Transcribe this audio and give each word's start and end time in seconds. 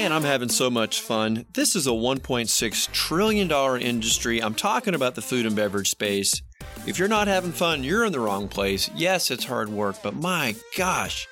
Man, 0.00 0.12
I'm 0.12 0.24
having 0.24 0.48
so 0.48 0.70
much 0.70 1.02
fun. 1.02 1.44
This 1.52 1.76
is 1.76 1.86
a 1.86 1.90
$1.6 1.90 2.92
trillion 2.92 3.82
industry. 3.82 4.42
I'm 4.42 4.54
talking 4.54 4.94
about 4.94 5.14
the 5.14 5.20
food 5.20 5.44
and 5.44 5.54
beverage 5.54 5.90
space. 5.90 6.40
If 6.86 6.98
you're 6.98 7.06
not 7.06 7.28
having 7.28 7.52
fun, 7.52 7.84
you're 7.84 8.06
in 8.06 8.12
the 8.12 8.18
wrong 8.18 8.48
place. 8.48 8.88
Yes, 8.94 9.30
it's 9.30 9.44
hard 9.44 9.68
work, 9.68 9.96
but 10.02 10.16
my 10.16 10.56
gosh, 10.74 11.28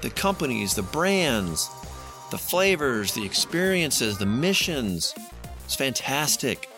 the 0.00 0.08
companies, 0.08 0.74
the 0.74 0.82
brands, 0.82 1.68
the 2.30 2.38
flavors, 2.38 3.12
the 3.12 3.26
experiences, 3.26 4.16
the 4.16 4.24
missions, 4.24 5.14
it's 5.66 5.76
fantastic. 5.76 6.70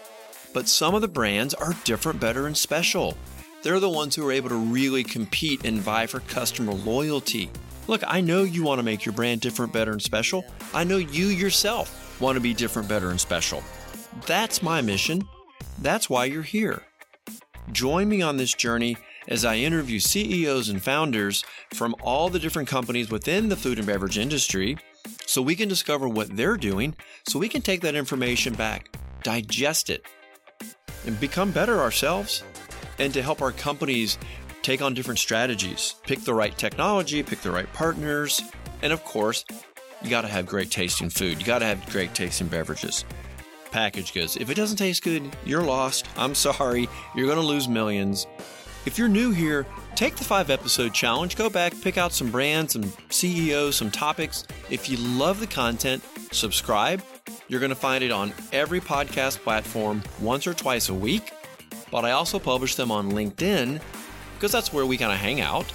But 0.52 0.66
some 0.66 0.96
of 0.96 1.02
the 1.02 1.08
brands 1.08 1.54
are 1.54 1.76
different, 1.84 2.18
better, 2.18 2.48
and 2.48 2.56
special. 2.56 3.16
They're 3.62 3.78
the 3.78 3.88
ones 3.88 4.16
who 4.16 4.26
are 4.26 4.32
able 4.32 4.48
to 4.48 4.56
really 4.56 5.04
compete 5.04 5.64
and 5.64 5.78
vie 5.78 6.08
for 6.08 6.18
customer 6.18 6.74
loyalty. 6.74 7.48
Look, 7.88 8.02
I 8.06 8.20
know 8.20 8.44
you 8.44 8.62
want 8.62 8.78
to 8.78 8.84
make 8.84 9.04
your 9.04 9.12
brand 9.12 9.40
different, 9.40 9.72
better, 9.72 9.92
and 9.92 10.02
special. 10.02 10.44
I 10.72 10.84
know 10.84 10.98
you 10.98 11.26
yourself 11.26 12.20
want 12.20 12.36
to 12.36 12.40
be 12.40 12.54
different, 12.54 12.88
better, 12.88 13.10
and 13.10 13.20
special. 13.20 13.62
That's 14.26 14.62
my 14.62 14.80
mission. 14.80 15.26
That's 15.80 16.08
why 16.08 16.26
you're 16.26 16.42
here. 16.42 16.82
Join 17.72 18.08
me 18.08 18.22
on 18.22 18.36
this 18.36 18.54
journey 18.54 18.96
as 19.28 19.44
I 19.44 19.56
interview 19.56 19.98
CEOs 19.98 20.68
and 20.68 20.82
founders 20.82 21.44
from 21.74 21.94
all 22.02 22.28
the 22.28 22.38
different 22.38 22.68
companies 22.68 23.10
within 23.10 23.48
the 23.48 23.56
food 23.56 23.78
and 23.78 23.86
beverage 23.86 24.18
industry 24.18 24.76
so 25.26 25.42
we 25.42 25.56
can 25.56 25.68
discover 25.68 26.08
what 26.08 26.36
they're 26.36 26.56
doing 26.56 26.94
so 27.26 27.38
we 27.38 27.48
can 27.48 27.62
take 27.62 27.80
that 27.80 27.94
information 27.94 28.54
back, 28.54 28.96
digest 29.22 29.90
it, 29.90 30.04
and 31.06 31.18
become 31.18 31.50
better 31.50 31.80
ourselves 31.80 32.42
and 32.98 33.12
to 33.14 33.22
help 33.22 33.42
our 33.42 33.52
companies 33.52 34.18
take 34.62 34.80
on 34.80 34.94
different 34.94 35.18
strategies, 35.18 35.96
pick 36.04 36.20
the 36.20 36.34
right 36.34 36.56
technology, 36.56 37.22
pick 37.22 37.40
the 37.40 37.50
right 37.50 37.70
partners, 37.72 38.40
and 38.82 38.92
of 38.92 39.04
course, 39.04 39.44
you 40.02 40.10
got 40.10 40.22
to 40.22 40.28
have 40.28 40.46
great 40.46 40.70
tasting 40.70 41.10
food. 41.10 41.38
You 41.38 41.46
got 41.46 41.60
to 41.60 41.66
have 41.66 41.88
great 41.90 42.14
tasting 42.14 42.48
beverages. 42.48 43.04
Package 43.70 44.12
goods. 44.12 44.36
If 44.36 44.50
it 44.50 44.54
doesn't 44.54 44.76
taste 44.76 45.02
good, 45.02 45.34
you're 45.44 45.62
lost. 45.62 46.06
I'm 46.16 46.34
sorry. 46.34 46.88
You're 47.14 47.26
going 47.26 47.38
to 47.38 47.46
lose 47.46 47.68
millions. 47.68 48.26
If 48.84 48.98
you're 48.98 49.08
new 49.08 49.30
here, 49.30 49.64
take 49.94 50.16
the 50.16 50.24
five 50.24 50.50
episode 50.50 50.92
challenge. 50.92 51.36
Go 51.36 51.48
back, 51.48 51.72
pick 51.80 51.96
out 51.96 52.12
some 52.12 52.30
brands, 52.30 52.72
some 52.72 52.92
CEOs, 53.10 53.76
some 53.76 53.90
topics. 53.90 54.44
If 54.70 54.88
you 54.88 54.96
love 54.96 55.38
the 55.38 55.46
content, 55.46 56.02
subscribe. 56.32 57.02
You're 57.46 57.60
going 57.60 57.70
to 57.70 57.76
find 57.76 58.02
it 58.02 58.10
on 58.10 58.32
every 58.52 58.80
podcast 58.80 59.38
platform 59.38 60.02
once 60.20 60.46
or 60.46 60.54
twice 60.54 60.88
a 60.88 60.94
week. 60.94 61.32
But 61.92 62.04
I 62.04 62.10
also 62.10 62.40
publish 62.40 62.74
them 62.74 62.90
on 62.90 63.12
LinkedIn 63.12 63.80
because 64.42 64.50
that's 64.50 64.72
where 64.72 64.84
we 64.84 64.96
kind 64.96 65.12
of 65.12 65.18
hang 65.18 65.40
out. 65.40 65.72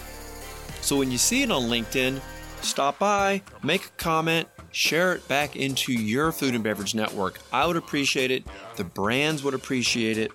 So 0.82 0.98
when 0.98 1.10
you 1.10 1.18
see 1.18 1.42
it 1.42 1.50
on 1.52 1.70
LinkedIn, 1.70 2.20
stop 2.60 3.00
by, 3.00 3.42
make 3.64 3.86
a 3.86 3.90
comment, 3.92 4.50
share 4.74 5.14
it 5.14 5.26
back 5.30 5.56
into 5.56 5.94
your 5.94 6.34
food 6.34 6.54
and 6.54 6.66
beverage 6.66 6.94
network. 6.94 7.40
I 7.54 7.66
would 7.66 7.78
appreciate 7.78 8.30
it. 8.30 8.44
The 8.76 8.84
brands 8.84 9.42
would 9.42 9.54
appreciate 9.54 10.18
it. 10.18 10.34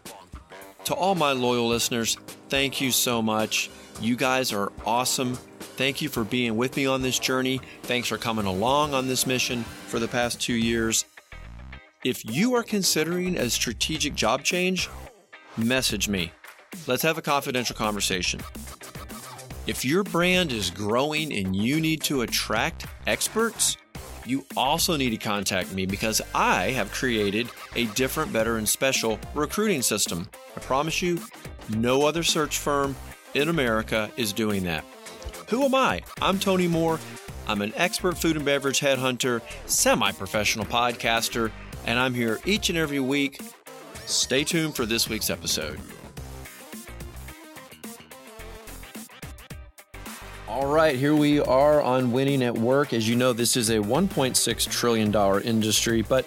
To 0.86 0.94
all 0.94 1.14
my 1.14 1.32
loyal 1.32 1.68
listeners, 1.68 2.16
thank 2.48 2.80
you 2.80 2.90
so 2.90 3.20
much. 3.20 3.68
You 4.00 4.16
guys 4.16 4.50
are 4.50 4.72
awesome. 4.86 5.34
Thank 5.76 6.00
you 6.00 6.08
for 6.08 6.24
being 6.24 6.56
with 6.56 6.74
me 6.74 6.86
on 6.86 7.02
this 7.02 7.18
journey. 7.18 7.60
Thanks 7.82 8.08
for 8.08 8.16
coming 8.16 8.46
along 8.46 8.94
on 8.94 9.08
this 9.08 9.26
mission 9.26 9.62
for 9.88 9.98
the 9.98 10.08
past 10.08 10.40
two 10.40 10.54
years. 10.54 11.04
If 12.02 12.24
you 12.24 12.54
are 12.54 12.62
considering 12.62 13.36
a 13.36 13.50
strategic 13.50 14.14
job 14.14 14.42
change, 14.42 14.88
message 15.58 16.08
me. 16.08 16.32
Let's 16.86 17.02
have 17.02 17.18
a 17.18 17.22
confidential 17.22 17.76
conversation. 17.76 18.40
If 19.66 19.84
your 19.84 20.02
brand 20.02 20.50
is 20.50 20.70
growing 20.70 21.32
and 21.32 21.54
you 21.54 21.80
need 21.80 22.02
to 22.02 22.22
attract 22.22 22.86
experts, 23.06 23.76
you 24.26 24.44
also 24.56 24.96
need 24.96 25.10
to 25.10 25.16
contact 25.16 25.72
me 25.72 25.86
because 25.86 26.20
I 26.34 26.70
have 26.70 26.90
created 26.90 27.48
a 27.76 27.86
different, 27.86 28.32
better, 28.32 28.56
and 28.56 28.68
special 28.68 29.18
recruiting 29.34 29.82
system. 29.82 30.28
I 30.56 30.60
promise 30.60 31.00
you, 31.02 31.20
no 31.68 32.06
other 32.06 32.22
search 32.22 32.58
firm 32.58 32.96
in 33.34 33.48
America 33.48 34.10
is 34.16 34.32
doing 34.32 34.64
that. 34.64 34.84
Who 35.48 35.64
am 35.64 35.74
I? 35.74 36.02
I'm 36.20 36.38
Tony 36.38 36.66
Moore. 36.66 36.98
I'm 37.46 37.62
an 37.62 37.72
expert 37.76 38.16
food 38.18 38.36
and 38.36 38.44
beverage 38.44 38.80
headhunter, 38.80 39.42
semi 39.66 40.12
professional 40.12 40.64
podcaster, 40.64 41.50
and 41.86 41.98
I'm 41.98 42.14
here 42.14 42.40
each 42.44 42.68
and 42.68 42.78
every 42.78 43.00
week. 43.00 43.40
Stay 44.06 44.44
tuned 44.44 44.74
for 44.74 44.86
this 44.86 45.08
week's 45.08 45.30
episode. 45.30 45.80
All 50.52 50.66
right, 50.66 50.94
here 50.94 51.14
we 51.14 51.40
are 51.40 51.80
on 51.80 52.12
Winning 52.12 52.42
at 52.42 52.52
Work. 52.52 52.92
As 52.92 53.08
you 53.08 53.16
know, 53.16 53.32
this 53.32 53.56
is 53.56 53.70
a 53.70 53.78
$1.6 53.78 54.70
trillion 54.70 55.42
industry, 55.44 56.02
but 56.02 56.26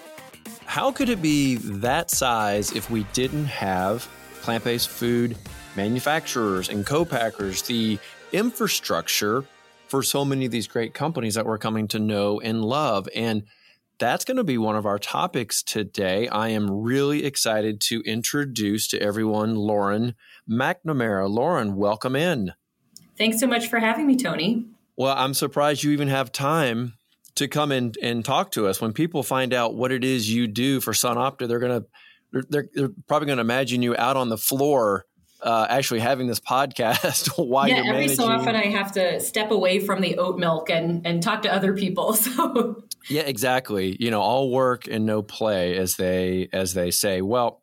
how 0.65 0.91
could 0.91 1.09
it 1.09 1.21
be 1.21 1.57
that 1.57 2.09
size 2.09 2.71
if 2.71 2.89
we 2.89 3.03
didn't 3.13 3.45
have 3.45 4.09
plant 4.41 4.63
based 4.63 4.89
food 4.89 5.37
manufacturers 5.75 6.69
and 6.69 6.87
co 6.87 7.05
packers, 7.05 7.61
the 7.61 7.99
infrastructure 8.31 9.45
for 9.89 10.01
so 10.01 10.25
many 10.25 10.45
of 10.45 10.51
these 10.51 10.67
great 10.67 10.95
companies 10.95 11.35
that 11.35 11.45
we're 11.45 11.59
coming 11.59 11.87
to 11.89 11.99
know 11.99 12.41
and 12.41 12.65
love? 12.65 13.07
And 13.13 13.43
that's 13.99 14.25
going 14.25 14.37
to 14.37 14.43
be 14.43 14.57
one 14.57 14.75
of 14.75 14.87
our 14.87 14.97
topics 14.97 15.61
today. 15.61 16.27
I 16.29 16.47
am 16.47 16.71
really 16.71 17.25
excited 17.25 17.79
to 17.81 18.01
introduce 18.01 18.87
to 18.87 18.99
everyone 18.99 19.53
Lauren 19.53 20.15
McNamara. 20.49 21.29
Lauren, 21.29 21.75
welcome 21.75 22.15
in. 22.15 22.53
Thanks 23.17 23.39
so 23.39 23.47
much 23.47 23.67
for 23.67 23.79
having 23.79 24.07
me, 24.07 24.15
Tony. 24.15 24.65
Well, 24.97 25.15
I'm 25.15 25.33
surprised 25.33 25.83
you 25.83 25.91
even 25.91 26.07
have 26.07 26.31
time 26.31 26.93
to 27.35 27.47
come 27.47 27.71
in 27.71 27.93
and 28.01 28.23
talk 28.23 28.51
to 28.51 28.67
us. 28.67 28.79
When 28.79 28.93
people 28.93 29.23
find 29.23 29.53
out 29.53 29.75
what 29.75 29.91
it 29.91 30.03
is 30.03 30.31
you 30.31 30.47
do 30.47 30.79
for 30.79 30.93
SunOpta, 30.93 31.47
they're 31.47 31.59
gonna 31.59 31.83
they're, 32.49 32.67
they're 32.73 32.89
probably 33.07 33.27
going 33.27 33.37
to 33.37 33.41
imagine 33.41 33.81
you 33.81 33.95
out 33.95 34.17
on 34.17 34.29
the 34.29 34.37
floor 34.37 35.05
uh, 35.41 35.67
actually 35.69 35.99
having 35.99 36.27
this 36.27 36.39
podcast 36.51 37.29
while 37.37 37.67
yeah, 37.67 37.75
you're 37.75 37.85
every 37.85 38.07
managing. 38.07 38.15
so 38.17 38.27
often 38.27 38.55
I 38.55 38.65
have 38.67 38.91
to 38.93 39.19
step 39.19 39.51
away 39.51 39.79
from 39.79 40.01
the 40.01 40.17
oat 40.17 40.37
milk 40.37 40.69
and 40.69 41.05
and 41.05 41.21
talk 41.21 41.43
to 41.43 41.53
other 41.53 41.73
people. 41.73 42.17
So 42.25 42.83
yeah, 43.07 43.21
exactly. 43.21 43.95
You 43.99 44.09
know, 44.09 44.21
all 44.21 44.49
work 44.49 44.87
and 44.87 45.05
no 45.05 45.21
play, 45.21 45.77
as 45.77 45.95
they 45.95 46.49
as 46.51 46.73
they 46.73 46.89
say. 46.89 47.21
Well, 47.21 47.61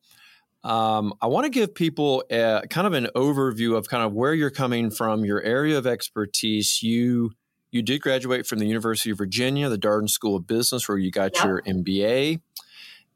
um, 0.64 1.14
I 1.20 1.26
want 1.26 1.44
to 1.44 1.50
give 1.50 1.74
people 1.74 2.24
a, 2.30 2.62
kind 2.70 2.86
of 2.86 2.92
an 2.92 3.08
overview 3.16 3.76
of 3.76 3.88
kind 3.88 4.04
of 4.04 4.12
where 4.12 4.32
you're 4.32 4.50
coming 4.50 4.90
from, 4.90 5.24
your 5.24 5.42
area 5.42 5.76
of 5.76 5.86
expertise. 5.86 6.82
You 6.82 7.32
you 7.70 7.80
did 7.82 8.02
graduate 8.02 8.46
from 8.46 8.58
the 8.58 8.66
University 8.66 9.10
of 9.10 9.18
Virginia, 9.18 9.68
the 9.70 9.78
Darden 9.78 10.08
School 10.08 10.36
of 10.36 10.46
Business, 10.46 10.88
where 10.88 10.98
you 10.98 11.10
got 11.10 11.34
Yep. 11.34 11.44
your 11.44 11.62
MBA, 11.62 12.40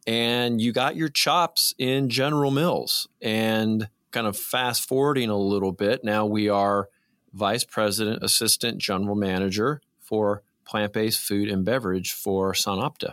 and 0.07 0.61
you 0.61 0.73
got 0.73 0.97
your 0.97 1.11
chops 1.11 1.75
in 1.79 2.09
General 2.09 2.51
Mills. 2.51 3.07
And 3.21 3.89
kind 4.13 4.27
of 4.27 4.37
fast 4.37 4.89
forwarding 4.89 5.29
a 5.29 5.37
little 5.37 5.73
bit, 5.73 6.03
now 6.03 6.25
we 6.25 6.49
are 6.49 6.89
vice 7.35 7.65
president, 7.65 8.23
assistant 8.23 8.79
general 8.79 9.15
manager 9.15 9.83
for 10.01 10.43
plant 10.65 10.95
based 10.95 11.21
food 11.21 11.51
and 11.51 11.65
beverage 11.65 12.13
for 12.13 12.55
SunOpta. 12.55 13.13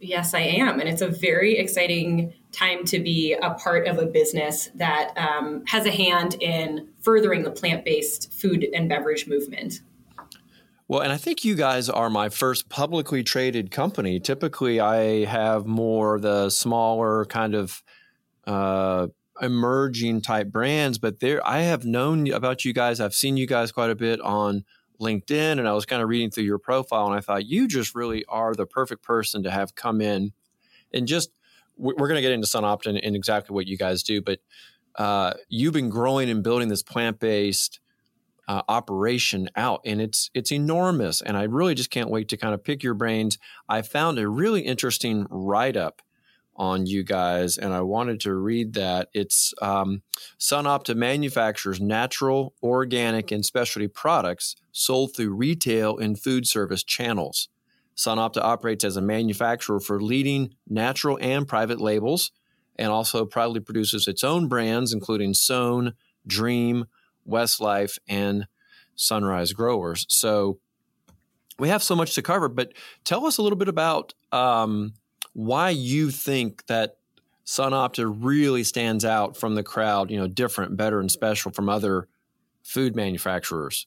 Yes, 0.00 0.34
I 0.34 0.40
am, 0.40 0.80
and 0.80 0.88
it's 0.88 1.02
a 1.02 1.08
very 1.08 1.58
exciting 1.58 2.32
time 2.52 2.84
to 2.86 2.98
be 2.98 3.34
a 3.34 3.50
part 3.54 3.86
of 3.86 3.98
a 3.98 4.06
business 4.06 4.70
that 4.74 5.12
um, 5.16 5.64
has 5.66 5.86
a 5.86 5.90
hand 5.90 6.36
in 6.40 6.88
furthering 7.00 7.42
the 7.42 7.50
plant 7.50 7.84
based 7.84 8.32
food 8.32 8.66
and 8.74 8.88
beverage 8.88 9.26
movement. 9.26 9.80
Well, 10.88 11.02
and 11.02 11.12
I 11.12 11.18
think 11.18 11.44
you 11.44 11.54
guys 11.54 11.88
are 11.88 12.10
my 12.10 12.30
first 12.30 12.68
publicly 12.68 13.22
traded 13.22 13.70
company. 13.70 14.18
Typically, 14.18 14.80
I 14.80 15.24
have 15.24 15.64
more 15.64 16.18
the 16.18 16.50
smaller 16.50 17.26
kind 17.26 17.54
of 17.54 17.80
uh, 18.44 19.06
emerging 19.40 20.22
type 20.22 20.48
brands, 20.48 20.98
but 20.98 21.20
there 21.20 21.46
I 21.46 21.60
have 21.60 21.84
known 21.84 22.32
about 22.32 22.64
you 22.64 22.72
guys. 22.72 22.98
I've 22.98 23.14
seen 23.14 23.36
you 23.36 23.46
guys 23.46 23.70
quite 23.70 23.90
a 23.90 23.94
bit 23.94 24.20
on 24.20 24.64
LinkedIn, 25.00 25.58
and 25.58 25.66
I 25.68 25.72
was 25.72 25.86
kind 25.86 26.02
of 26.02 26.08
reading 26.08 26.30
through 26.30 26.44
your 26.44 26.58
profile, 26.58 27.06
and 27.06 27.14
I 27.16 27.20
thought 27.20 27.46
you 27.46 27.66
just 27.68 27.94
really 27.94 28.24
are 28.28 28.54
the 28.54 28.66
perfect 28.66 29.02
person 29.02 29.42
to 29.44 29.50
have 29.50 29.74
come 29.74 30.00
in 30.00 30.32
and 30.92 31.06
just. 31.08 31.30
we- 31.76 31.94
We're 31.96 32.08
going 32.08 32.16
to 32.18 32.22
get 32.22 32.32
into 32.32 32.46
SunOpta 32.46 32.86
and, 32.86 32.98
and 32.98 33.16
exactly 33.16 33.54
what 33.54 33.66
you 33.66 33.76
guys 33.78 34.02
do, 34.02 34.20
but 34.22 34.40
uh, 34.96 35.32
you've 35.48 35.72
been 35.72 35.88
growing 35.88 36.28
and 36.28 36.42
building 36.42 36.68
this 36.68 36.82
plant 36.82 37.18
based 37.20 37.80
uh, 38.48 38.62
operation 38.68 39.48
out 39.54 39.80
and 39.84 40.00
it's 40.00 40.28
it's 40.34 40.50
enormous 40.50 41.20
and 41.22 41.36
i 41.36 41.44
really 41.44 41.74
just 41.74 41.90
can't 41.90 42.10
wait 42.10 42.28
to 42.28 42.36
kind 42.36 42.52
of 42.52 42.64
pick 42.64 42.82
your 42.82 42.94
brains 42.94 43.38
i 43.68 43.80
found 43.80 44.18
a 44.18 44.26
really 44.26 44.62
interesting 44.62 45.24
write-up 45.30 46.02
on 46.60 46.84
you 46.86 47.02
guys 47.02 47.56
and 47.56 47.72
i 47.72 47.80
wanted 47.80 48.20
to 48.20 48.34
read 48.34 48.74
that 48.74 49.08
it's 49.14 49.54
um, 49.62 50.02
sunopta 50.38 50.94
manufactures 50.94 51.80
natural 51.80 52.54
organic 52.62 53.32
and 53.32 53.44
specialty 53.44 53.88
products 53.88 54.56
sold 54.70 55.16
through 55.16 55.34
retail 55.34 55.96
and 55.98 56.20
food 56.20 56.46
service 56.46 56.84
channels 56.84 57.48
sunopta 57.96 58.42
operates 58.42 58.84
as 58.84 58.96
a 58.96 59.02
manufacturer 59.02 59.80
for 59.80 60.00
leading 60.00 60.54
natural 60.68 61.18
and 61.22 61.48
private 61.48 61.80
labels 61.80 62.30
and 62.76 62.88
also 62.88 63.24
proudly 63.24 63.60
produces 63.60 64.06
its 64.06 64.22
own 64.22 64.46
brands 64.46 64.92
including 64.92 65.32
sown 65.32 65.94
dream 66.26 66.84
West 67.24 67.60
Life 67.60 67.98
and 68.08 68.46
Sunrise 68.94 69.52
Growers. 69.52 70.06
So 70.08 70.58
we 71.58 71.68
have 71.68 71.82
so 71.82 71.94
much 71.94 72.14
to 72.14 72.22
cover, 72.22 72.48
but 72.48 72.72
tell 73.04 73.26
us 73.26 73.38
a 73.38 73.42
little 73.42 73.58
bit 73.58 73.68
about 73.68 74.14
um, 74.32 74.94
why 75.32 75.70
you 75.70 76.10
think 76.10 76.66
that 76.66 76.96
SunOpta 77.46 78.12
really 78.16 78.64
stands 78.64 79.04
out 79.04 79.36
from 79.36 79.54
the 79.54 79.62
crowd, 79.62 80.10
you 80.10 80.18
know, 80.18 80.28
different, 80.28 80.76
better, 80.76 81.00
and 81.00 81.10
special 81.10 81.50
from 81.50 81.68
other 81.68 82.08
food 82.62 82.94
manufacturers. 82.94 83.86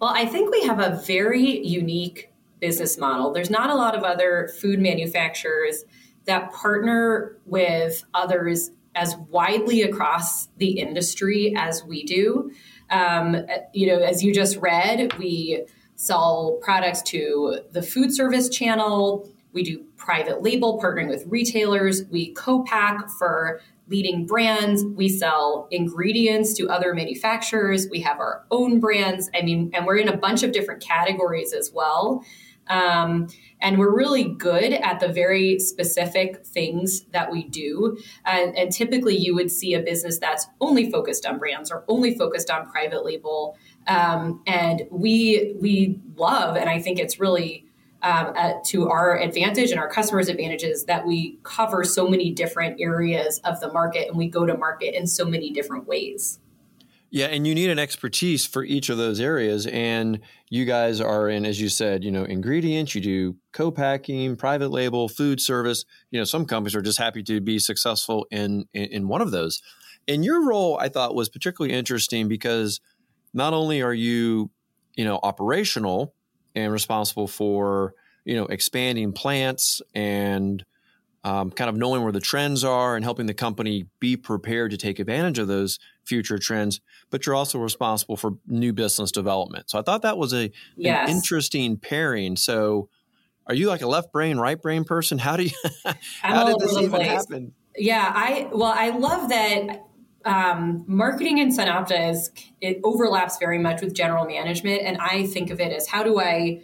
Well, 0.00 0.10
I 0.14 0.26
think 0.26 0.50
we 0.50 0.62
have 0.62 0.78
a 0.78 1.00
very 1.06 1.66
unique 1.66 2.30
business 2.60 2.98
model. 2.98 3.32
There's 3.32 3.50
not 3.50 3.70
a 3.70 3.74
lot 3.74 3.96
of 3.96 4.04
other 4.04 4.50
food 4.60 4.78
manufacturers 4.78 5.84
that 6.26 6.52
partner 6.52 7.38
with 7.46 8.04
others 8.14 8.70
as 8.94 9.16
widely 9.28 9.82
across 9.82 10.46
the 10.58 10.78
industry 10.78 11.54
as 11.56 11.82
we 11.84 12.04
do. 12.04 12.52
Um, 12.90 13.36
you 13.72 13.86
know, 13.86 14.00
as 14.00 14.22
you 14.22 14.34
just 14.34 14.56
read, 14.56 15.16
we 15.18 15.64
sell 15.96 16.58
products 16.62 17.02
to 17.02 17.60
the 17.72 17.82
food 17.82 18.14
service 18.14 18.48
channel. 18.48 19.28
We 19.52 19.62
do 19.62 19.84
private 19.96 20.42
label, 20.42 20.80
partnering 20.80 21.08
with 21.08 21.24
retailers. 21.26 22.04
We 22.10 22.32
co 22.32 22.62
pack 22.62 23.08
for 23.18 23.60
leading 23.88 24.24
brands. 24.24 24.84
We 24.84 25.08
sell 25.08 25.66
ingredients 25.70 26.54
to 26.54 26.68
other 26.68 26.94
manufacturers. 26.94 27.88
We 27.90 28.00
have 28.00 28.18
our 28.20 28.44
own 28.50 28.78
brands. 28.78 29.28
I 29.34 29.42
mean, 29.42 29.70
and 29.74 29.84
we're 29.84 29.98
in 29.98 30.08
a 30.08 30.16
bunch 30.16 30.42
of 30.42 30.52
different 30.52 30.80
categories 30.80 31.52
as 31.52 31.72
well. 31.72 32.24
Um, 32.68 33.26
and 33.60 33.78
we're 33.78 33.94
really 33.94 34.24
good 34.24 34.72
at 34.72 35.00
the 35.00 35.08
very 35.08 35.58
specific 35.58 36.46
things 36.46 37.02
that 37.06 37.30
we 37.30 37.42
do. 37.42 37.98
And, 38.24 38.56
and, 38.56 38.70
typically, 38.70 39.16
you 39.16 39.34
would 39.34 39.50
see 39.50 39.74
a 39.74 39.80
business 39.80 40.20
that's 40.20 40.46
only 40.60 40.88
focused 40.88 41.26
on 41.26 41.38
brands 41.38 41.72
or 41.72 41.84
only 41.88 42.16
focused 42.16 42.48
on 42.48 42.70
private 42.70 43.04
label. 43.04 43.58
Um, 43.88 44.42
and 44.46 44.82
we 44.90 45.56
we 45.60 45.98
love, 46.16 46.56
and 46.56 46.70
I 46.70 46.80
think 46.80 47.00
it's 47.00 47.18
really 47.18 47.66
um, 48.02 48.34
to 48.66 48.88
our 48.88 49.18
advantage 49.18 49.70
and 49.70 49.80
our 49.80 49.88
customers' 49.88 50.28
advantages 50.28 50.84
that 50.84 51.06
we 51.06 51.38
cover 51.42 51.84
so 51.84 52.08
many 52.08 52.30
different 52.32 52.80
areas 52.80 53.40
of 53.44 53.60
the 53.60 53.72
market 53.72 54.08
and 54.08 54.16
we 54.16 54.28
go 54.28 54.46
to 54.46 54.56
market 54.56 54.94
in 54.94 55.06
so 55.06 55.24
many 55.24 55.50
different 55.50 55.86
ways. 55.86 56.40
Yeah, 57.12 57.26
and 57.26 57.44
you 57.44 57.56
need 57.56 57.70
an 57.70 57.78
expertise 57.78 58.46
for 58.46 58.62
each 58.62 58.88
of 58.88 58.96
those 58.96 59.18
areas. 59.18 59.66
And 59.66 60.20
you 60.48 60.64
guys 60.64 61.00
are 61.00 61.28
in, 61.28 61.44
as 61.44 61.60
you 61.60 61.68
said, 61.68 62.04
you 62.04 62.12
know, 62.12 62.22
ingredients, 62.22 62.94
you 62.94 63.00
do 63.00 63.36
co-packing, 63.52 64.36
private 64.36 64.70
label, 64.70 65.08
food 65.08 65.40
service. 65.40 65.84
You 66.12 66.20
know, 66.20 66.24
some 66.24 66.46
companies 66.46 66.76
are 66.76 66.82
just 66.82 66.98
happy 66.98 67.24
to 67.24 67.40
be 67.40 67.58
successful 67.58 68.26
in, 68.30 68.66
in, 68.72 68.84
in 68.84 69.08
one 69.08 69.22
of 69.22 69.32
those. 69.32 69.60
And 70.06 70.24
your 70.24 70.46
role, 70.46 70.78
I 70.80 70.88
thought, 70.88 71.16
was 71.16 71.28
particularly 71.28 71.74
interesting 71.74 72.28
because 72.28 72.80
not 73.34 73.54
only 73.54 73.82
are 73.82 73.94
you, 73.94 74.50
you 74.94 75.04
know, 75.04 75.18
operational 75.22 76.14
and 76.54 76.72
responsible 76.72 77.26
for, 77.26 77.94
you 78.24 78.36
know, 78.36 78.46
expanding 78.46 79.12
plants 79.12 79.80
and 79.94 80.64
um, 81.22 81.50
kind 81.50 81.68
of 81.68 81.76
knowing 81.76 82.02
where 82.02 82.12
the 82.12 82.20
trends 82.20 82.64
are 82.64 82.96
and 82.96 83.04
helping 83.04 83.26
the 83.26 83.34
company 83.34 83.86
be 84.00 84.16
prepared 84.16 84.70
to 84.70 84.76
take 84.76 84.98
advantage 84.98 85.38
of 85.38 85.48
those 85.48 85.78
future 86.04 86.38
trends, 86.38 86.80
but 87.10 87.26
you're 87.26 87.34
also 87.34 87.58
responsible 87.58 88.16
for 88.16 88.32
new 88.46 88.72
business 88.72 89.12
development. 89.12 89.68
So 89.68 89.78
I 89.78 89.82
thought 89.82 90.02
that 90.02 90.16
was 90.16 90.32
a 90.32 90.50
yes. 90.76 91.08
an 91.08 91.14
interesting 91.14 91.76
pairing. 91.76 92.36
So 92.36 92.88
are 93.46 93.54
you 93.54 93.68
like 93.68 93.82
a 93.82 93.86
left 93.86 94.12
brain, 94.12 94.38
right 94.38 94.60
brain 94.60 94.84
person? 94.84 95.18
How 95.18 95.36
do 95.36 95.44
you 95.44 95.50
how 96.22 96.46
did 96.46 96.58
this 96.58 96.72
even 96.78 96.90
place. 96.90 97.08
happen? 97.08 97.52
Yeah, 97.76 98.10
I 98.14 98.48
well, 98.52 98.72
I 98.74 98.90
love 98.90 99.28
that 99.28 99.84
um, 100.24 100.84
marketing 100.86 101.38
in 101.38 101.48
SunOpta 101.48 102.10
is 102.10 102.30
it 102.60 102.80
overlaps 102.84 103.38
very 103.38 103.58
much 103.58 103.80
with 103.80 103.94
general 103.94 104.26
management, 104.26 104.82
and 104.82 104.98
I 104.98 105.26
think 105.26 105.50
of 105.50 105.60
it 105.60 105.72
as 105.72 105.88
how 105.88 106.02
do 106.02 106.20
I 106.20 106.62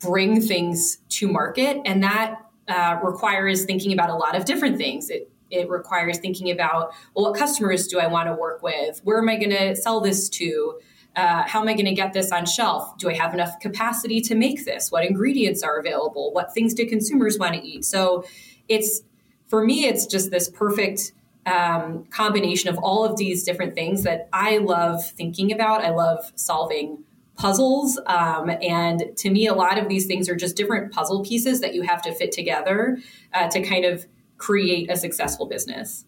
bring 0.00 0.40
things 0.40 0.98
to 1.08 1.28
market, 1.28 1.80
and 1.84 2.02
that 2.02 2.40
uh, 2.68 2.98
requires 3.02 3.64
thinking 3.64 3.92
about 3.92 4.10
a 4.10 4.14
lot 4.14 4.34
of 4.36 4.44
different 4.44 4.76
things. 4.76 5.10
It, 5.10 5.30
it 5.50 5.68
requires 5.70 6.18
thinking 6.18 6.50
about, 6.50 6.92
well, 7.14 7.30
what 7.30 7.38
customers 7.38 7.86
do 7.86 8.00
I 8.00 8.06
want 8.06 8.28
to 8.28 8.34
work 8.34 8.62
with? 8.62 9.00
Where 9.04 9.18
am 9.18 9.28
I 9.28 9.36
going 9.36 9.50
to 9.50 9.76
sell 9.76 10.00
this 10.00 10.28
to? 10.30 10.80
Uh, 11.14 11.44
how 11.46 11.62
am 11.62 11.68
I 11.68 11.74
going 11.74 11.86
to 11.86 11.94
get 11.94 12.12
this 12.12 12.32
on 12.32 12.44
shelf? 12.44 12.98
Do 12.98 13.08
I 13.08 13.14
have 13.14 13.32
enough 13.32 13.58
capacity 13.60 14.20
to 14.22 14.34
make 14.34 14.64
this? 14.64 14.90
What 14.90 15.04
ingredients 15.04 15.62
are 15.62 15.78
available? 15.78 16.32
What 16.32 16.52
things 16.52 16.74
do 16.74 16.86
consumers 16.86 17.38
want 17.38 17.54
to 17.54 17.62
eat? 17.64 17.84
So 17.84 18.24
it's, 18.68 19.02
for 19.46 19.64
me, 19.64 19.86
it's 19.86 20.04
just 20.04 20.30
this 20.30 20.50
perfect 20.50 21.12
um, 21.46 22.04
combination 22.10 22.68
of 22.68 22.78
all 22.78 23.04
of 23.04 23.16
these 23.16 23.44
different 23.44 23.74
things 23.74 24.02
that 24.02 24.28
I 24.32 24.58
love 24.58 25.04
thinking 25.04 25.52
about. 25.52 25.84
I 25.84 25.90
love 25.90 26.32
solving 26.34 27.04
puzzles. 27.36 27.98
Um, 28.06 28.50
and 28.62 29.16
to 29.16 29.30
me, 29.30 29.46
a 29.46 29.54
lot 29.54 29.78
of 29.78 29.88
these 29.88 30.06
things 30.06 30.28
are 30.28 30.36
just 30.36 30.56
different 30.56 30.92
puzzle 30.92 31.22
pieces 31.22 31.60
that 31.60 31.74
you 31.74 31.82
have 31.82 32.02
to 32.02 32.14
fit 32.14 32.32
together 32.32 32.98
uh, 33.32 33.48
to 33.48 33.62
kind 33.62 33.84
of 33.84 34.06
create 34.38 34.90
a 34.90 34.96
successful 34.96 35.46
business. 35.46 36.04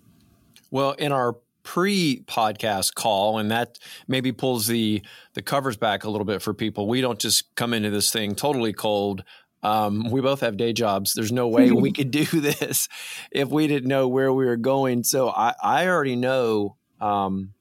Well, 0.70 0.92
in 0.92 1.12
our 1.12 1.36
pre-podcast 1.64 2.94
call 2.94 3.38
and 3.38 3.50
that 3.50 3.78
maybe 4.06 4.32
pulls 4.32 4.68
the 4.68 5.02
the 5.34 5.42
covers 5.42 5.76
back 5.76 6.02
a 6.02 6.08
little 6.08 6.24
bit 6.24 6.40
for 6.40 6.54
people 6.54 6.88
we 6.88 7.02
don't 7.02 7.18
just 7.18 7.54
come 7.56 7.74
into 7.74 7.90
this 7.90 8.10
thing 8.10 8.34
totally 8.34 8.72
cold 8.72 9.22
um, 9.62 10.10
we 10.10 10.20
both 10.20 10.40
have 10.40 10.56
day 10.56 10.72
jobs. 10.72 11.14
There's 11.14 11.32
no 11.32 11.48
way 11.48 11.70
we 11.70 11.92
could 11.92 12.10
do 12.10 12.24
this 12.40 12.88
if 13.30 13.48
we 13.48 13.66
didn't 13.66 13.88
know 13.88 14.08
where 14.08 14.32
we 14.32 14.46
were 14.46 14.56
going. 14.56 15.04
So 15.04 15.30
i, 15.30 15.54
I 15.62 15.86
already 15.88 16.16
know 16.16 16.76
um, 17.00 17.54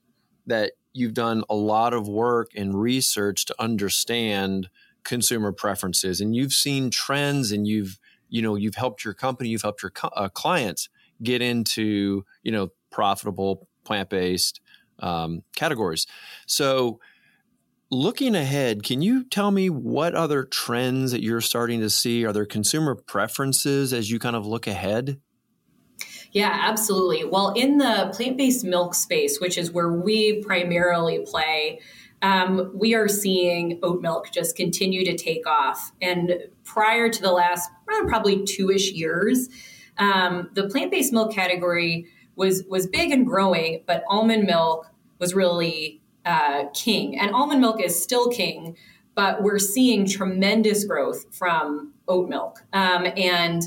that 0.46 0.74
you've 0.94 1.14
done 1.14 1.44
a 1.50 1.56
lot 1.56 1.94
of 1.94 2.08
work 2.08 2.52
and 2.56 2.80
research 2.80 3.46
to 3.46 3.56
understand 3.60 4.70
consumer 5.04 5.54
preferences 5.54 6.20
and 6.20 6.36
you've 6.36 6.52
seen 6.52 6.90
trends 6.90 7.54
and 7.54 7.66
you've 7.66 7.98
you 8.28 8.42
know 8.42 8.56
you've 8.56 8.76
helped 8.76 9.06
your 9.06 9.14
company 9.14 9.48
you've 9.48 9.62
helped 9.62 9.82
your 9.82 9.94
uh, 10.04 10.28
clients 10.28 10.90
get 11.24 11.42
into 11.42 12.26
you 12.44 12.52
know 12.52 12.70
profitable 12.92 13.68
plant-based 13.86 14.60
um, 15.00 15.44
categories. 15.56 16.08
So 16.46 17.00
looking 17.90 18.36
ahead 18.36 18.84
can 18.84 19.02
you 19.02 19.24
tell 19.24 19.52
me 19.52 19.70
what 19.70 20.14
other 20.14 20.44
trends 20.44 21.12
that 21.12 21.22
you're 21.22 21.42
starting 21.42 21.80
to 21.80 21.90
see 21.90 22.26
are 22.26 22.34
there 22.34 22.46
consumer 22.46 22.96
preferences 22.96 23.94
as 23.94 24.12
you 24.12 24.20
kind 24.20 24.36
of 24.36 24.46
look 24.46 24.68
ahead 24.68 25.20
yeah, 26.32 26.52
absolutely. 26.54 27.24
Well, 27.24 27.54
in 27.56 27.78
the 27.78 28.12
plant 28.14 28.38
based 28.38 28.64
milk 28.66 28.94
space, 28.94 29.40
which 29.40 29.58
is 29.58 29.72
where 29.72 29.92
we 29.92 30.44
primarily 30.44 31.26
play, 31.26 31.80
um, 32.22 32.72
we 32.74 32.94
are 32.96 33.08
seeing 33.08 33.80
oat 33.84 34.02
milk 34.02 34.32
just 34.32 34.56
continue 34.56 35.06
to 35.06 35.16
take 35.16 35.48
off. 35.48 35.92
And 36.02 36.34
prior 36.64 37.10
to 37.10 37.22
the 37.22 37.32
last 37.32 37.70
probably 37.86 38.44
two 38.44 38.72
ish 38.72 38.92
years, 38.92 39.50
um, 39.98 40.50
the 40.54 40.68
plant 40.68 40.92
based 40.92 41.14
milk 41.14 41.34
category 41.34 42.08
was 42.36 42.64
was 42.70 42.88
big 42.88 43.12
and 43.12 43.26
growing, 43.26 43.84
but 43.88 44.04
almond 44.08 44.46
milk 44.46 44.88
was 45.20 45.34
really 45.34 45.97
uh, 46.28 46.66
king, 46.74 47.18
and 47.18 47.32
almond 47.34 47.62
milk 47.62 47.82
is 47.82 48.02
still 48.02 48.30
king. 48.30 48.76
But 49.16 49.42
we're 49.42 49.58
seeing 49.60 50.06
tremendous 50.08 50.84
growth 50.84 51.26
from 51.36 51.94
oat 52.08 52.30
milk, 52.30 52.64
um, 52.74 53.08
and 53.18 53.64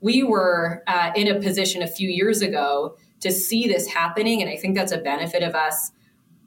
we 0.00 0.22
were 0.22 0.82
uh, 0.88 1.12
in 1.14 1.28
a 1.28 1.40
position 1.40 1.82
a 1.82 1.86
few 1.86 2.08
years 2.08 2.42
ago 2.42 2.96
to 3.20 3.30
see 3.30 3.68
this 3.68 3.86
happening. 3.86 4.42
And 4.42 4.50
I 4.50 4.56
think 4.56 4.74
that's 4.74 4.92
a 4.92 4.98
benefit 4.98 5.42
of 5.42 5.54
us 5.54 5.92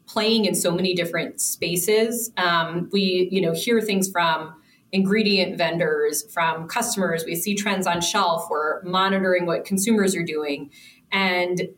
playing 0.05 0.45
in 0.45 0.55
so 0.55 0.71
many 0.71 0.93
different 0.93 1.39
spaces. 1.39 2.31
Um, 2.37 2.89
we, 2.91 3.29
you 3.31 3.41
know, 3.41 3.53
hear 3.53 3.81
things 3.81 4.09
from 4.09 4.53
ingredient 4.91 5.57
vendors, 5.57 6.23
from 6.33 6.67
customers. 6.67 7.23
We 7.25 7.35
see 7.35 7.55
trends 7.55 7.87
on 7.87 8.01
shelf. 8.01 8.47
We're 8.49 8.81
monitoring 8.83 9.45
what 9.45 9.63
consumers 9.63 10.15
are 10.15 10.23
doing. 10.23 10.69
And, 11.11 11.69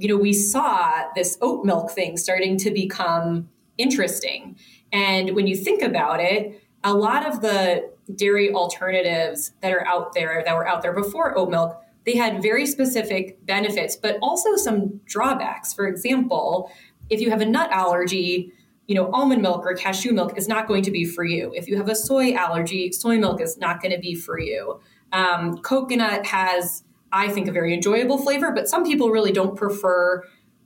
you 0.00 0.08
know, 0.08 0.16
we 0.16 0.32
saw 0.32 1.04
this 1.14 1.36
oat 1.42 1.64
milk 1.64 1.90
thing 1.90 2.16
starting 2.16 2.56
to 2.56 2.70
become 2.70 3.48
interesting. 3.76 4.56
And 4.92 5.36
when 5.36 5.46
you 5.46 5.54
think 5.54 5.82
about 5.82 6.20
it, 6.20 6.62
a 6.82 6.94
lot 6.94 7.26
of 7.26 7.42
the 7.42 7.90
dairy 8.14 8.52
alternatives 8.52 9.52
that 9.60 9.72
are 9.72 9.86
out 9.86 10.14
there 10.14 10.42
that 10.44 10.54
were 10.54 10.66
out 10.66 10.82
there 10.82 10.94
before 10.94 11.36
oat 11.38 11.50
milk 11.50 11.80
they 12.06 12.16
had 12.16 12.42
very 12.42 12.66
specific 12.66 13.44
benefits 13.44 13.94
but 13.94 14.16
also 14.22 14.56
some 14.56 15.00
drawbacks. 15.04 15.72
For 15.72 15.86
example 15.86 16.72
if 17.08 17.20
you 17.20 17.30
have 17.30 17.40
a 17.40 17.46
nut 17.46 17.70
allergy 17.70 18.52
you 18.88 18.94
know 18.96 19.12
almond 19.12 19.42
milk 19.42 19.64
or 19.64 19.74
cashew 19.74 20.12
milk 20.12 20.36
is 20.36 20.48
not 20.48 20.66
going 20.66 20.82
to 20.82 20.90
be 20.90 21.04
for 21.04 21.24
you. 21.24 21.52
If 21.54 21.68
you 21.68 21.76
have 21.76 21.88
a 21.88 21.94
soy 21.94 22.34
allergy 22.34 22.90
soy 22.90 23.18
milk 23.18 23.40
is 23.40 23.58
not 23.58 23.80
going 23.80 23.92
to 23.92 24.00
be 24.00 24.14
for 24.16 24.40
you. 24.40 24.80
Um, 25.12 25.58
coconut 25.58 26.26
has 26.26 26.82
i 27.12 27.28
think 27.28 27.48
a 27.48 27.52
very 27.52 27.74
enjoyable 27.74 28.18
flavor 28.18 28.50
but 28.52 28.68
some 28.68 28.84
people 28.84 29.10
really 29.10 29.32
don't 29.32 29.56
prefer 29.56 30.24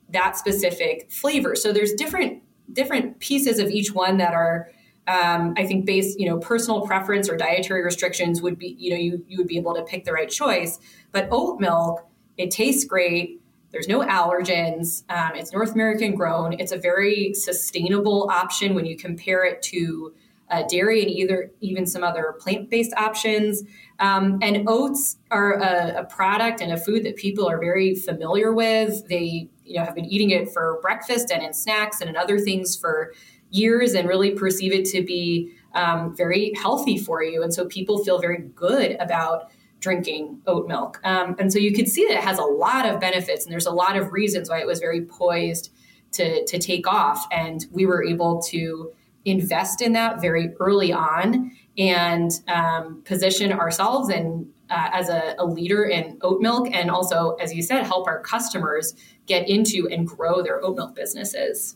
that 0.09 0.37
specific 0.37 1.11
flavor 1.11 1.55
so 1.55 1.71
there's 1.71 1.93
different 1.93 2.41
different 2.71 3.19
pieces 3.19 3.59
of 3.59 3.69
each 3.69 3.93
one 3.93 4.17
that 4.17 4.33
are 4.33 4.69
um, 5.07 5.53
I 5.55 5.65
think 5.65 5.85
based, 5.85 6.19
you 6.19 6.27
know, 6.27 6.39
personal 6.39 6.81
preference 6.81 7.29
or 7.29 7.37
dietary 7.37 7.83
restrictions 7.83 8.41
would 8.41 8.57
be, 8.57 8.75
you 8.79 8.89
know, 8.89 8.97
you, 8.97 9.23
you 9.27 9.37
would 9.37 9.47
be 9.47 9.57
able 9.57 9.75
to 9.75 9.83
pick 9.83 10.03
the 10.03 10.11
right 10.11 10.29
choice. 10.29 10.79
But 11.11 11.27
oat 11.31 11.59
milk, 11.59 12.07
it 12.37 12.49
tastes 12.49 12.85
great. 12.85 13.41
There's 13.71 13.87
no 13.87 14.01
allergens. 14.01 15.03
Um, 15.09 15.35
it's 15.35 15.53
North 15.53 15.73
American 15.73 16.15
grown. 16.15 16.53
It's 16.53 16.71
a 16.71 16.77
very 16.77 17.33
sustainable 17.33 18.29
option 18.31 18.73
when 18.73 18.85
you 18.85 18.97
compare 18.97 19.45
it 19.45 19.61
to 19.63 20.13
uh, 20.49 20.63
dairy 20.69 21.01
and 21.01 21.09
either 21.09 21.51
even 21.61 21.85
some 21.85 22.03
other 22.03 22.35
plant-based 22.39 22.93
options. 22.95 23.63
Um, 23.99 24.39
and 24.41 24.67
oats 24.67 25.17
are 25.31 25.53
a, 25.53 26.01
a, 26.01 26.05
product 26.05 26.61
and 26.61 26.71
a 26.71 26.77
food 26.77 27.03
that 27.05 27.15
people 27.15 27.49
are 27.49 27.57
very 27.57 27.95
familiar 27.95 28.53
with. 28.53 29.07
They 29.07 29.49
you 29.63 29.77
know 29.77 29.85
have 29.85 29.95
been 29.95 30.05
eating 30.05 30.29
it 30.31 30.51
for 30.51 30.79
breakfast 30.81 31.31
and 31.31 31.41
in 31.41 31.53
snacks 31.53 32.01
and 32.01 32.09
in 32.09 32.15
other 32.15 32.37
things 32.39 32.75
for 32.75 33.13
years 33.49 33.93
and 33.93 34.07
really 34.07 34.31
perceive 34.31 34.73
it 34.73 34.85
to 34.85 35.01
be 35.01 35.51
um, 35.73 36.15
very 36.15 36.53
healthy 36.61 36.97
for 36.97 37.23
you. 37.23 37.41
And 37.41 37.53
so 37.53 37.65
people 37.65 38.03
feel 38.03 38.19
very 38.19 38.39
good 38.55 38.97
about 38.99 39.51
drinking 39.79 40.41
oat 40.47 40.67
milk. 40.67 40.99
Um, 41.03 41.35
and 41.37 41.51
so 41.51 41.59
you 41.59 41.73
can 41.73 41.85
see 41.85 42.07
that 42.07 42.17
it 42.17 42.23
has 42.23 42.39
a 42.39 42.43
lot 42.43 42.85
of 42.85 42.99
benefits 42.99 43.45
and 43.45 43.51
there's 43.51 43.65
a 43.65 43.71
lot 43.71 43.95
of 43.95 44.11
reasons 44.11 44.49
why 44.49 44.59
it 44.59 44.67
was 44.67 44.79
very 44.79 45.01
poised 45.01 45.71
to, 46.13 46.45
to 46.45 46.57
take 46.57 46.87
off. 46.87 47.27
And 47.31 47.65
we 47.71 47.85
were 47.85 48.03
able 48.03 48.41
to 48.43 48.91
invest 49.25 49.81
in 49.81 49.93
that 49.93 50.21
very 50.21 50.53
early 50.59 50.93
on 50.93 51.51
and 51.77 52.31
um, 52.47 53.01
position 53.03 53.51
ourselves 53.51 54.09
and 54.09 54.47
uh, 54.69 54.89
as 54.93 55.09
a, 55.09 55.35
a, 55.37 55.45
leader 55.45 55.83
in 55.83 56.17
oat 56.21 56.41
milk 56.41 56.67
and 56.71 56.89
also 56.89 57.35
as 57.35 57.53
you 57.53 57.61
said 57.61 57.83
help 57.83 58.07
our 58.07 58.21
customers 58.21 58.95
get 59.27 59.47
into 59.47 59.87
and 59.91 60.07
grow 60.07 60.41
their 60.41 60.63
oat 60.63 60.75
milk 60.75 60.95
businesses. 60.95 61.75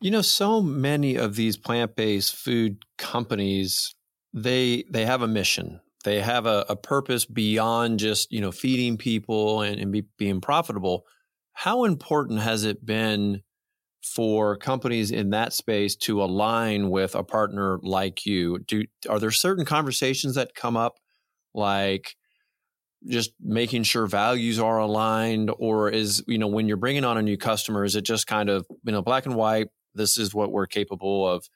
You 0.00 0.10
know 0.10 0.22
so 0.22 0.60
many 0.60 1.16
of 1.16 1.36
these 1.36 1.56
plant-based 1.56 2.34
food 2.34 2.84
companies 2.98 3.94
they 4.34 4.84
they 4.90 5.06
have 5.06 5.22
a 5.22 5.28
mission. 5.28 5.80
They 6.02 6.20
have 6.20 6.44
a, 6.44 6.66
a 6.68 6.76
purpose 6.76 7.24
beyond 7.24 8.00
just 8.00 8.30
you 8.32 8.40
know 8.40 8.52
feeding 8.52 8.98
people 8.98 9.62
and, 9.62 9.80
and 9.80 9.92
be, 9.92 10.04
being 10.18 10.40
profitable. 10.40 11.06
How 11.52 11.84
important 11.84 12.40
has 12.40 12.64
it 12.64 12.84
been 12.84 13.42
for 14.04 14.56
companies 14.56 15.10
in 15.10 15.30
that 15.30 15.52
space 15.52 15.96
to 15.96 16.22
align 16.22 16.90
with 16.90 17.14
a 17.14 17.24
partner 17.24 17.78
like 17.82 18.26
you? 18.26 18.58
Do 18.60 18.84
are 19.08 19.18
there 19.18 19.30
certain 19.30 19.64
conversations 19.64 20.34
that 20.34 20.54
come 20.54 20.76
up 20.76 20.98
like 21.54 22.16
just 23.06 23.32
making 23.40 23.82
sure 23.82 24.06
values 24.06 24.58
are 24.58 24.78
aligned 24.78 25.50
or 25.58 25.90
is 25.90 26.22
you 26.26 26.38
know 26.38 26.46
when 26.46 26.68
you're 26.68 26.76
bringing 26.76 27.04
on 27.04 27.18
a 27.18 27.22
new 27.22 27.36
customer 27.36 27.84
is 27.84 27.96
it 27.96 28.02
just 28.02 28.26
kind 28.26 28.48
of 28.48 28.66
you 28.82 28.92
know 28.92 29.02
black 29.02 29.26
and 29.26 29.34
white 29.34 29.68
this 29.94 30.16
is 30.16 30.34
what 30.34 30.50
we're 30.50 30.66
capable 30.66 31.28
of 31.28 31.48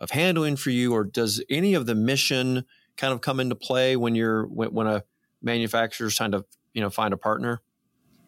of 0.00 0.10
handling 0.10 0.56
for 0.56 0.70
you? 0.70 0.92
Or 0.92 1.04
does 1.04 1.42
any 1.50 1.74
of 1.74 1.86
the 1.86 1.94
mission 1.94 2.64
kind 2.96 3.12
of 3.12 3.20
come 3.20 3.40
into 3.40 3.54
play 3.54 3.96
when 3.96 4.14
you're 4.14 4.46
when, 4.46 4.72
when 4.72 4.86
a 4.86 5.04
manufacturer's 5.42 6.16
trying 6.16 6.32
to 6.32 6.44
you 6.72 6.80
know 6.80 6.90
find 6.90 7.12
a 7.12 7.16
partner? 7.16 7.60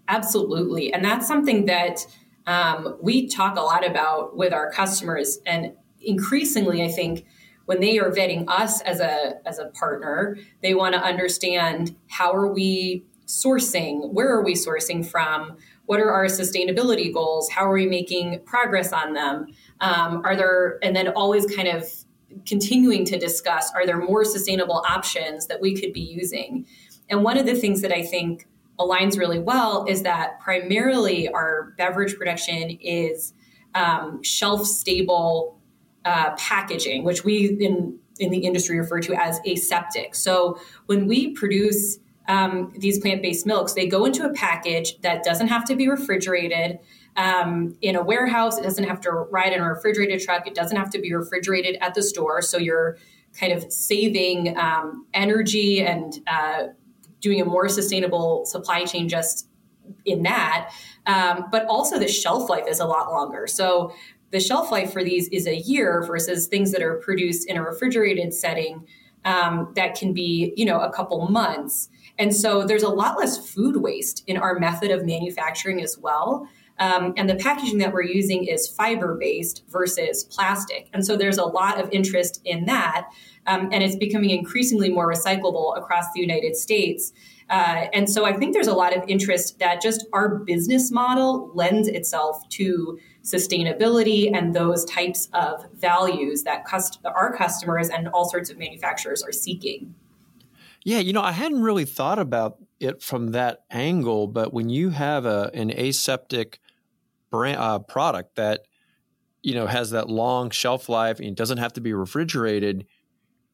Absolutely. 0.09 0.93
And 0.93 1.05
that's 1.05 1.27
something 1.27 1.67
that 1.67 2.05
um, 2.47 2.97
we 3.01 3.29
talk 3.29 3.57
a 3.57 3.61
lot 3.61 3.87
about 3.87 4.37
with 4.37 4.53
our 4.53 4.71
customers 4.71 5.39
and 5.47 5.73
increasingly 6.01 6.83
i 6.83 6.89
think 6.89 7.25
when 7.67 7.81
they 7.81 7.99
are 7.99 8.11
vetting 8.11 8.45
us 8.49 8.81
as 8.83 9.01
a 9.01 9.35
as 9.47 9.59
a 9.59 9.67
partner 9.67 10.37
they 10.63 10.75
want 10.75 10.95
to 10.95 11.01
understand 11.01 11.95
how 12.09 12.33
are 12.33 12.53
we 12.53 13.05
sourcing 13.27 14.13
where 14.13 14.29
are 14.29 14.43
we 14.43 14.55
sourcing 14.55 15.07
from 15.07 15.57
what 15.91 15.99
are 15.99 16.13
our 16.13 16.27
sustainability 16.27 17.13
goals 17.13 17.51
how 17.51 17.69
are 17.69 17.73
we 17.73 17.85
making 17.85 18.41
progress 18.45 18.93
on 18.93 19.13
them? 19.13 19.47
Um, 19.81 20.23
are 20.25 20.37
there 20.37 20.79
and 20.85 20.95
then 20.95 21.09
always 21.09 21.47
kind 21.47 21.67
of 21.67 21.85
continuing 22.47 23.05
to 23.07 23.19
discuss 23.19 23.73
are 23.75 23.85
there 23.85 23.99
more 23.99 24.25
sustainable 24.25 24.85
options 24.89 25.49
that 25.49 25.61
we 25.61 25.75
could 25.75 25.93
be 25.93 26.01
using? 26.01 26.65
And 27.09 27.25
one 27.25 27.37
of 27.37 27.45
the 27.45 27.57
things 27.57 27.83
that 27.83 27.93
i 27.93 28.03
think 28.03 28.47
aligns 28.81 29.19
really 29.19 29.39
well 29.39 29.85
is 29.89 30.03
that 30.03 30.41
primarily 30.41 31.29
our 31.29 31.75
beverage 31.77 32.17
production 32.17 32.71
is 32.81 33.35
um, 33.75 34.23
shelf 34.23 34.67
stable 34.67 35.61
uh, 36.05 36.35
packaging, 36.37 37.05
which 37.05 37.25
we 37.25 37.57
in 37.61 37.99
in 38.19 38.31
the 38.31 38.39
industry 38.39 38.79
refer 38.79 39.01
to 39.01 39.15
as 39.15 39.41
aseptic. 39.47 40.15
So 40.15 40.59
when 40.87 41.07
we 41.07 41.33
produce 41.33 41.99
um, 42.29 42.73
these 42.79 42.99
plant 42.99 43.23
based 43.23 43.47
milks, 43.47 43.73
they 43.73 43.87
go 43.87 44.05
into 44.05 44.25
a 44.25 44.33
package 44.33 45.01
that 45.01 45.25
doesn't 45.25 45.49
have 45.49 45.65
to 45.67 45.77
be 45.77 45.89
refrigerated. 45.89 46.79
Um, 47.17 47.77
in 47.81 47.97
a 47.97 48.03
warehouse, 48.03 48.59
it 48.59 48.63
doesn't 48.63 48.85
have 48.85 49.01
to 49.03 49.11
ride 49.11 49.53
in 49.53 49.61
a 49.61 49.69
refrigerated 49.69 50.21
truck. 50.21 50.47
It 50.47 50.55
doesn't 50.55 50.77
have 50.77 50.91
to 50.91 51.01
be 51.01 51.13
refrigerated 51.13 51.77
at 51.81 51.95
the 51.95 52.03
store. 52.03 52.41
So 52.41 52.57
you're 52.57 52.99
kind 53.39 53.53
of 53.53 53.73
saving 53.73 54.57
um, 54.57 55.07
energy 55.13 55.83
and 55.83 56.21
uh, 56.27 56.69
doing 57.21 57.41
a 57.41 57.45
more 57.45 57.69
sustainable 57.69 58.45
supply 58.47 58.85
chain 58.85 59.09
just 59.09 59.49
in 60.05 60.23
that. 60.23 60.71
Um, 61.07 61.47
but 61.51 61.67
also 61.67 61.99
the 61.99 62.09
shelf 62.09 62.49
life 62.49 62.65
is 62.69 62.81
a 62.81 62.87
lot 62.87 63.11
longer. 63.11 63.47
So 63.47 63.93
the 64.31 64.41
shelf 64.41 64.71
life 64.71 64.93
for 64.93 65.03
these 65.03 65.29
is 65.29 65.47
a 65.47 65.57
year 65.57 66.05
versus 66.07 66.47
things 66.47 66.73
that 66.73 66.83
are 66.83 66.97
produced 66.97 67.49
in 67.49 67.57
a 67.57 67.63
refrigerated 67.63 68.33
setting 68.33 68.87
um, 69.25 69.73
that 69.75 69.95
can 69.95 70.13
be, 70.13 70.53
you 70.57 70.65
know, 70.65 70.81
a 70.81 70.93
couple 70.93 71.29
months. 71.29 71.89
And 72.19 72.35
so 72.35 72.65
there's 72.65 72.83
a 72.83 72.89
lot 72.89 73.19
less 73.19 73.53
food 73.53 73.77
waste 73.77 74.25
in 74.27 74.37
our 74.37 74.59
method 74.59 74.91
of 74.91 75.05
manufacturing 75.05 75.83
as 75.83 75.99
well. 75.99 76.49
Um, 76.79 77.13
and 77.17 77.29
the 77.29 77.35
packaging 77.35 77.79
that 77.79 77.93
we're 77.93 78.05
using 78.05 78.45
is 78.45 78.67
fiber 78.67 79.17
based 79.21 79.65
versus 79.69 80.25
plastic. 80.25 80.89
And 80.95 81.05
so 81.05 81.17
there's 81.17 81.39
a 81.39 81.45
lot 81.45 81.79
of 81.79 81.91
interest 81.93 82.41
in 82.45 82.65
that. 82.67 83.09
Um, 83.47 83.69
and 83.73 83.83
it's 83.83 83.97
becoming 83.97 84.31
increasingly 84.31 84.91
more 84.91 85.11
recyclable 85.11 85.77
across 85.77 86.13
the 86.15 86.21
United 86.21 86.57
States. 86.57 87.13
Uh, 87.49 87.87
and 87.93 88.09
so 88.09 88.25
I 88.25 88.33
think 88.33 88.55
there's 88.55 88.69
a 88.69 88.75
lot 88.75 88.97
of 88.97 89.03
interest 89.09 89.59
that 89.59 89.83
just 89.83 90.07
our 90.13 90.37
business 90.37 90.93
model 90.93 91.51
lends 91.55 91.89
itself 91.89 92.49
to 92.51 92.99
sustainability 93.25 94.31
and 94.33 94.55
those 94.55 94.85
types 94.85 95.29
of 95.33 95.67
values 95.75 96.45
that 96.45 96.65
cust- 96.65 97.01
our 97.05 97.37
customers 97.37 97.89
and 97.89 98.09
all 98.09 98.29
sorts 98.29 98.51
of 98.51 98.59
manufacturers 98.59 99.23
are 99.23 99.33
seeking. 99.33 99.95
Yeah, 100.85 100.99
you 100.99 101.13
know, 101.13 101.23
I 101.23 101.33
hadn't 101.33 101.63
really 101.63 101.85
thought 101.85 102.19
about 102.19 102.59
it 102.79 103.03
from 103.03 103.33
that 103.33 103.65
angle, 103.71 104.27
but 104.29 104.55
when 104.55 104.71
you 104.71 104.91
have 104.91 105.27
a, 105.27 105.51
an 105.53 105.71
aseptic 105.71 106.61
brand, 107.31 107.59
uh, 107.59 107.81
product 107.81 108.37
that 108.37 108.63
you 109.43 109.55
know 109.55 109.67
has 109.67 109.91
that 109.91 110.09
long 110.09 110.51
shelf 110.51 110.89
life 110.89 111.21
and 111.21 111.37
doesn't 111.37 111.59
have 111.59 111.73
to 111.75 111.81
be 111.81 111.93
refrigerated 111.93 112.87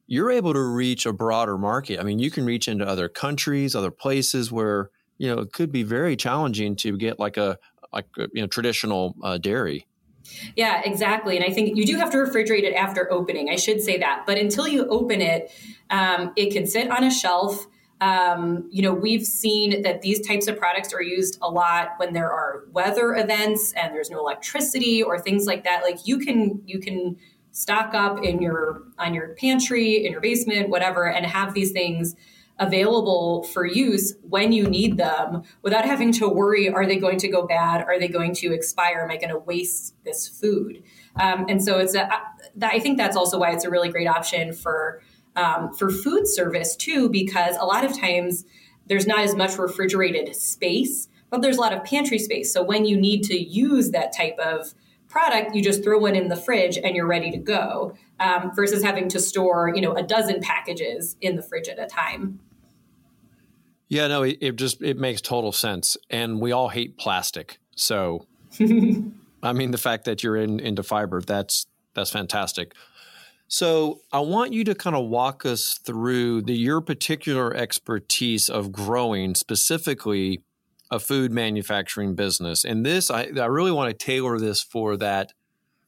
you're 0.07 0.31
able 0.31 0.53
to 0.53 0.61
reach 0.61 1.05
a 1.05 1.13
broader 1.13 1.57
market 1.57 1.99
i 1.99 2.03
mean 2.03 2.19
you 2.19 2.31
can 2.31 2.45
reach 2.45 2.67
into 2.67 2.87
other 2.87 3.07
countries 3.09 3.75
other 3.75 3.91
places 3.91 4.51
where 4.51 4.89
you 5.17 5.33
know 5.33 5.41
it 5.41 5.51
could 5.51 5.71
be 5.71 5.83
very 5.83 6.15
challenging 6.15 6.75
to 6.75 6.97
get 6.97 7.19
like 7.19 7.37
a 7.37 7.57
like 7.93 8.07
a, 8.17 8.27
you 8.33 8.41
know 8.41 8.47
traditional 8.47 9.15
uh, 9.23 9.37
dairy 9.37 9.85
yeah, 10.55 10.81
exactly. 10.83 11.37
And 11.37 11.45
I 11.45 11.53
think 11.53 11.77
you 11.77 11.85
do 11.85 11.97
have 11.97 12.11
to 12.11 12.17
refrigerate 12.17 12.63
it 12.63 12.73
after 12.73 13.11
opening. 13.11 13.49
I 13.49 13.55
should 13.55 13.81
say 13.81 13.97
that. 13.99 14.23
But 14.25 14.37
until 14.37 14.67
you 14.67 14.85
open 14.87 15.21
it, 15.21 15.51
um, 15.89 16.33
it 16.35 16.51
can 16.51 16.65
sit 16.65 16.89
on 16.91 17.03
a 17.03 17.11
shelf. 17.11 17.65
Um, 17.99 18.67
you 18.69 18.83
know, 18.83 18.93
we've 18.93 19.25
seen 19.25 19.81
that 19.81 20.01
these 20.01 20.25
types 20.25 20.47
of 20.47 20.57
products 20.57 20.93
are 20.93 21.01
used 21.01 21.39
a 21.41 21.49
lot 21.49 21.93
when 21.97 22.13
there 22.13 22.31
are 22.31 22.65
weather 22.71 23.15
events 23.15 23.73
and 23.73 23.93
there's 23.93 24.11
no 24.11 24.19
electricity 24.19 25.01
or 25.01 25.17
things 25.19 25.45
like 25.45 25.63
that. 25.63 25.83
Like 25.83 26.05
you 26.05 26.19
can 26.19 26.61
you 26.65 26.79
can 26.79 27.17
stock 27.57 27.95
up 27.95 28.23
in 28.23 28.39
your 28.39 28.83
on 28.99 29.15
your 29.15 29.29
pantry, 29.29 30.05
in 30.05 30.11
your 30.11 30.21
basement, 30.21 30.69
whatever, 30.69 31.09
and 31.09 31.25
have 31.25 31.55
these 31.55 31.71
things 31.71 32.15
available 32.59 33.43
for 33.45 33.65
use 33.65 34.15
when 34.21 34.51
you 34.51 34.63
need 34.67 34.97
them 34.97 35.43
without 35.63 35.85
having 35.85 36.11
to 36.11 36.27
worry 36.27 36.69
are 36.69 36.85
they 36.85 36.97
going 36.97 37.17
to 37.17 37.27
go 37.27 37.47
bad? 37.47 37.81
Are 37.81 37.99
they 37.99 38.07
going 38.07 38.33
to 38.35 38.53
expire? 38.53 39.01
Am 39.03 39.11
i 39.11 39.17
going 39.17 39.29
to 39.29 39.39
waste 39.39 39.95
this 40.03 40.27
food? 40.27 40.83
Um, 41.15 41.45
and 41.49 41.63
so 41.63 41.79
it's 41.79 41.95
a, 41.95 42.07
i 42.61 42.79
think 42.79 42.97
that's 42.97 43.17
also 43.17 43.39
why 43.39 43.51
it's 43.51 43.65
a 43.65 43.69
really 43.69 43.89
great 43.89 44.07
option 44.07 44.53
for 44.53 45.01
um, 45.35 45.73
for 45.73 45.89
food 45.89 46.27
service 46.27 46.75
too, 46.75 47.09
because 47.09 47.55
a 47.59 47.65
lot 47.65 47.83
of 47.83 47.99
times 47.99 48.45
there's 48.87 49.07
not 49.07 49.19
as 49.19 49.35
much 49.35 49.57
refrigerated 49.57 50.35
space, 50.35 51.09
but 51.29 51.41
there's 51.41 51.57
a 51.57 51.61
lot 51.61 51.73
of 51.73 51.83
pantry 51.83 52.19
space. 52.19 52.51
So 52.53 52.63
when 52.63 52.85
you 52.85 52.97
need 52.97 53.23
to 53.25 53.37
use 53.37 53.91
that 53.91 54.15
type 54.15 54.37
of 54.39 54.73
product, 55.17 55.55
you 55.55 55.63
just 55.63 55.83
throw 55.83 55.97
one 55.97 56.15
in 56.15 56.27
the 56.27 56.35
fridge 56.35 56.77
and 56.77 56.95
you're 56.95 57.07
ready 57.07 57.31
to 57.31 57.37
go, 57.37 57.93
um, 58.19 58.51
versus 58.55 58.83
having 58.83 59.09
to 59.09 59.19
store 59.19 59.71
you 59.73 59.81
know 59.81 59.93
a 59.93 60.03
dozen 60.03 60.41
packages 60.41 61.15
in 61.21 61.35
the 61.35 61.41
fridge 61.41 61.67
at 61.67 61.79
a 61.79 61.87
time. 61.87 62.39
Yeah, 63.87 64.07
no, 64.07 64.23
it, 64.23 64.37
it 64.41 64.55
just 64.57 64.81
it 64.81 64.97
makes 64.97 65.21
total 65.21 65.51
sense, 65.51 65.97
and 66.09 66.39
we 66.39 66.51
all 66.51 66.69
hate 66.69 66.97
plastic. 66.97 67.57
So, 67.75 68.27
I 68.59 69.53
mean, 69.53 69.71
the 69.71 69.79
fact 69.79 70.05
that 70.05 70.23
you're 70.23 70.35
in 70.37 70.59
into 70.59 70.83
fiber 70.83 71.21
that's 71.21 71.65
that's 71.95 72.11
fantastic. 72.11 72.73
So 73.47 74.01
I 74.11 74.19
want 74.19 74.51
you 74.51 74.65
to 74.65 74.75
kind 74.75 74.95
of 74.95 75.07
walk 75.07 75.45
us 75.45 75.79
through 75.83 76.43
the 76.43 76.53
your 76.53 76.81
particular 76.81 77.55
expertise 77.55 78.49
of 78.49 78.71
growing 78.71 79.35
specifically 79.35 80.43
a 80.91 80.99
food 80.99 81.31
manufacturing 81.31 82.15
business. 82.15 82.63
And 82.63 82.85
this 82.85 83.11
I, 83.11 83.29
I 83.37 83.45
really 83.45 83.71
want 83.71 83.89
to 83.89 84.05
tailor 84.05 84.39
this 84.39 84.61
for 84.61 84.97
that 84.97 85.33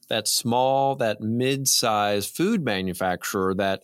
that 0.09 0.27
small, 0.27 0.95
that 0.95 1.21
mid-sized 1.21 2.35
food 2.35 2.65
manufacturer 2.65 3.53
that 3.53 3.83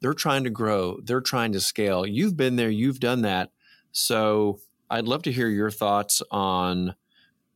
they're 0.00 0.14
trying 0.14 0.44
to 0.44 0.50
grow, 0.50 0.98
they're 1.02 1.20
trying 1.20 1.52
to 1.52 1.60
scale. 1.60 2.06
You've 2.06 2.36
been 2.36 2.56
there, 2.56 2.70
you've 2.70 3.00
done 3.00 3.22
that. 3.22 3.50
So 3.90 4.60
I'd 4.88 5.08
love 5.08 5.22
to 5.22 5.32
hear 5.32 5.48
your 5.48 5.70
thoughts 5.70 6.22
on, 6.30 6.94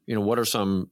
you 0.06 0.14
know, 0.14 0.22
what 0.22 0.38
are 0.38 0.44
some, 0.44 0.90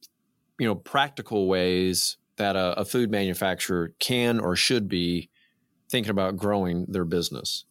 you 0.60 0.66
know, 0.66 0.76
practical 0.76 1.48
ways 1.48 2.18
that 2.36 2.54
a, 2.54 2.80
a 2.80 2.84
food 2.84 3.10
manufacturer 3.10 3.92
can 3.98 4.38
or 4.38 4.54
should 4.54 4.88
be 4.88 5.28
thinking 5.90 6.10
about 6.10 6.36
growing 6.36 6.86
their 6.88 7.04
business? 7.04 7.64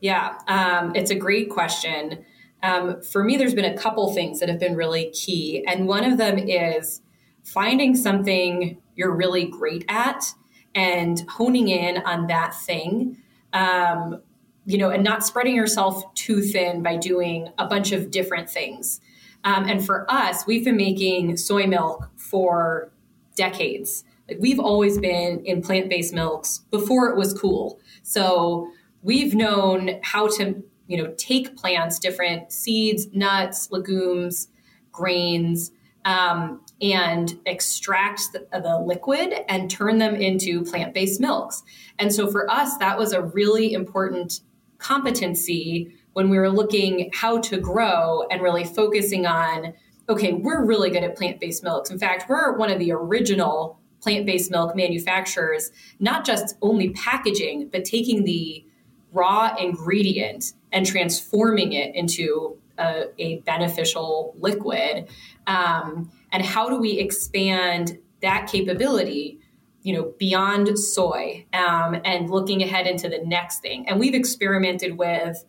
Yeah, 0.00 0.38
um, 0.48 0.96
it's 0.96 1.10
a 1.10 1.14
great 1.14 1.50
question. 1.50 2.24
Um, 2.62 3.02
for 3.02 3.24
me, 3.24 3.36
there's 3.36 3.54
been 3.54 3.64
a 3.64 3.76
couple 3.76 4.12
things 4.12 4.40
that 4.40 4.48
have 4.48 4.60
been 4.60 4.76
really 4.76 5.10
key. 5.10 5.64
And 5.66 5.86
one 5.88 6.04
of 6.04 6.18
them 6.18 6.38
is 6.38 7.00
finding 7.42 7.96
something 7.96 8.80
you're 8.94 9.14
really 9.14 9.46
great 9.46 9.84
at 9.88 10.34
and 10.74 11.20
honing 11.28 11.68
in 11.68 11.98
on 11.98 12.26
that 12.26 12.54
thing. 12.54 13.16
Um, 13.52 14.22
you 14.66 14.78
know, 14.78 14.90
and 14.90 15.02
not 15.02 15.26
spreading 15.26 15.56
yourself 15.56 16.02
too 16.14 16.42
thin 16.42 16.82
by 16.82 16.96
doing 16.96 17.48
a 17.58 17.66
bunch 17.66 17.92
of 17.92 18.10
different 18.10 18.48
things. 18.48 19.00
Um, 19.42 19.66
and 19.66 19.84
for 19.84 20.08
us, 20.10 20.46
we've 20.46 20.64
been 20.64 20.76
making 20.76 21.38
soy 21.38 21.66
milk 21.66 22.10
for 22.16 22.92
decades. 23.36 24.04
Like 24.28 24.38
we've 24.38 24.60
always 24.60 24.98
been 24.98 25.44
in 25.44 25.62
plant 25.62 25.88
based 25.88 26.14
milks 26.14 26.58
before 26.70 27.08
it 27.08 27.16
was 27.16 27.32
cool. 27.32 27.80
So 28.02 28.70
we've 29.02 29.34
known 29.34 29.98
how 30.02 30.28
to, 30.36 30.62
you 30.90 30.96
know, 30.96 31.14
take 31.16 31.56
plants, 31.56 32.00
different 32.00 32.50
seeds, 32.50 33.06
nuts, 33.12 33.70
legumes, 33.70 34.48
grains, 34.90 35.70
um, 36.04 36.60
and 36.82 37.38
extract 37.46 38.22
the, 38.32 38.44
the, 38.60 38.76
liquid 38.80 39.32
and 39.48 39.70
turn 39.70 39.98
them 39.98 40.16
into 40.16 40.64
plant 40.64 40.92
based 40.92 41.20
milks. 41.20 41.62
And 42.00 42.12
so 42.12 42.28
for 42.28 42.50
us, 42.50 42.76
that 42.78 42.98
was 42.98 43.12
a 43.12 43.22
really 43.22 43.72
important 43.72 44.40
competency 44.78 45.94
when 46.14 46.28
we 46.28 46.38
were 46.38 46.50
looking 46.50 47.10
how 47.14 47.38
to 47.38 47.58
grow 47.58 48.24
and 48.28 48.42
really 48.42 48.64
focusing 48.64 49.26
on 49.26 49.72
okay, 50.08 50.32
we're 50.32 50.64
really 50.64 50.90
good 50.90 51.04
at 51.04 51.16
plant 51.16 51.38
based 51.38 51.62
milks. 51.62 51.88
In 51.88 52.00
fact, 52.00 52.28
we're 52.28 52.56
one 52.56 52.68
of 52.68 52.80
the 52.80 52.90
original 52.90 53.78
plant 54.00 54.26
based 54.26 54.50
milk 54.50 54.74
manufacturers, 54.74 55.70
not 56.00 56.24
just 56.24 56.56
only 56.62 56.90
packaging, 56.90 57.68
but 57.70 57.84
taking 57.84 58.24
the 58.24 58.64
raw 59.12 59.54
ingredient 59.54 60.54
and 60.72 60.86
transforming 60.86 61.72
it 61.72 61.94
into 61.94 62.56
a, 62.78 63.04
a 63.18 63.38
beneficial 63.40 64.34
liquid. 64.38 65.08
Um, 65.46 66.10
and 66.32 66.44
how 66.44 66.68
do 66.68 66.76
we 66.76 66.98
expand 66.98 67.98
that 68.22 68.46
capability? 68.46 69.40
you 69.82 69.94
know 69.94 70.12
beyond 70.18 70.78
soy 70.78 71.44
um, 71.52 72.00
and 72.04 72.30
looking 72.30 72.62
ahead 72.62 72.86
into 72.86 73.08
the 73.08 73.18
next 73.24 73.60
thing 73.60 73.88
and 73.88 73.98
we've 73.98 74.14
experimented 74.14 74.98
with 74.98 75.44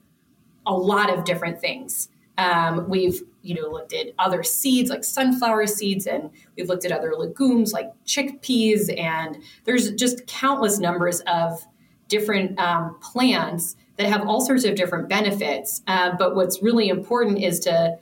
a 0.65 0.73
lot 0.73 1.13
of 1.13 1.25
different 1.25 1.59
things 1.59 2.09
um, 2.37 2.87
we've 2.89 3.21
you 3.41 3.55
know 3.55 3.69
looked 3.69 3.93
at 3.93 4.07
other 4.19 4.43
seeds 4.43 4.89
like 4.89 5.03
sunflower 5.03 5.67
seeds 5.67 6.07
and 6.07 6.29
we've 6.55 6.69
looked 6.69 6.85
at 6.85 6.91
other 6.91 7.13
legumes 7.17 7.73
like 7.73 7.91
chickpeas 8.05 8.97
and 8.97 9.37
there's 9.65 9.91
just 9.91 10.25
countless 10.27 10.79
numbers 10.79 11.21
of 11.21 11.65
different 12.07 12.57
um, 12.59 12.97
plants 13.01 13.75
that 14.01 14.09
have 14.09 14.27
all 14.27 14.41
sorts 14.41 14.65
of 14.65 14.73
different 14.75 15.07
benefits. 15.07 15.83
Uh, 15.85 16.11
but 16.17 16.35
what's 16.35 16.63
really 16.63 16.89
important 16.89 17.37
is 17.37 17.59
to 17.59 17.97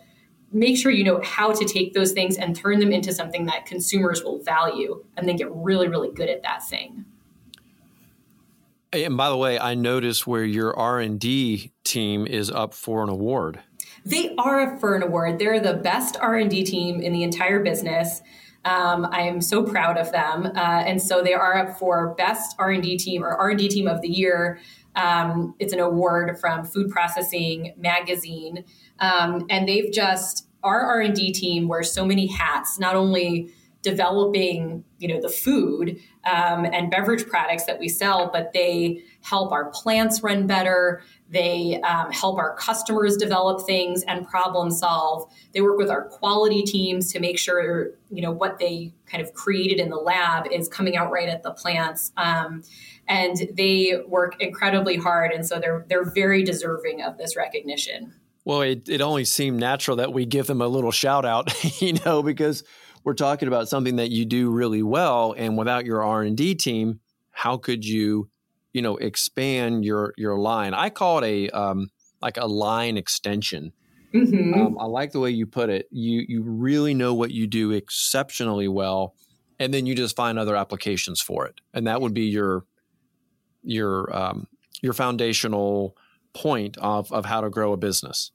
make 0.52 0.78
sure 0.78 0.92
you 0.92 1.04
know 1.04 1.20
how 1.24 1.52
to 1.52 1.66
take 1.66 1.94
those 1.94 2.14
things 2.14 2.38
and 2.38 2.56
turn 2.56 2.80
them 2.80 2.94
into 2.94 3.14
something 3.14 3.46
that 3.48 3.66
consumers 3.66 4.24
will 4.24 4.42
value 4.42 5.04
and 5.18 5.28
then 5.28 5.36
get 5.36 5.52
really, 5.52 5.90
really 5.90 6.10
good 6.10 6.30
at 6.30 6.42
that 6.42 6.66
thing. 6.66 7.04
And 8.94 9.18
by 9.18 9.30
the 9.30 9.36
way, 9.36 9.60
I 9.60 9.76
noticed 9.76 10.26
where 10.26 10.46
your 10.46 10.76
R 10.76 11.00
and 11.00 11.20
D 11.20 11.74
team 11.84 12.26
is 12.26 12.50
up 12.50 12.74
for 12.74 13.04
an 13.04 13.10
award. 13.10 13.60
They 14.06 14.34
are 14.38 14.62
up 14.62 14.80
for 14.80 14.96
an 14.96 15.04
award. 15.04 15.38
They're 15.38 15.60
the 15.60 15.74
best 15.74 16.16
R 16.20 16.38
and 16.38 16.50
D 16.50 16.64
team 16.64 17.02
in 17.02 17.12
the 17.12 17.24
entire 17.24 17.62
business. 17.62 18.22
Um, 18.66 19.08
I 19.12 19.22
am 19.22 19.42
so 19.42 19.64
proud 19.64 19.98
of 19.98 20.12
them, 20.12 20.48
uh, 20.48 20.84
and 20.86 21.02
so 21.02 21.22
they 21.22 21.34
are 21.34 21.58
up 21.58 21.78
for 21.78 22.14
best 22.16 22.56
R 22.58 22.72
and 22.72 22.82
D 22.82 22.98
team 22.98 23.24
or 23.24 23.30
R 23.30 23.50
and 23.50 23.60
D 23.60 23.68
team 23.68 23.88
of 23.88 24.02
the 24.02 24.10
year. 24.10 24.60
Um, 25.00 25.56
it's 25.60 25.74
an 25.74 25.80
award 25.80 26.38
from 26.40 26.66
Food 26.66 26.90
Processing 26.90 27.74
Magazine, 27.78 28.66
um, 29.00 29.46
and 29.50 29.68
they've 29.68 29.92
just 29.92 30.48
our 30.64 30.82
R 30.82 31.02
and 31.02 31.16
D 31.16 31.32
team 31.32 31.68
wears 31.68 31.92
so 31.92 32.06
many 32.06 32.28
hats. 32.28 32.80
Not 32.80 32.96
only 32.96 33.54
developing 33.82 34.84
you 34.98 35.08
know 35.08 35.22
the 35.22 35.30
food 35.30 35.98
um, 36.26 36.66
and 36.66 36.92
beverage 36.92 37.26
products 37.28 37.64
that 37.64 37.80
we 37.80 37.88
sell 37.88 38.30
but 38.32 38.52
they 38.54 39.02
help 39.22 39.52
our 39.52 39.70
plants 39.72 40.22
run 40.22 40.48
better. 40.48 41.02
They 41.30 41.80
um, 41.82 42.12
help 42.12 42.38
our 42.38 42.56
customers 42.56 43.16
develop 43.16 43.66
things 43.66 44.04
and 44.04 44.28
problem 44.28 44.72
solve. 44.72 45.32
They 45.54 45.62
work 45.62 45.78
with 45.78 45.90
our 45.90 46.06
quality 46.06 46.64
teams 46.64 47.12
to 47.14 47.20
make 47.20 47.38
sure 47.38 47.92
you 48.12 48.22
know 48.22 48.32
what 48.32 48.60
they 48.60 48.94
kind 49.06 49.24
of 49.24 49.34
created 49.34 49.80
in 49.80 49.90
the 49.90 49.98
lab 49.98 50.48
is 50.52 50.68
coming 50.68 50.98
out 50.98 51.12
right 51.12 51.30
at 51.30 51.44
the 51.44 51.52
plants. 51.52 52.12
Um, 52.18 52.64
and 53.10 53.38
they 53.56 54.02
work 54.08 54.40
incredibly 54.40 54.96
hard 54.96 55.32
and 55.32 55.46
so 55.46 55.60
they're 55.60 55.86
they're 55.90 56.10
very 56.12 56.44
deserving 56.44 57.02
of 57.02 57.18
this 57.18 57.36
recognition. 57.36 58.14
Well 58.46 58.62
it, 58.62 58.88
it 58.88 59.02
only 59.02 59.26
seemed 59.26 59.60
natural 59.60 59.98
that 59.98 60.14
we 60.14 60.26
give 60.26 60.48
them 60.48 60.62
a 60.62 60.68
little 60.68 60.92
shout 60.92 61.26
out 61.26 61.52
you 61.82 61.94
know 62.06 62.24
because 62.24 62.64
we're 63.04 63.14
talking 63.14 63.48
about 63.48 63.68
something 63.68 63.98
that 63.98 64.12
you 64.12 64.26
do 64.26 64.50
really 64.50 64.84
well 64.84 65.34
and 65.38 65.58
without 65.58 65.86
your 65.86 66.04
r&d 66.04 66.56
team 66.56 67.00
how 67.32 67.58
could 67.58 67.86
you 67.86 68.30
you 68.74 68.82
know 68.82 68.98
expand 68.98 69.86
your 69.86 70.14
your 70.18 70.38
line? 70.38 70.74
I 70.74 70.90
call 70.90 71.24
it 71.24 71.28
a 71.28 71.50
um, 71.50 71.90
like 72.22 72.38
a 72.38 72.46
line 72.46 72.98
extension. 72.98 73.74
Mm-hmm. 74.14 74.60
um, 74.60 74.78
i 74.80 74.86
like 74.86 75.12
the 75.12 75.20
way 75.20 75.30
you 75.30 75.46
put 75.46 75.70
it. 75.70 75.88
You 75.92 76.26
you 76.28 76.42
really 76.44 76.94
know 76.94 77.14
what 77.14 77.32
you 77.32 77.46
do 77.46 77.72
exceptionally 77.72 78.68
well 78.68 79.14
and 79.60 79.72
then 79.74 79.86
you 79.86 79.94
just 79.94 80.16
find 80.16 80.40
other 80.40 80.56
applications 80.56 81.22
for 81.22 81.46
it 81.46 81.62
and 81.76 81.86
that 81.86 82.02
would 82.02 82.14
be 82.14 82.24
your 82.24 82.66
your 83.64 84.16
um, 84.16 84.48
your 84.82 84.94
foundational 84.94 85.96
point 86.34 86.78
of 86.78 87.12
of 87.12 87.26
how 87.26 87.42
to 87.42 87.50
grow 87.50 87.74
a 87.74 87.78
business 87.78 88.32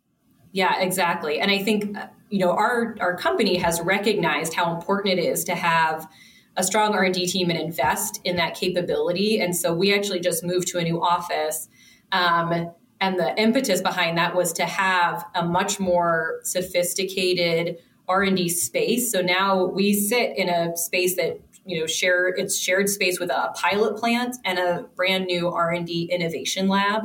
yeah, 0.54 0.80
exactly. 0.80 1.40
And 1.40 1.50
I 1.50 1.58
think 1.58 1.96
you 2.30 2.38
know 2.38 2.52
our 2.52 2.96
our 3.00 3.16
company 3.16 3.56
has 3.56 3.80
recognized 3.80 4.54
how 4.54 4.72
important 4.72 5.18
it 5.18 5.22
is 5.24 5.42
to 5.44 5.54
have 5.56 6.08
a 6.56 6.62
strong 6.62 6.94
R&D 6.94 7.26
team 7.26 7.50
and 7.50 7.58
invest 7.58 8.20
in 8.22 8.36
that 8.36 8.54
capability. 8.54 9.40
And 9.40 9.56
so 9.56 9.74
we 9.74 9.92
actually 9.92 10.20
just 10.20 10.44
moved 10.44 10.68
to 10.68 10.78
a 10.78 10.84
new 10.84 11.02
office. 11.02 11.68
Um, 12.12 12.70
and 13.00 13.18
the 13.18 13.36
impetus 13.36 13.82
behind 13.82 14.16
that 14.18 14.36
was 14.36 14.52
to 14.52 14.64
have 14.64 15.24
a 15.34 15.44
much 15.44 15.80
more 15.80 16.38
sophisticated 16.44 17.78
R&D 18.06 18.48
space. 18.50 19.10
So 19.10 19.20
now 19.20 19.64
we 19.64 19.92
sit 19.92 20.38
in 20.38 20.48
a 20.48 20.76
space 20.76 21.16
that 21.16 21.40
you 21.66 21.80
know 21.80 21.86
share 21.86 22.28
it's 22.28 22.58
shared 22.58 22.88
space 22.88 23.18
with 23.18 23.30
a 23.30 23.52
pilot 23.54 23.96
plant 23.96 24.36
and 24.44 24.58
a 24.58 24.86
brand 24.96 25.24
new 25.26 25.48
R&D 25.48 26.10
innovation 26.12 26.68
lab 26.68 27.04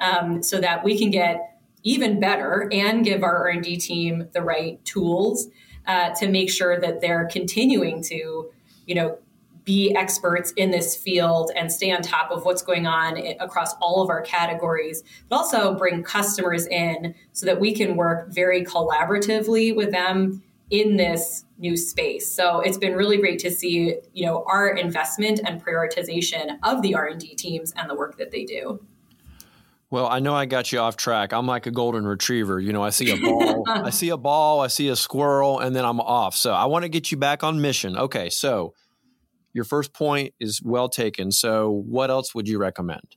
um, 0.00 0.42
so 0.42 0.60
that 0.60 0.84
we 0.84 0.98
can 0.98 1.10
get 1.10 1.58
even 1.82 2.20
better 2.20 2.68
and 2.72 3.04
give 3.04 3.22
our 3.22 3.48
R&D 3.48 3.76
team 3.78 4.28
the 4.32 4.42
right 4.42 4.84
tools 4.84 5.48
uh, 5.86 6.10
to 6.14 6.28
make 6.28 6.50
sure 6.50 6.78
that 6.80 7.00
they're 7.00 7.26
continuing 7.26 8.02
to, 8.02 8.50
you 8.86 8.94
know, 8.94 9.18
be 9.64 9.94
experts 9.94 10.52
in 10.56 10.70
this 10.70 10.96
field 10.96 11.50
and 11.54 11.70
stay 11.70 11.92
on 11.92 12.00
top 12.00 12.30
of 12.30 12.44
what's 12.44 12.62
going 12.62 12.86
on 12.86 13.18
across 13.38 13.74
all 13.82 14.02
of 14.02 14.08
our 14.08 14.22
categories, 14.22 15.02
but 15.28 15.36
also 15.36 15.74
bring 15.74 16.02
customers 16.02 16.66
in 16.68 17.14
so 17.32 17.44
that 17.44 17.60
we 17.60 17.74
can 17.74 17.94
work 17.94 18.32
very 18.32 18.64
collaboratively 18.64 19.76
with 19.76 19.90
them 19.90 20.42
in 20.70 20.96
this 20.96 21.44
new 21.58 21.76
space. 21.76 22.30
So 22.30 22.60
it's 22.60 22.78
been 22.78 22.94
really 22.94 23.16
great 23.16 23.38
to 23.40 23.50
see, 23.50 23.96
you 24.12 24.26
know, 24.26 24.44
our 24.46 24.68
investment 24.68 25.40
and 25.44 25.64
prioritization 25.64 26.58
of 26.62 26.82
the 26.82 26.94
R&D 26.94 27.34
teams 27.36 27.72
and 27.76 27.88
the 27.88 27.94
work 27.94 28.18
that 28.18 28.30
they 28.30 28.44
do. 28.44 28.80
Well, 29.90 30.06
I 30.06 30.18
know 30.18 30.34
I 30.34 30.44
got 30.44 30.70
you 30.70 30.80
off 30.80 30.96
track. 30.96 31.32
I'm 31.32 31.46
like 31.46 31.66
a 31.66 31.70
golden 31.70 32.06
retriever. 32.06 32.60
You 32.60 32.74
know, 32.74 32.82
I 32.82 32.90
see 32.90 33.10
a 33.10 33.16
ball, 33.16 33.64
I 33.68 33.88
see 33.88 34.10
a 34.10 34.18
ball, 34.18 34.60
I 34.60 34.66
see 34.66 34.88
a 34.88 34.96
squirrel, 34.96 35.60
and 35.60 35.74
then 35.74 35.84
I'm 35.84 36.00
off. 36.00 36.36
So 36.36 36.52
I 36.52 36.66
want 36.66 36.82
to 36.82 36.90
get 36.90 37.10
you 37.10 37.16
back 37.16 37.42
on 37.42 37.62
mission. 37.62 37.96
Okay, 37.96 38.28
so 38.28 38.74
your 39.54 39.64
first 39.64 39.94
point 39.94 40.34
is 40.38 40.60
well 40.62 40.90
taken. 40.90 41.32
So 41.32 41.70
what 41.70 42.10
else 42.10 42.34
would 42.34 42.46
you 42.48 42.58
recommend? 42.58 43.16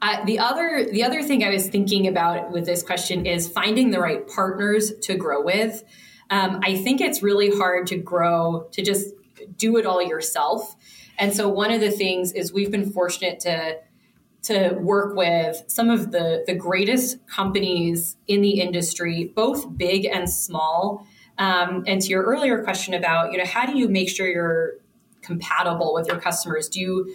Uh, 0.00 0.24
the 0.24 0.38
other 0.38 0.88
the 0.90 1.04
other 1.04 1.22
thing 1.22 1.44
I 1.44 1.50
was 1.50 1.68
thinking 1.68 2.08
about 2.08 2.50
with 2.50 2.64
this 2.64 2.82
question 2.82 3.26
is 3.26 3.46
finding 3.46 3.90
the 3.90 4.00
right 4.00 4.26
partners 4.26 4.92
to 5.02 5.14
grow 5.14 5.42
with. 5.42 5.84
Um, 6.32 6.60
I 6.62 6.76
think 6.76 7.02
it's 7.02 7.22
really 7.22 7.50
hard 7.50 7.86
to 7.88 7.98
grow 7.98 8.66
to 8.72 8.82
just 8.82 9.14
do 9.58 9.76
it 9.76 9.84
all 9.84 10.02
yourself. 10.02 10.74
And 11.18 11.36
so 11.36 11.46
one 11.46 11.70
of 11.70 11.82
the 11.82 11.90
things 11.90 12.32
is 12.32 12.54
we've 12.54 12.70
been 12.70 12.90
fortunate 12.90 13.38
to 13.40 13.76
to 14.44 14.70
work 14.80 15.14
with 15.14 15.62
some 15.68 15.88
of 15.88 16.10
the, 16.10 16.42
the 16.48 16.54
greatest 16.54 17.24
companies 17.28 18.16
in 18.26 18.40
the 18.40 18.60
industry, 18.60 19.30
both 19.36 19.76
big 19.76 20.04
and 20.04 20.28
small. 20.28 21.06
Um, 21.38 21.84
and 21.86 22.00
to 22.02 22.08
your 22.08 22.24
earlier 22.24 22.64
question 22.64 22.92
about, 22.94 23.30
you 23.30 23.38
know, 23.38 23.44
how 23.44 23.66
do 23.66 23.78
you 23.78 23.88
make 23.88 24.08
sure 24.08 24.26
you're 24.26 24.72
compatible 25.20 25.94
with 25.94 26.08
your 26.08 26.18
customers? 26.18 26.68
Do 26.68 26.80
you, 26.80 27.14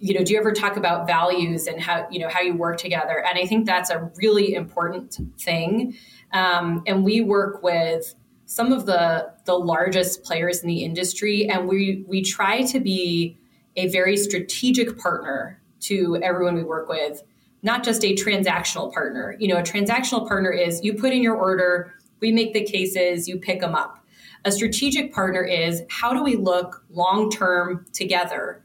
you 0.00 0.12
know, 0.12 0.22
do 0.22 0.34
you 0.34 0.38
ever 0.38 0.52
talk 0.52 0.76
about 0.76 1.06
values 1.06 1.66
and 1.66 1.80
how, 1.80 2.06
you 2.10 2.18
know, 2.18 2.28
how 2.28 2.40
you 2.40 2.54
work 2.54 2.76
together? 2.76 3.24
And 3.26 3.38
I 3.38 3.46
think 3.46 3.64
that's 3.64 3.88
a 3.88 4.10
really 4.16 4.52
important 4.54 5.16
thing. 5.38 5.96
Um, 6.32 6.82
and 6.86 7.04
we 7.04 7.22
work 7.22 7.62
with 7.62 8.14
some 8.50 8.72
of 8.72 8.84
the 8.84 9.32
the 9.44 9.54
largest 9.54 10.24
players 10.24 10.60
in 10.60 10.66
the 10.66 10.82
industry, 10.82 11.48
and 11.48 11.68
we 11.68 12.04
we 12.08 12.20
try 12.20 12.62
to 12.62 12.80
be 12.80 13.38
a 13.76 13.86
very 13.90 14.16
strategic 14.16 14.98
partner 14.98 15.62
to 15.82 16.16
everyone 16.20 16.56
we 16.56 16.64
work 16.64 16.88
with, 16.88 17.22
not 17.62 17.84
just 17.84 18.04
a 18.04 18.12
transactional 18.16 18.92
partner. 18.92 19.36
You 19.38 19.46
know, 19.46 19.58
a 19.58 19.62
transactional 19.62 20.26
partner 20.26 20.50
is 20.50 20.82
you 20.82 20.94
put 20.94 21.12
in 21.12 21.22
your 21.22 21.36
order, 21.36 21.94
we 22.18 22.32
make 22.32 22.52
the 22.52 22.64
cases, 22.64 23.28
you 23.28 23.38
pick 23.38 23.60
them 23.60 23.76
up. 23.76 24.04
A 24.44 24.50
strategic 24.50 25.14
partner 25.14 25.44
is 25.44 25.84
how 25.88 26.12
do 26.12 26.24
we 26.24 26.34
look 26.34 26.84
long 26.90 27.30
term 27.30 27.86
together 27.92 28.64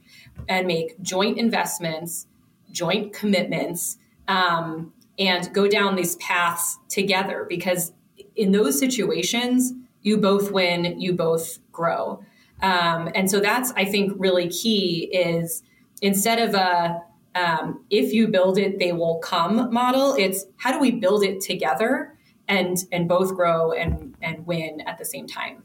and 0.49 0.65
make 0.65 0.99
joint 1.03 1.37
investments, 1.37 2.25
joint 2.71 3.13
commitments, 3.13 3.99
um, 4.27 4.91
and 5.19 5.53
go 5.53 5.67
down 5.67 5.95
these 5.95 6.15
paths 6.15 6.79
together 6.89 7.45
because 7.47 7.91
in 8.35 8.51
those 8.51 8.77
situations, 8.79 9.73
you 10.01 10.17
both 10.17 10.51
win, 10.51 10.99
you 10.99 11.13
both 11.13 11.59
grow. 11.71 12.23
Um, 12.61 13.09
and 13.15 13.29
so 13.29 13.39
that's, 13.39 13.71
I 13.75 13.85
think, 13.85 14.13
really 14.17 14.49
key 14.49 15.09
is 15.13 15.63
instead 16.01 16.39
of 16.39 16.53
a 16.53 17.01
um, 17.35 17.83
if 17.89 18.13
you 18.13 18.29
build 18.29 18.57
it, 18.57 18.79
they 18.79 18.93
will 18.93 19.17
come 19.17 19.71
model, 19.73 20.15
it's 20.17 20.45
how 20.55 20.71
do 20.71 20.79
we 20.79 20.91
build 20.91 21.23
it 21.23 21.41
together 21.41 22.15
and 22.47 22.77
and 22.91 23.09
both 23.09 23.35
grow 23.35 23.71
and 23.73 24.15
and 24.21 24.45
win 24.47 24.81
at 24.81 24.97
the 24.97 25.05
same 25.05 25.27
time. 25.27 25.63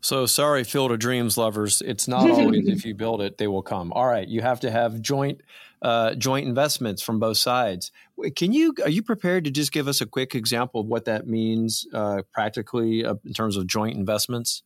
So 0.00 0.26
sorry, 0.26 0.64
Field 0.64 0.92
of 0.92 0.98
Dreams 0.98 1.36
lovers. 1.36 1.82
It's 1.84 2.08
not 2.08 2.30
always 2.30 2.68
if 2.68 2.84
you 2.84 2.94
build 2.94 3.20
it, 3.20 3.38
they 3.38 3.48
will 3.48 3.62
come. 3.62 3.92
All 3.92 4.06
right, 4.06 4.26
you 4.26 4.40
have 4.40 4.60
to 4.60 4.70
have 4.70 5.00
joint 5.00 5.40
uh, 5.84 6.14
joint 6.14 6.48
investments 6.48 7.02
from 7.02 7.20
both 7.20 7.36
sides. 7.36 7.92
Can 8.36 8.54
you 8.54 8.74
are 8.82 8.88
you 8.88 9.02
prepared 9.02 9.44
to 9.44 9.50
just 9.50 9.70
give 9.70 9.86
us 9.86 10.00
a 10.00 10.06
quick 10.06 10.34
example 10.34 10.80
of 10.80 10.86
what 10.86 11.04
that 11.04 11.26
means 11.26 11.86
uh, 11.92 12.22
practically 12.32 13.04
uh, 13.04 13.16
in 13.24 13.34
terms 13.34 13.58
of 13.58 13.66
joint 13.66 13.96
investments? 13.96 14.62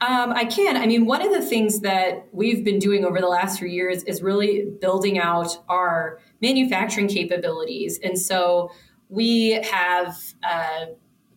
Um, 0.00 0.32
I 0.32 0.44
can. 0.44 0.76
I 0.76 0.86
mean, 0.86 1.06
one 1.06 1.22
of 1.22 1.32
the 1.32 1.40
things 1.40 1.80
that 1.80 2.26
we've 2.32 2.64
been 2.64 2.80
doing 2.80 3.04
over 3.04 3.20
the 3.20 3.28
last 3.28 3.60
few 3.60 3.68
years 3.68 4.02
is 4.02 4.20
really 4.20 4.66
building 4.80 5.20
out 5.20 5.56
our 5.68 6.18
manufacturing 6.40 7.06
capabilities, 7.06 8.00
and 8.02 8.18
so 8.18 8.72
we 9.08 9.52
have. 9.62 10.18
Uh, 10.42 10.86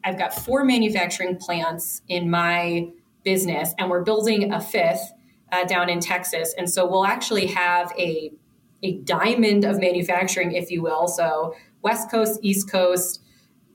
I've 0.03 0.17
got 0.17 0.33
four 0.33 0.63
manufacturing 0.63 1.37
plants 1.37 2.01
in 2.07 2.29
my 2.29 2.89
business, 3.23 3.73
and 3.77 3.89
we're 3.89 4.03
building 4.03 4.53
a 4.53 4.61
fifth 4.61 5.13
uh, 5.51 5.63
down 5.65 5.89
in 5.89 5.99
Texas. 5.99 6.53
And 6.57 6.69
so 6.69 6.87
we'll 6.87 7.05
actually 7.05 7.47
have 7.47 7.91
a 7.97 8.31
a 8.83 8.97
diamond 8.99 9.65
of 9.65 9.79
manufacturing, 9.79 10.53
if 10.53 10.69
you 10.71 10.81
will. 10.81 11.07
So 11.07 11.55
West 11.81 12.09
Coast, 12.11 12.39
East 12.41 12.69
Coast, 12.69 13.21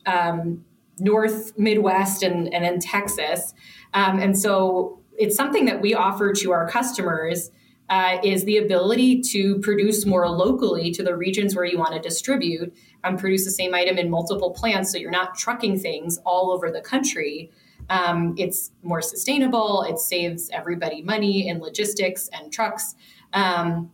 um, 0.06 0.64
North, 0.98 1.58
Midwest, 1.58 2.22
and, 2.22 2.52
and 2.52 2.64
then 2.64 2.78
Texas. 2.78 3.54
Um, 3.94 4.18
and 4.18 4.38
so 4.38 5.00
it's 5.18 5.36
something 5.36 5.64
that 5.64 5.80
we 5.80 5.94
offer 5.94 6.32
to 6.32 6.52
our 6.52 6.68
customers 6.68 7.50
uh, 7.88 8.18
is 8.22 8.44
the 8.44 8.56
ability 8.56 9.20
to 9.20 9.58
produce 9.60 10.06
more 10.06 10.28
locally 10.28 10.92
to 10.92 11.02
the 11.02 11.16
regions 11.16 11.56
where 11.56 11.64
you 11.64 11.76
want 11.76 11.92
to 11.92 12.00
distribute 12.00 12.72
and 13.02 13.18
produce 13.18 13.44
the 13.44 13.50
same 13.50 13.74
item 13.74 13.98
in 13.98 14.08
multiple 14.08 14.52
plants 14.52 14.92
so 14.92 14.98
you're 14.98 15.10
not 15.10 15.36
trucking 15.36 15.78
things 15.78 16.18
all 16.24 16.52
over 16.52 16.70
the 16.70 16.80
country. 16.80 17.50
Um, 17.88 18.34
it's 18.38 18.70
more 18.82 19.02
sustainable, 19.02 19.82
it 19.82 19.98
saves 19.98 20.48
everybody 20.52 21.02
money 21.02 21.48
in 21.48 21.58
logistics 21.58 22.28
and 22.32 22.52
trucks. 22.52 22.94
Um, 23.32 23.90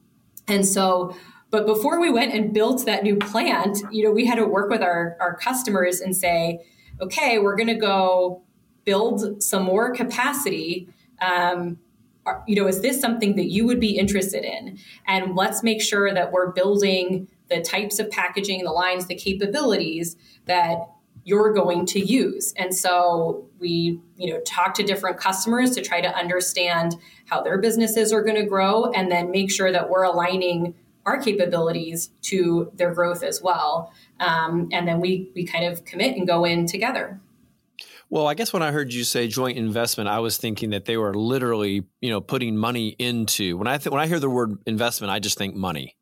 and 0.49 0.67
so, 0.67 1.17
but 1.51 1.67
before 1.67 2.01
we 2.01 2.11
went 2.11 2.35
and 2.35 2.53
built 2.53 2.85
that 2.87 3.03
new 3.03 3.17
plant, 3.17 3.79
you 3.91 4.05
know, 4.05 4.11
we 4.11 4.27
had 4.27 4.37
to 4.37 4.47
work 4.47 4.71
with 4.71 4.83
our, 4.83 5.17
our 5.21 5.37
customers 5.37 6.01
and 6.01 6.17
say, 6.17 6.61
okay, 7.01 7.39
we're 7.39 7.57
going 7.57 7.69
to 7.69 7.75
go 7.75 8.43
build 8.85 9.43
some 9.43 9.63
more 9.63 9.93
capacity. 9.93 10.89
Um, 11.21 11.79
you 12.47 12.57
know, 12.57 12.67
is 12.67 12.81
this 12.81 13.01
something 13.01 13.37
that 13.37 13.47
you 13.47 13.67
would 13.67 13.81
be 13.81 13.97
interested 13.97 14.45
in? 14.45 14.79
And 15.07 15.37
let's 15.37 15.63
make 15.63 15.81
sure 15.81 16.13
that 16.13 16.33
we're 16.33 16.51
building 16.53 17.29
the 17.49 17.61
types 17.61 17.99
of 17.99 18.11
packaging, 18.11 18.65
the 18.65 18.73
lines, 18.73 19.07
the 19.07 19.15
capabilities 19.15 20.17
that 20.47 20.79
you're 21.27 21.53
going 21.53 21.85
to 21.85 21.99
use. 21.99 22.55
And 22.57 22.73
so 22.73 23.49
we, 23.59 24.01
you 24.17 24.33
know, 24.33 24.41
talk 24.43 24.75
to 24.75 24.85
different 24.85 25.19
customers 25.19 25.73
to 25.73 25.83
try 25.83 26.01
to 26.01 26.09
understand 26.17 26.95
how 27.25 27.43
their 27.43 27.59
businesses 27.59 28.13
are 28.13 28.23
going 28.23 28.37
to 28.37 28.45
grow 28.45 28.93
and 28.93 29.11
then 29.11 29.33
make 29.33 29.51
sure 29.51 29.73
that 29.73 29.91
we're 29.91 30.05
aligning 30.05 30.77
our 31.05 31.21
capabilities 31.21 32.11
to 32.23 32.71
their 32.75 32.95
growth 32.95 33.25
as 33.25 33.43
well. 33.43 33.93
Um, 34.21 34.69
and 34.71 34.87
then 34.87 35.01
we 35.01 35.33
we 35.35 35.45
kind 35.45 35.65
of 35.65 35.85
commit 35.85 36.17
and 36.17 36.29
go 36.29 36.45
in 36.45 36.67
together. 36.67 37.21
Well, 38.09 38.29
I 38.29 38.35
guess 38.35 38.53
when 38.53 38.63
I 38.63 38.71
heard 38.71 38.93
you 38.93 39.03
say 39.03 39.27
joint 39.27 39.59
investment, 39.59 40.09
I 40.09 40.21
was 40.21 40.37
thinking 40.37 40.71
that 40.71 40.85
they 40.85 40.97
were 40.97 41.13
literally, 41.13 41.85
you 42.01 42.11
know, 42.11 42.21
putting 42.21 42.57
money 42.57 42.95
into. 43.01 43.57
When 43.57 43.67
I 43.67 43.79
th- 43.79 43.91
when 43.91 44.01
I 44.01 44.07
hear 44.07 44.21
the 44.21 44.31
word 44.31 44.59
investment, 44.65 45.11
I 45.11 45.19
just 45.19 45.37
think 45.37 45.57
money. 45.57 45.97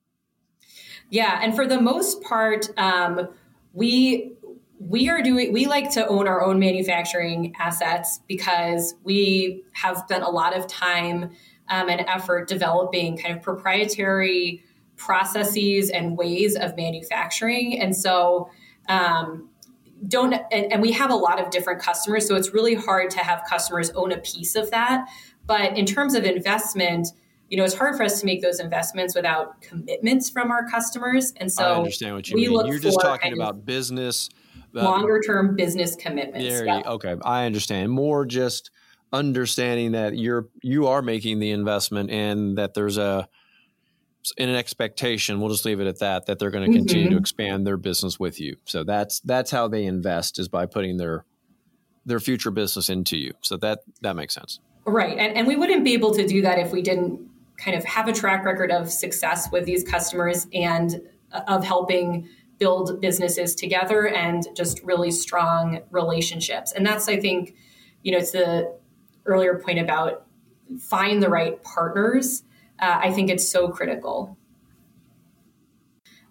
Yeah, 1.09 1.39
and 1.43 1.57
for 1.57 1.67
the 1.67 1.81
most 1.81 2.23
part, 2.23 2.69
um, 2.77 3.29
we 3.73 4.37
we 4.87 5.09
are 5.09 5.23
doing 5.23 5.53
we 5.53 5.67
like 5.67 5.91
to 5.91 6.07
own 6.09 6.29
our 6.29 6.45
own 6.45 6.59
manufacturing 6.59 7.55
assets 7.59 8.21
because 8.29 8.95
we 9.03 9.65
have 9.73 9.97
spent 9.99 10.23
a 10.23 10.29
lot 10.29 10.57
of 10.57 10.67
time 10.67 11.31
um, 11.69 11.89
and 11.89 12.03
effort 12.03 12.49
developing 12.49 13.17
kind 13.17 13.35
of 13.35 13.43
proprietary 13.43 14.63
processes 14.97 15.91
and 15.91 16.19
ways 16.19 16.55
of 16.57 16.77
manufacturing 16.77 17.81
and 17.81 17.97
so 17.97 18.51
um, 18.89 19.49
don't 20.07 20.35
and, 20.53 20.71
and 20.71 20.83
we 20.83 20.93
have 20.93 21.11
a 21.11 21.17
lot 21.17 21.41
of 21.41 21.51
different 21.51 21.81
customers 21.81 22.29
so 22.29 22.35
it's 22.35 22.53
really 22.53 22.75
hard 22.75 23.11
to 23.11 23.21
have 23.21 23.43
customers 23.49 23.91
own 23.91 24.13
a 24.13 24.19
piece 24.19 24.55
of 24.55 24.71
that 24.71 25.09
but 25.47 25.77
in 25.79 25.87
terms 25.87 26.15
of 26.15 26.25
investment 26.25 27.09
you 27.51 27.59
know, 27.59 27.65
it's 27.65 27.75
hard 27.75 27.95
for 27.95 28.03
us 28.03 28.21
to 28.21 28.27
make 28.27 28.41
those 28.41 28.59
investments 28.59 29.15
without 29.15 29.61
commitments 29.61 30.31
from 30.31 30.51
our 30.51 30.67
customers. 30.69 31.35
And 31.37 31.53
so 31.53 31.63
I 31.63 31.77
understand 31.77 32.15
what 32.15 32.29
you 32.29 32.37
mean. 32.37 32.67
You're 32.67 32.79
just 32.79 32.99
talking 33.01 33.35
about 33.35 33.67
business 33.67 34.31
longer 34.83 35.21
term 35.21 35.57
business 35.57 35.97
commitments. 35.97 36.49
There 36.49 36.67
yeah. 36.67 36.79
you, 36.79 36.85
okay, 36.85 37.17
I 37.25 37.47
understand. 37.47 37.91
More 37.91 38.27
just 38.27 38.71
understanding 39.13 39.93
that 39.93 40.17
you're 40.17 40.49
you 40.63 40.89
are 40.89 41.01
making 41.01 41.39
the 41.39 41.53
investment 41.53 42.11
and 42.11 42.59
that 42.59 42.75
there's 42.75 42.99
a 42.99 43.29
in 44.37 44.49
an 44.49 44.57
expectation 44.57 45.39
we'll 45.39 45.51
just 45.51 45.65
leave 45.65 45.81
it 45.81 45.87
at 45.87 46.01
that 46.01 46.27
that 46.27 46.39
they're 46.39 46.51
going 46.51 46.69
to 46.69 46.77
continue 46.77 47.05
mm-hmm. 47.05 47.15
to 47.15 47.21
expand 47.21 47.65
their 47.67 47.77
business 47.77 48.19
with 48.19 48.41
you 48.41 48.57
so 48.65 48.83
that's 48.83 49.21
that's 49.21 49.51
how 49.51 49.69
they 49.69 49.85
invest 49.85 50.39
is 50.39 50.49
by 50.49 50.67
putting 50.67 50.97
their 50.97 51.25
their 52.07 52.19
future 52.19 52.51
business 52.51 52.89
into 52.89 53.17
you 53.17 53.33
so 53.41 53.57
that 53.57 53.81
that 54.01 54.17
makes 54.17 54.35
sense 54.35 54.59
right 54.85 55.17
and, 55.17 55.37
and 55.37 55.47
we 55.47 55.55
wouldn't 55.55 55.85
be 55.85 55.93
able 55.93 56.13
to 56.13 56.27
do 56.27 56.43
that 56.43 56.59
if 56.59 56.73
we 56.73 56.83
didn't 56.83 57.21
kind 57.57 57.77
of 57.77 57.85
have 57.85 58.09
a 58.09 58.13
track 58.13 58.45
record 58.45 58.73
of 58.73 58.91
success 58.91 59.49
with 59.53 59.65
these 59.65 59.85
customers 59.85 60.47
and 60.53 61.01
uh, 61.33 61.43
of 61.47 61.63
helping 61.63 62.29
build 62.59 63.01
businesses 63.01 63.55
together 63.55 64.07
and 64.07 64.47
just 64.57 64.83
really 64.83 65.11
strong 65.11 65.81
relationships. 65.91 66.73
And 66.73 66.87
that's, 66.87 67.09
I 67.09 67.21
think, 67.21 67.55
you 68.03 68.13
know, 68.13 68.19
it's 68.19 68.33
the 68.33 68.77
earlier 69.27 69.59
point 69.59 69.79
about 69.79 70.27
find 70.81 71.23
the 71.23 71.29
right 71.29 71.63
partners. 71.63 72.43
Uh, 72.79 73.01
I 73.03 73.13
think 73.13 73.31
it's 73.31 73.49
so 73.49 73.69
critical. 73.69 74.37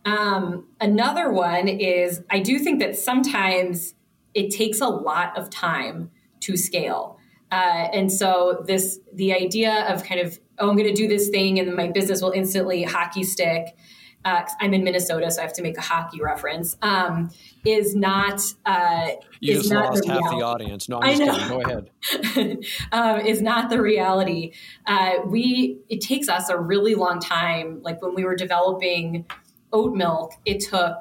Um, 0.05 0.67
another 0.81 1.31
one 1.31 1.67
is 1.67 2.21
I 2.29 2.39
do 2.39 2.59
think 2.59 2.79
that 2.79 2.97
sometimes 2.97 3.95
it 4.33 4.51
takes 4.51 4.81
a 4.81 4.87
lot 4.87 5.37
of 5.37 5.49
time 5.49 6.11
to 6.41 6.57
scale. 6.57 7.19
Uh, 7.51 7.87
and 7.93 8.11
so 8.11 8.63
this 8.67 8.99
the 9.13 9.33
idea 9.33 9.85
of 9.87 10.03
kind 10.03 10.19
of 10.19 10.39
oh 10.59 10.69
I'm 10.69 10.75
going 10.75 10.87
to 10.87 10.93
do 10.93 11.07
this 11.07 11.29
thing 11.29 11.59
and 11.59 11.73
my 11.75 11.87
business 11.87 12.21
will 12.21 12.31
instantly 12.31 12.83
hockey 12.83 13.23
stick 13.23 13.77
uh, 14.25 14.45
I'm 14.59 14.73
in 14.73 14.83
Minnesota, 14.83 15.29
so 15.31 15.41
I 15.41 15.45
have 15.45 15.53
to 15.53 15.61
make 15.61 15.77
a 15.77 15.81
hockey 15.81 16.21
reference. 16.21 16.77
Um, 16.81 17.29
is 17.65 17.95
not 17.95 18.41
uh, 18.65 19.09
you 19.39 19.53
is 19.53 19.63
just 19.63 19.73
not 19.73 19.89
lost 19.89 20.03
the 20.03 20.13
half 20.13 20.21
the 20.31 20.41
audience. 20.43 20.87
No, 20.87 20.99
I'm 21.01 21.17
just. 21.17 21.49
Go 21.49 21.61
ahead. 21.61 21.89
um, 22.91 23.19
is 23.19 23.41
not 23.41 23.69
the 23.69 23.81
reality. 23.81 24.53
Uh, 24.85 25.15
we 25.25 25.79
it 25.89 26.01
takes 26.01 26.29
us 26.29 26.49
a 26.49 26.57
really 26.57 26.95
long 26.95 27.19
time. 27.19 27.81
Like 27.83 28.01
when 28.01 28.15
we 28.15 28.23
were 28.23 28.35
developing 28.35 29.25
oat 29.73 29.93
milk, 29.93 30.33
it 30.45 30.61
took 30.61 30.97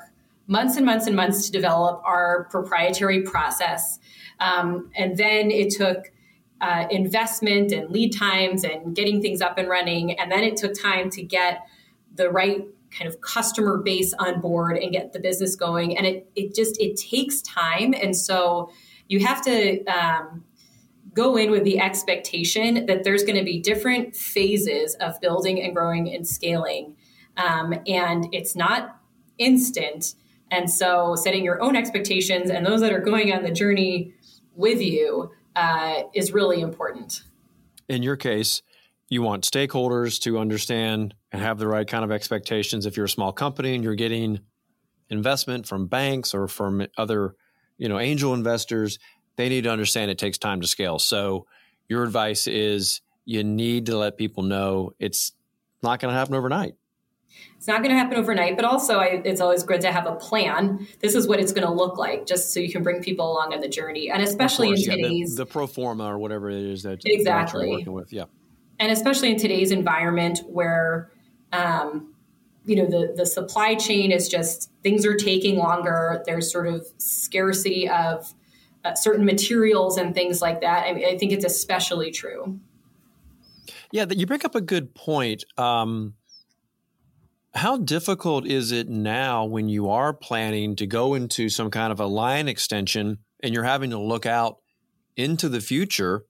months 0.49 0.77
and 0.77 0.85
months 0.85 1.07
and 1.07 1.15
months 1.15 1.47
to 1.47 1.53
develop 1.53 2.03
our 2.05 2.49
proprietary 2.51 3.23
process, 3.23 4.01
um, 4.41 4.91
and 4.97 5.17
then 5.17 5.51
it 5.51 5.71
took. 5.71 6.11
Uh, 6.61 6.87
investment 6.93 7.73
and 7.73 7.91
lead 7.91 8.17
times 8.17 8.63
and 8.63 8.95
getting 8.95 9.21
things 9.21 9.41
up 9.41 9.59
and 9.59 9.69
running. 9.69 10.13
And 10.13 10.31
then 10.31 10.45
it 10.45 10.57
took 10.57 10.81
time 10.81 11.11
to 11.11 11.21
get 11.21 11.67
the 12.15 12.31
right 12.31 12.65
kind 12.97 13.09
of 13.09 13.21
customer 13.21 13.79
base 13.79 14.13
on 14.19 14.41
board 14.41 14.77
and 14.77 14.93
get 14.93 15.13
the 15.13 15.21
business 15.21 15.57
going. 15.57 15.97
And 15.97 16.07
it, 16.07 16.31
it 16.35 16.55
just 16.55 16.81
it 16.81 16.97
takes 16.97 17.41
time. 17.43 17.95
And 17.95 18.17
so 18.17 18.71
you 19.09 19.25
have 19.25 19.43
to 19.43 19.85
um, 19.87 20.45
go 21.15 21.37
in 21.37 21.51
with 21.51 21.65
the 21.65 21.79
expectation 21.79 22.87
that 22.87 23.05
there's 23.05 23.23
going 23.23 23.39
to 23.39 23.45
be 23.45 23.61
different 23.61 24.17
phases 24.17 24.95
of 24.97 25.21
building 25.21 25.63
and 25.63 25.75
growing 25.75 26.13
and 26.15 26.27
scaling. 26.27 26.97
Um, 27.37 27.75
and 27.87 28.29
it's 28.33 28.55
not 28.55 29.01
instant. 29.39 30.15
And 30.51 30.71
so 30.71 31.17
setting 31.17 31.45
your 31.45 31.63
own 31.63 31.77
expectations 31.77 32.51
and 32.51 32.65
those 32.65 32.81
that 32.81 32.93
are 32.93 33.01
going 33.01 33.33
on 33.33 33.43
the 33.43 33.51
journey 33.51 34.13
with 34.55 34.81
you 34.81 35.31
uh, 35.57 36.03
is 36.15 36.33
really 36.33 36.61
important. 36.61 37.23
In 37.89 38.03
your 38.03 38.17
case, 38.17 38.63
you 39.09 39.23
want 39.23 39.45
stakeholders 39.45 40.21
to 40.23 40.39
understand 40.39 41.15
and 41.33 41.43
have 41.43 41.59
the 41.59 41.67
right 41.67 41.87
kind 41.87 42.05
of 42.05 42.13
expectations. 42.13 42.87
If 42.87 42.97
you're 42.97 43.07
a 43.07 43.09
small 43.09 43.33
company 43.33 43.75
and 43.75 43.83
you're 43.83 43.95
getting 43.95 44.41
investment 45.09 45.67
from 45.67 45.87
banks 45.87 46.35
or 46.35 46.47
from 46.47 46.87
other, 46.97 47.35
you 47.79 47.89
know, 47.89 47.99
angel 47.99 48.35
investors, 48.35 48.99
they 49.37 49.49
need 49.49 49.65
to 49.65 49.71
understand 49.71 50.11
it 50.11 50.19
takes 50.19 50.39
time 50.39 50.61
to 50.61 50.67
scale. 50.67 50.99
So 50.99 51.47
your 51.89 52.03
advice 52.03 52.47
is 52.47 53.01
you 53.25 53.45
need 53.45 53.87
to 53.87 53.97
let 53.97 54.17
people 54.17 54.43
know 54.43 54.93
it's 54.99 55.33
not 55.83 56.01
going 56.01 56.13
to 56.13 56.19
happen 56.19 56.35
overnight. 56.35 56.75
It's 57.57 57.67
not 57.67 57.79
going 57.79 57.91
to 57.91 57.97
happen 57.97 58.19
overnight, 58.19 58.57
but 58.57 58.65
also 58.65 58.99
I, 58.99 59.23
it's 59.25 59.41
always 59.41 59.63
good 59.63 59.81
to 59.83 59.93
have 59.93 60.07
a 60.07 60.17
plan. 60.17 60.87
This 61.01 61.15
is 61.15 61.27
what 61.27 61.41
it's 61.41 61.53
going 61.53 61.67
to 61.67 61.73
look 61.73 61.97
like, 61.97 62.27
just 62.27 62.53
so 62.53 62.61
you 62.61 62.71
can 62.71 62.83
bring 62.83 63.03
people 63.03 63.31
along 63.31 63.55
on 63.55 63.61
the 63.61 63.69
journey, 63.69 64.11
and 64.11 64.23
especially 64.23 64.69
course, 64.69 64.87
in 64.87 64.97
today's 64.97 65.37
the, 65.37 65.45
the, 65.45 65.47
pro 65.47 65.67
forma 65.67 66.05
or 66.05 66.19
whatever 66.19 66.51
it 66.51 66.63
is 66.63 66.83
that 66.83 67.01
exactly 67.05 67.69
you're 67.69 67.79
working 67.79 67.93
with, 67.93 68.13
yeah, 68.13 68.25
and 68.81 68.93
especially 68.93 69.31
in 69.31 69.39
today's 69.39 69.71
environment 69.71 70.41
where, 70.47 71.11
um, 71.53 72.15
you 72.65 72.77
know, 72.77 72.87
the 72.87 73.13
the 73.17 73.27
supply 73.27 73.75
chain 73.75 74.13
is 74.13 74.29
just 74.29 74.71
things 74.83 75.05
are 75.05 75.17
taking 75.17 75.57
longer. 75.57 76.23
There's 76.27 76.51
sort 76.51 76.69
of 76.69 76.87
scarcity 76.99 77.89
of 77.89 78.33
uh, 78.85 78.95
certain 78.95 79.25
materials 79.25 79.97
and 79.97 80.15
things 80.15 80.41
like 80.41 80.61
that. 80.61 80.87
I, 80.87 80.93
mean, 80.93 81.05
I, 81.07 81.17
think 81.17 81.33
it's 81.33 81.45
especially 81.45 82.11
true. 82.11 82.59
Yeah, 83.93 84.07
you 84.11 84.27
bring 84.27 84.45
up 84.45 84.55
a 84.55 84.61
good 84.61 84.95
point. 84.95 85.45
Um, 85.57 86.15
how 87.55 87.77
difficult 87.77 88.47
is 88.47 88.73
it 88.73 88.89
now 88.89 89.45
when 89.45 89.69
you 89.69 89.91
are 89.91 90.13
planning 90.13 90.75
to 90.77 90.87
go 90.87 91.15
into 91.15 91.49
some 91.49 91.71
kind 91.71 91.93
of 91.93 92.01
a 92.01 92.07
line 92.07 92.49
extension 92.49 93.19
and 93.43 93.53
you're 93.53 93.65
having 93.65 93.91
to 93.91 93.99
look 93.99 94.25
out 94.25 94.57
into 95.17 95.49
the 95.49 95.61
future 95.61 96.25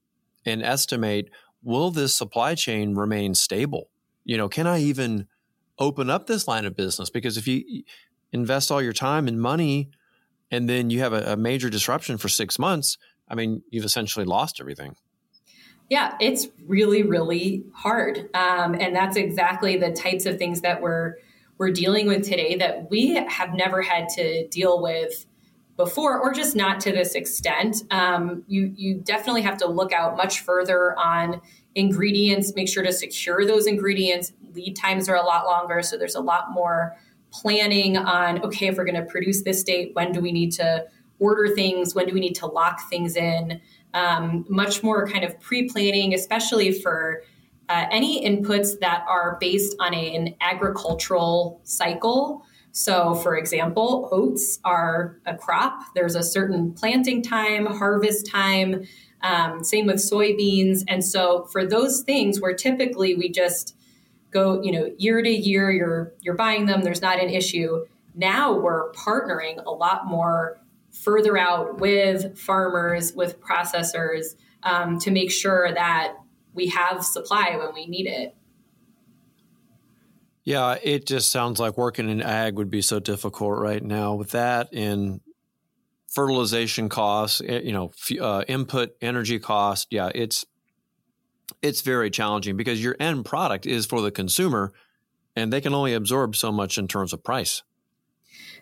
and 0.45 0.63
estimate 0.63 1.31
will 1.63 1.93
this 1.93 2.15
supply 2.15 2.55
chain 2.55 2.95
remain 2.95 3.35
stable? 3.35 3.92
You 4.25 4.37
know, 4.37 4.49
can 4.49 4.67
I 4.67 4.81
even 4.81 5.27
open 5.79 6.11
up 6.11 6.27
this 6.27 6.47
line 6.47 6.65
of 6.65 6.77
business? 6.77 7.11
Because 7.11 7.37
if 7.37 7.47
you 7.47 7.83
invest 8.33 8.71
all 8.71 8.83
your 8.83 8.93
time 8.93 9.29
and 9.29 9.41
money 9.41 9.91
and 10.51 10.69
then 10.69 10.91
you 10.91 11.01
have 11.01 11.13
a, 11.13 11.33
a 11.33 11.37
major 11.37 11.71
disruption 11.71 12.19
for 12.19 12.29
six 12.29 12.59
months, 12.59 12.99
I 13.29 13.35
mean, 13.35 13.63
you've 13.71 13.85
essentially 13.85 14.25
lost 14.25 14.61
everything. 14.61 14.97
Yeah, 15.89 16.17
it's 16.21 16.49
really, 16.67 17.03
really 17.03 17.65
hard, 17.75 18.31
um, 18.35 18.75
and 18.75 18.97
that's 18.97 19.17
exactly 19.17 19.77
the 19.77 19.91
types 19.91 20.25
of 20.25 20.39
things 20.39 20.63
that 20.63 20.81
we're 20.81 21.17
we're 21.59 21.71
dealing 21.71 22.07
with 22.07 22.25
today 22.25 22.57
that 22.57 22.91
we 22.91 23.15
have 23.15 23.53
never 23.53 23.83
had 23.83 24.09
to 24.11 24.49
deal 24.49 24.81
with 24.81 25.27
before, 25.77 26.19
or 26.19 26.33
just 26.33 26.57
not 26.57 26.81
to 26.81 26.93
this 26.93 27.15
extent. 27.15 27.83
Um, 27.91 28.43
you 28.47 28.73
you 28.75 28.95
definitely 28.95 29.43
have 29.43 29.59
to 29.59 29.67
look 29.67 29.93
out 29.93 30.17
much 30.17 30.41
further 30.41 30.99
on 30.99 31.43
ingredients. 31.75 32.53
Make 32.55 32.69
sure 32.69 32.83
to 32.83 32.93
secure 32.93 33.47
those 33.47 33.67
ingredients. 33.67 34.33
Lead 34.55 34.77
times 34.77 35.09
are 35.09 35.17
a 35.17 35.23
lot 35.23 35.47
longer, 35.47 35.83
so 35.83 35.97
there's 35.97 36.15
a 36.15 36.21
lot 36.21 36.51
more 36.53 36.97
planning 37.31 37.97
on. 37.97 38.43
Okay, 38.43 38.67
if 38.67 38.77
we're 38.77 38.85
going 38.85 39.03
to 39.03 39.07
produce 39.07 39.43
this 39.43 39.63
date, 39.63 39.91
when 39.95 40.13
do 40.13 40.21
we 40.21 40.33
need 40.33 40.53
to 40.53 40.85
order 41.19 41.55
things? 41.55 41.95
When 41.95 42.07
do 42.07 42.15
we 42.15 42.21
need 42.21 42.35
to 42.37 42.47
lock 42.47 42.81
things 42.91 43.17
in? 43.17 43.61
um, 43.95 44.45
much 44.49 44.83
more 44.83 45.07
kind 45.07 45.25
of 45.25 45.39
pre 45.41 45.69
planning, 45.69 46.15
especially 46.15 46.73
for 46.73 47.23
uh, 47.69 47.87
any 47.91 48.27
inputs 48.27 48.79
that 48.81 49.05
are 49.09 49.37
based 49.41 49.75
on 49.81 49.95
a, 49.95 50.17
an 50.17 50.35
agricultural 50.41 51.61
cycle. 51.65 52.45
So, 52.73 53.15
for 53.17 53.37
example, 53.37 54.09
oats 54.13 54.59
are 54.65 55.19
a 55.27 55.37
crop. 55.37 55.79
There's 55.95 56.15
a 56.15 56.23
certain 56.23 56.73
planting 56.73 57.23
time, 57.23 57.67
harvest 57.67 58.27
time, 58.27 58.87
um, 59.23 59.63
same 59.63 59.87
with 59.87 59.97
soybeans. 59.97 60.85
And 60.89 61.05
so, 61.05 61.45
for 61.53 61.67
those 61.67 62.03
things 62.03 62.41
where 62.41 62.55
typically 62.55 63.15
we 63.15 63.31
just 63.31 63.77
go, 64.31 64.63
you 64.63 64.73
know, 64.73 64.91
year 64.99 65.23
to 65.23 65.31
year, 65.31 65.71
you're 65.71 66.13
you're 66.21 66.35
buying 66.35 66.67
them. 66.67 66.83
There's 66.83 67.03
not 67.03 67.21
an 67.21 67.31
issue. 67.31 67.85
Now 68.15 68.59
we're 68.59 68.93
partnering 68.93 69.65
a 69.65 69.71
lot 69.71 70.07
more 70.07 70.61
further 70.93 71.37
out 71.39 71.81
with 71.81 72.39
farmers, 72.39 73.13
with 73.15 73.41
processors 73.41 74.35
um, 74.63 74.99
to 75.01 75.11
make 75.11 75.31
sure 75.31 75.73
that 75.73 76.15
we 76.55 76.69
have 76.69 77.05
supply 77.05 77.57
when 77.57 77.75
we 77.75 77.87
need 77.87 78.07
it. 78.07 78.35
Yeah, 80.45 80.77
it 80.83 81.07
just 81.07 81.31
sounds 81.31 81.61
like 81.61 81.79
working 81.79 82.11
in 82.11 82.21
ag 82.21 82.57
would 82.57 82.71
be 82.71 82.83
so 82.83 82.99
difficult 82.99 83.59
right 83.59 83.83
now 83.83 84.15
with 84.15 84.33
that 84.33 84.73
and 84.73 85.21
fertilization 86.13 86.89
costs, 86.89 87.41
eh, 87.45 87.61
you 87.65 87.73
know, 87.73 87.91
uh, 88.21 88.45
input 88.49 88.95
energy 89.01 89.39
cost. 89.39 89.89
Yeah, 89.91 90.11
it's 90.15 90.45
it's 91.61 91.81
very 91.81 92.11
challenging 92.11 92.57
because 92.57 92.83
your 92.83 92.97
end 92.99 93.25
product 93.25 93.67
is 93.67 93.87
for 93.87 94.01
the 94.01 94.11
consumer 94.11 94.73
and 95.37 95.53
they 95.53 95.61
can 95.61 95.75
only 95.75 95.95
absorb 95.95 96.37
so 96.37 96.53
much 96.53 96.79
in 96.79 96.89
terms 96.89 97.13
of 97.13 97.23
price. 97.23 97.63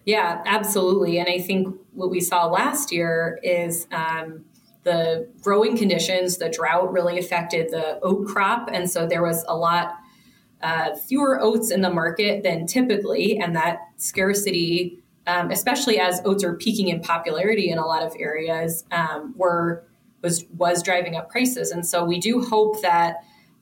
Yeah, 0.04 0.42
absolutely. 0.46 1.18
And 1.18 1.28
I 1.28 1.38
think 1.38 1.76
what 1.92 2.10
we 2.10 2.20
saw 2.20 2.46
last 2.46 2.90
year 2.90 3.38
is 3.42 3.86
um, 3.92 4.44
the 4.84 5.28
growing 5.42 5.76
conditions, 5.76 6.38
the 6.38 6.48
drought 6.48 6.92
really 6.92 7.18
affected 7.18 7.70
the 7.70 8.00
oat 8.02 8.26
crop. 8.26 8.70
And 8.72 8.90
so 8.90 9.06
there 9.06 9.22
was 9.22 9.44
a 9.46 9.56
lot 9.56 9.96
uh, 10.62 10.94
fewer 10.94 11.40
oats 11.40 11.70
in 11.70 11.82
the 11.82 11.90
market 11.90 12.42
than 12.42 12.66
typically. 12.66 13.38
And 13.38 13.54
that 13.56 13.80
scarcity, 13.96 15.02
um, 15.30 15.50
especially 15.52 16.00
as 16.00 16.20
oats 16.24 16.42
are 16.42 16.54
peaking 16.54 16.88
in 16.88 17.00
popularity 17.00 17.70
in 17.70 17.78
a 17.78 17.86
lot 17.86 18.02
of 18.02 18.12
areas, 18.18 18.84
um, 18.90 19.32
were 19.36 19.84
was 20.22 20.44
was 20.56 20.82
driving 20.82 21.14
up 21.16 21.30
prices. 21.30 21.70
And 21.70 21.86
so 21.86 22.04
we 22.04 22.18
do 22.18 22.42
hope 22.42 22.82
that 22.82 23.16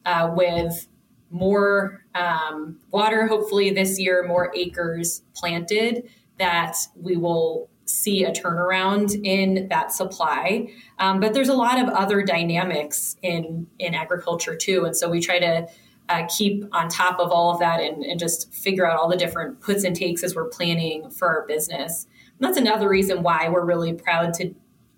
uh, 0.07 0.33
with 0.35 0.88
more 1.31 2.04
um, 2.14 2.81
water, 2.90 3.26
hopefully 3.26 3.70
this 3.70 4.00
year, 4.00 4.26
more 4.26 4.50
acres 4.57 5.22
planted, 5.35 6.09
that 6.38 6.74
we 6.96 7.16
will 7.16 7.68
see 7.85 8.24
a 8.24 8.33
turnaround 8.33 9.18
in 9.24 9.68
that 9.68 9.92
supply. 9.92 10.70
Um, 10.98 11.20
but 11.20 11.35
there's 11.35 11.48
a 11.48 11.54
lot 11.54 11.78
of 11.78 11.88
other 11.90 12.22
dynamics 12.22 13.16
in 13.22 13.66
in 13.78 13.94
agriculture 13.94 14.57
too, 14.57 14.87
and 14.87 14.96
so 14.96 15.11
we 15.11 15.20
try 15.20 15.38
to 15.38 15.68
uh, 16.09 16.27
keep 16.27 16.64
on 16.73 16.88
top 16.88 17.18
of 17.18 17.31
all 17.31 17.53
of 17.53 17.59
that 17.61 17.81
and, 17.81 18.03
and, 18.03 18.18
just 18.18 18.53
figure 18.55 18.88
out 18.88 18.99
all 18.99 19.09
the 19.09 19.16
different 19.16 19.61
puts 19.61 19.85
and 19.85 19.94
takes 19.94 20.23
as 20.23 20.35
we're 20.35 20.49
planning 20.49 21.11
for 21.11 21.29
our 21.29 21.47
business. 21.47 22.07
And 22.38 22.49
that's 22.49 22.57
another 22.57 22.88
reason 22.88 23.23
why 23.23 23.49
we're 23.49 23.64
really 23.64 23.92
proud 23.92 24.33
to 24.35 24.55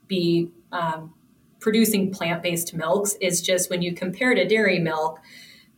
be 0.07 0.51
um, 0.73 1.12
producing 1.59 2.12
plant 2.12 2.42
based 2.42 2.75
milks. 2.75 3.16
Is 3.20 3.42
just 3.42 3.70
when 3.70 3.83
you 3.83 3.92
compare 3.94 4.35
to 4.35 4.46
dairy 4.46 4.79
milk. 4.79 5.20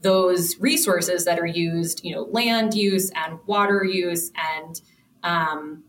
Those 0.03 0.59
resources 0.59 1.25
that 1.27 1.39
are 1.39 1.47
used, 1.47 2.05
you 2.05 2.13
know, 2.13 2.23
land 2.23 2.75
use 2.75 3.13
and 3.15 3.39
water 3.47 3.85
use 3.85 4.33
and 4.37 4.81
um, 5.23 5.85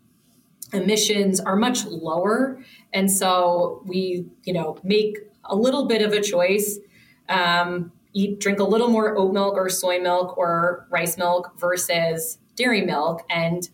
emissions 0.72 1.40
are 1.40 1.56
much 1.56 1.86
lower. 1.86 2.60
And 2.94 3.12
so 3.12 3.82
we, 3.86 4.28
you 4.44 4.54
know, 4.54 4.78
make 4.84 5.18
a 5.46 5.56
little 5.56 5.88
bit 5.88 6.02
of 6.02 6.14
a 6.14 6.22
choice. 6.22 6.80
Um, 7.28 7.92
eat, 8.14 8.40
drink 8.40 8.60
a 8.60 8.64
little 8.64 8.90
more 8.90 9.18
oat 9.18 9.34
milk 9.34 9.56
or 9.56 9.70
soy 9.70 10.00
milk 10.00 10.38
or 10.38 10.88
rice 10.90 11.18
milk 11.18 11.60
versus 11.60 12.38
dairy 12.56 12.82
milk. 12.82 13.24
And, 13.30 13.68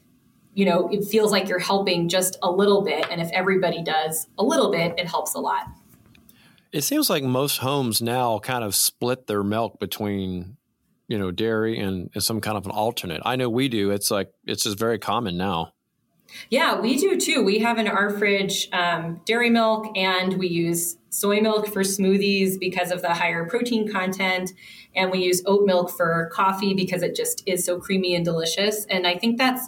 you 0.54 0.65
know, 0.65 0.89
it 0.89 1.06
feels 1.06 1.32
like 1.32 1.47
you're 1.47 1.60
helping 1.60 2.10
just 2.10 2.38
a 2.41 2.52
little 2.52 2.82
bit. 2.82 3.06
And 3.12 3.21
if 3.21 3.30
everybody 3.32 3.84
does 3.84 4.28
a 4.38 4.43
little 4.43 4.71
bit, 4.71 4.95
it 4.97 5.08
helps 5.08 5.34
a 5.34 5.39
lot. 5.39 5.67
It 6.71 6.82
seems 6.84 7.10
like 7.10 7.23
most 7.23 7.58
homes 7.58 8.02
now 8.02 8.39
kind 8.39 8.63
of 8.63 8.75
split 8.75 9.28
their 9.28 9.43
milk 9.43 9.80
between 9.80 10.58
you 11.10 11.17
know, 11.17 11.32
dairy 11.32 11.80
and, 11.80 12.10
and 12.13 12.23
some 12.23 12.39
kind 12.39 12.56
of 12.56 12.65
an 12.65 12.71
alternate. 12.71 13.21
I 13.25 13.36
know 13.36 13.49
we 13.49 13.67
do. 13.67 13.89
It's 13.91 14.12
like 14.12 14.32
it's 14.45 14.63
just 14.63 14.78
very 14.78 14.99
common 14.99 15.36
now. 15.36 15.73
Yeah, 16.52 16.80
we 16.80 16.97
do 16.97 17.19
too. 17.19 17.43
We 17.43 17.58
have 17.60 17.80
in 17.80 17.88
our 17.88 18.12
fridge 18.12 18.69
um, 18.71 19.19
dairy 19.25 19.49
milk 19.49 19.97
and 19.97 20.38
we 20.38 20.47
use 20.47 20.97
soy 21.09 21.41
milk 21.41 21.67
for 21.67 21.81
smoothies 21.81 22.59
because 22.59 22.91
of 22.91 23.01
the 23.01 23.13
higher 23.13 23.45
protein 23.45 23.91
content. 23.91 24.53
And 24.95 25.11
we 25.11 25.19
use 25.19 25.41
oat 25.45 25.65
milk 25.65 25.91
for 25.91 26.29
coffee 26.31 26.73
because 26.73 27.03
it 27.03 27.15
just 27.15 27.43
is 27.45 27.63
so 27.63 27.79
creamy 27.79 28.15
and 28.15 28.25
delicious. 28.25 28.85
And 28.85 29.05
I 29.07 29.17
think 29.17 29.37
that's, 29.37 29.67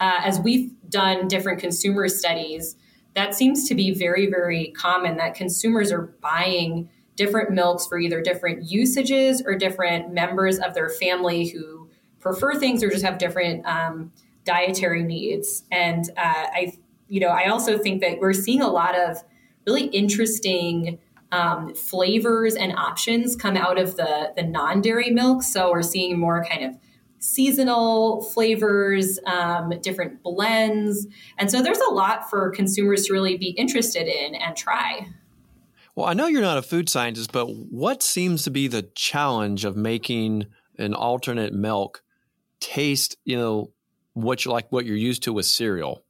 uh, 0.00 0.20
as 0.22 0.40
we've 0.40 0.70
done 0.88 1.28
different 1.28 1.60
consumer 1.60 2.08
studies, 2.08 2.76
that 3.14 3.34
seems 3.34 3.68
to 3.68 3.74
be 3.74 3.92
very, 3.92 4.26
very 4.28 4.72
common 4.76 5.16
that 5.18 5.34
consumers 5.34 5.92
are 5.92 6.14
buying 6.20 6.88
different 7.16 7.50
milks 7.50 7.86
for 7.86 7.98
either 7.98 8.22
different 8.22 8.70
usages 8.70 9.42
or 9.44 9.54
different 9.56 10.12
members 10.12 10.58
of 10.58 10.74
their 10.74 10.88
family 10.88 11.46
who 11.46 11.88
prefer 12.20 12.54
things 12.54 12.82
or 12.82 12.88
just 12.88 13.04
have 13.04 13.18
different 13.18 13.66
um, 13.66 14.10
dietary 14.44 15.02
needs. 15.02 15.64
And 15.70 16.08
uh, 16.16 16.46
I, 16.54 16.72
you 17.08 17.20
know, 17.20 17.28
I 17.28 17.48
also 17.48 17.76
think 17.78 18.00
that 18.00 18.18
we're 18.18 18.32
seeing 18.32 18.62
a 18.62 18.70
lot 18.70 18.98
of 18.98 19.18
really 19.66 19.86
interesting 19.86 20.98
um, 21.32 21.74
flavors 21.74 22.54
and 22.54 22.72
options 22.76 23.34
come 23.36 23.56
out 23.56 23.78
of 23.78 23.96
the 23.96 24.32
the 24.36 24.42
non 24.42 24.80
dairy 24.80 25.10
milk. 25.10 25.42
So 25.42 25.70
we're 25.70 25.82
seeing 25.82 26.18
more 26.18 26.44
kind 26.44 26.64
of 26.64 26.76
seasonal 27.18 28.22
flavors, 28.22 29.18
um, 29.26 29.72
different 29.80 30.22
blends, 30.22 31.06
and 31.38 31.50
so 31.50 31.62
there's 31.62 31.78
a 31.78 31.92
lot 31.92 32.28
for 32.28 32.50
consumers 32.50 33.06
to 33.06 33.12
really 33.12 33.36
be 33.36 33.50
interested 33.50 34.08
in 34.08 34.34
and 34.34 34.56
try. 34.56 35.06
Well, 35.94 36.06
I 36.06 36.14
know 36.14 36.26
you're 36.26 36.40
not 36.40 36.58
a 36.58 36.62
food 36.62 36.88
scientist, 36.88 37.32
but 37.32 37.46
what 37.46 38.02
seems 38.02 38.44
to 38.44 38.50
be 38.50 38.66
the 38.66 38.82
challenge 38.94 39.64
of 39.64 39.76
making 39.76 40.46
an 40.78 40.94
alternate 40.94 41.52
milk 41.52 42.02
taste, 42.60 43.16
you 43.24 43.36
know, 43.36 43.72
what 44.14 44.44
you 44.44 44.50
like 44.50 44.70
what 44.70 44.86
you're 44.86 44.96
used 44.96 45.22
to 45.24 45.32
with 45.32 45.46
cereal? 45.46 46.04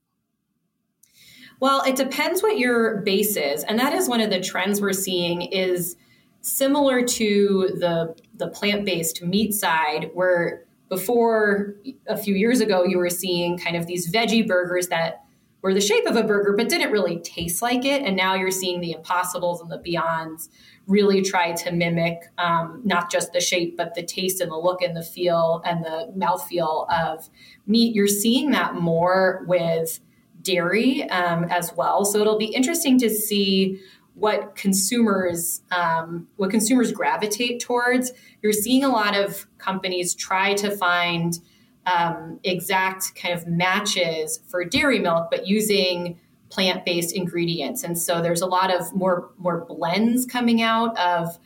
Well, 1.62 1.83
it 1.87 1.94
depends 1.94 2.42
what 2.42 2.59
your 2.59 3.03
base 3.03 3.37
is, 3.37 3.62
and 3.62 3.79
that 3.79 3.92
is 3.92 4.09
one 4.09 4.20
of 4.20 4.31
the 4.31 4.40
trends 4.40 4.81
we're 4.81 4.92
seeing 4.92 5.42
is 5.42 5.94
similar 6.40 7.05
to 7.05 7.68
the 7.79 8.16
the 8.35 8.48
plant-based 8.48 9.22
meat 9.22 9.55
side 9.55 10.11
where 10.12 10.64
before 10.88 11.77
a 12.09 12.16
few 12.16 12.35
years 12.35 12.61
ago 12.61 12.83
you 12.83 12.98
were 12.98 13.09
seeing 13.09 13.57
kind 13.57 13.77
of 13.77 13.87
these 13.87 14.12
veggie 14.12 14.44
burgers 14.44 14.88
that 14.88 15.25
were 15.62 15.72
the 15.72 15.81
shape 15.81 16.05
of 16.07 16.16
a 16.16 16.25
burger 16.25 16.53
but 16.57 16.68
didn't 16.68 16.90
really 16.90 17.20
taste 17.20 17.62
like 17.62 17.85
it 17.85 18.03
and 18.03 18.16
now 18.16 18.35
you're 18.35 18.51
seeing 18.51 18.81
the 18.81 18.90
impossibles 18.90 19.61
and 19.61 19.70
the 19.70 19.79
beyonds 19.79 20.48
really 20.88 21.22
try 21.22 21.53
to 21.53 21.70
mimic 21.70 22.25
um, 22.38 22.83
not 22.85 23.09
just 23.09 23.33
the 23.33 23.40
shape 23.40 23.77
but 23.77 23.94
the 23.94 24.03
taste 24.03 24.40
and 24.40 24.51
the 24.51 24.57
look 24.57 24.83
and 24.83 24.96
the 24.96 25.03
feel 25.05 25.62
and 25.64 25.85
the 25.85 26.12
mouthfeel 26.18 26.90
of 26.90 27.31
meat. 27.68 27.94
You're 27.94 28.09
seeing 28.09 28.51
that 28.51 28.75
more 28.75 29.44
with 29.46 30.01
dairy 30.42 31.09
um, 31.11 31.44
as 31.44 31.72
well 31.76 32.05
so 32.05 32.18
it'll 32.18 32.38
be 32.38 32.46
interesting 32.46 32.98
to 32.98 33.09
see 33.09 33.81
what 34.14 34.55
consumers 34.55 35.62
um, 35.70 36.28
what 36.37 36.50
consumers 36.50 36.92
gravitate 36.92 37.61
towards. 37.61 38.12
You're 38.42 38.52
seeing 38.52 38.85
a 38.85 38.88
lot 38.88 39.16
of 39.16 39.46
companies 39.59 40.14
try 40.14 40.55
to 40.55 40.70
find 40.70 41.38
um, 41.87 42.38
exact 42.44 43.14
kind 43.14 43.35
of 43.35 43.46
matches 43.46 44.40
for 44.48 44.64
dairy 44.64 44.98
milk, 44.98 45.28
but 45.31 45.46
using 45.46 46.18
plant-based 46.50 47.14
ingredients. 47.16 47.83
And 47.83 47.98
so 47.98 48.20
there's 48.20 48.42
a 48.42 48.46
lot 48.46 48.72
of 48.72 48.94
more 48.94 49.31
more 49.38 49.64
blends 49.64 50.26
coming 50.26 50.61
out 50.61 50.96
of 50.98 51.38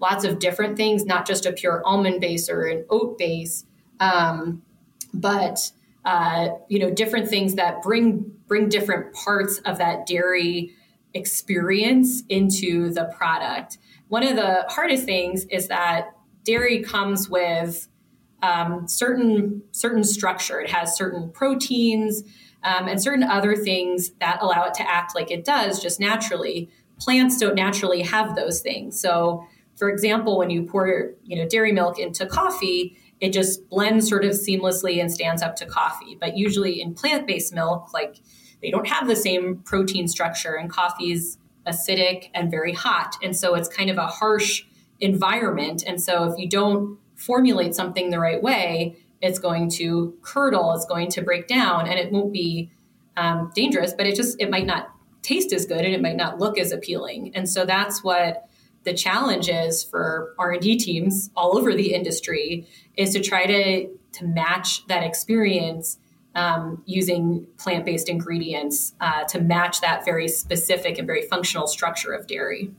lots 0.00 0.24
of 0.24 0.38
different 0.38 0.76
things, 0.76 1.04
not 1.04 1.26
just 1.26 1.46
a 1.46 1.52
pure 1.52 1.82
almond 1.84 2.20
base 2.20 2.48
or 2.48 2.66
an 2.66 2.84
oat 2.90 3.18
base, 3.18 3.64
um, 4.00 4.62
but 5.14 5.70
uh, 6.08 6.48
you 6.68 6.78
know 6.78 6.90
different 6.90 7.28
things 7.28 7.56
that 7.56 7.82
bring 7.82 8.32
bring 8.46 8.70
different 8.70 9.12
parts 9.12 9.58
of 9.66 9.76
that 9.76 10.06
dairy 10.06 10.74
experience 11.12 12.22
into 12.30 12.90
the 12.90 13.04
product. 13.14 13.76
One 14.08 14.26
of 14.26 14.34
the 14.34 14.64
hardest 14.70 15.04
things 15.04 15.44
is 15.50 15.68
that 15.68 16.12
dairy 16.44 16.82
comes 16.82 17.28
with 17.28 17.88
um, 18.40 18.88
certain 18.88 19.62
certain 19.72 20.02
structure. 20.02 20.58
It 20.62 20.70
has 20.70 20.96
certain 20.96 21.30
proteins 21.30 22.22
um, 22.62 22.88
and 22.88 23.02
certain 23.02 23.22
other 23.22 23.54
things 23.54 24.12
that 24.18 24.38
allow 24.40 24.64
it 24.64 24.72
to 24.74 24.90
act 24.90 25.14
like 25.14 25.30
it 25.30 25.44
does 25.44 25.82
just 25.82 26.00
naturally. 26.00 26.70
Plants 26.98 27.36
don't 27.36 27.54
naturally 27.54 28.00
have 28.00 28.34
those 28.34 28.62
things. 28.62 28.98
So, 28.98 29.44
for 29.76 29.90
example, 29.90 30.38
when 30.38 30.48
you 30.48 30.62
pour 30.62 31.10
you 31.22 31.36
know 31.36 31.46
dairy 31.46 31.72
milk 31.72 31.98
into 31.98 32.24
coffee, 32.24 32.96
it 33.20 33.32
just 33.32 33.68
blends 33.68 34.08
sort 34.08 34.24
of 34.24 34.32
seamlessly 34.32 35.00
and 35.00 35.10
stands 35.10 35.42
up 35.42 35.56
to 35.56 35.66
coffee. 35.66 36.16
But 36.18 36.36
usually 36.36 36.80
in 36.80 36.94
plant 36.94 37.26
based 37.26 37.54
milk, 37.54 37.92
like 37.92 38.16
they 38.62 38.70
don't 38.70 38.86
have 38.86 39.06
the 39.06 39.16
same 39.16 39.58
protein 39.64 40.08
structure, 40.08 40.54
and 40.54 40.70
coffee 40.70 41.12
is 41.12 41.38
acidic 41.66 42.30
and 42.34 42.50
very 42.50 42.72
hot. 42.72 43.16
And 43.22 43.36
so 43.36 43.54
it's 43.54 43.68
kind 43.68 43.90
of 43.90 43.98
a 43.98 44.06
harsh 44.06 44.64
environment. 45.00 45.84
And 45.86 46.00
so 46.00 46.24
if 46.24 46.38
you 46.38 46.48
don't 46.48 46.98
formulate 47.14 47.74
something 47.74 48.10
the 48.10 48.18
right 48.18 48.42
way, 48.42 48.96
it's 49.20 49.38
going 49.38 49.70
to 49.70 50.16
curdle, 50.22 50.72
it's 50.74 50.86
going 50.86 51.10
to 51.10 51.22
break 51.22 51.48
down, 51.48 51.88
and 51.88 51.98
it 51.98 52.12
won't 52.12 52.32
be 52.32 52.70
um, 53.16 53.50
dangerous, 53.54 53.92
but 53.92 54.06
it 54.06 54.14
just 54.14 54.40
it 54.40 54.50
might 54.50 54.66
not 54.66 54.90
taste 55.22 55.52
as 55.52 55.66
good 55.66 55.84
and 55.84 55.94
it 55.94 56.00
might 56.00 56.16
not 56.16 56.38
look 56.38 56.58
as 56.58 56.72
appealing. 56.72 57.32
And 57.34 57.48
so 57.48 57.66
that's 57.66 58.02
what 58.04 58.47
the 58.88 58.94
challenge 58.94 59.50
is 59.50 59.84
for 59.84 60.34
R&D 60.38 60.78
teams 60.78 61.30
all 61.36 61.58
over 61.58 61.74
the 61.74 61.92
industry 61.92 62.66
is 62.96 63.12
to 63.12 63.20
try 63.20 63.44
to 63.44 63.88
to 64.10 64.26
match 64.26 64.86
that 64.86 65.02
experience 65.02 65.98
um, 66.34 66.82
using 66.86 67.46
plant 67.58 67.84
based 67.84 68.08
ingredients 68.08 68.94
uh, 69.00 69.24
to 69.24 69.40
match 69.40 69.82
that 69.82 70.06
very 70.06 70.26
specific 70.26 70.96
and 70.96 71.06
very 71.06 71.22
functional 71.22 71.66
structure 71.66 72.12
of 72.12 72.26
dairy. 72.26 72.70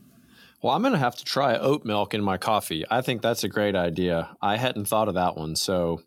Well, 0.63 0.73
I'm 0.73 0.81
going 0.81 0.93
to 0.93 0.99
have 0.99 1.15
to 1.17 1.23
try 1.23 1.55
oat 1.55 1.85
milk 1.85 2.13
in 2.13 2.23
my 2.23 2.37
coffee. 2.37 2.83
I 2.89 3.01
think 3.01 3.21
that's 3.21 3.43
a 3.43 3.47
great 3.47 3.75
idea. 3.75 4.35
I 4.41 4.57
hadn't 4.57 4.85
thought 4.85 5.07
of 5.07 5.13
that 5.13 5.37
one. 5.37 5.55
So, 5.55 6.01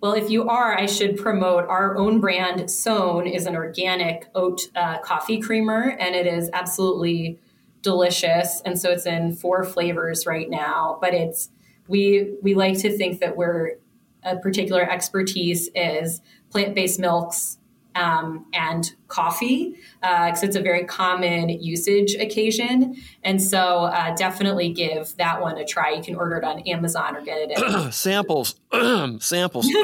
well, 0.00 0.14
if 0.14 0.30
you 0.30 0.48
are, 0.48 0.76
I 0.76 0.86
should 0.86 1.18
promote 1.18 1.66
our 1.68 1.96
own 1.98 2.20
brand. 2.20 2.70
SOWN 2.70 3.26
is 3.26 3.46
an 3.46 3.54
organic 3.54 4.28
oat 4.34 4.62
uh, 4.74 4.98
coffee 5.00 5.40
creamer, 5.40 5.96
and 6.00 6.14
it 6.14 6.26
is 6.26 6.48
absolutely 6.52 7.38
delicious. 7.84 8.60
And 8.64 8.76
so 8.80 8.90
it's 8.90 9.06
in 9.06 9.32
four 9.32 9.62
flavors 9.62 10.26
right 10.26 10.50
now. 10.50 10.98
But 11.00 11.14
it's 11.14 11.50
we 11.86 12.34
we 12.42 12.54
like 12.54 12.78
to 12.80 12.96
think 12.96 13.20
that 13.20 13.36
we're 13.36 13.76
a 14.24 14.36
particular 14.36 14.82
expertise 14.82 15.68
is 15.74 16.20
plant 16.50 16.74
based 16.74 16.98
milks 16.98 17.58
um, 17.94 18.46
and 18.52 18.92
coffee 19.06 19.76
because 20.00 20.42
uh, 20.42 20.46
it's 20.46 20.56
a 20.56 20.60
very 20.60 20.84
common 20.84 21.48
usage 21.48 22.14
occasion. 22.14 22.96
And 23.22 23.40
so 23.40 23.84
uh, 23.84 24.16
definitely 24.16 24.72
give 24.72 25.14
that 25.18 25.40
one 25.40 25.58
a 25.58 25.64
try. 25.64 25.90
You 25.90 26.02
can 26.02 26.16
order 26.16 26.36
it 26.36 26.44
on 26.44 26.60
Amazon 26.60 27.16
or 27.16 27.22
get 27.22 27.38
it 27.38 27.50
at 27.52 27.94
samples. 27.94 28.56
samples. 29.20 29.68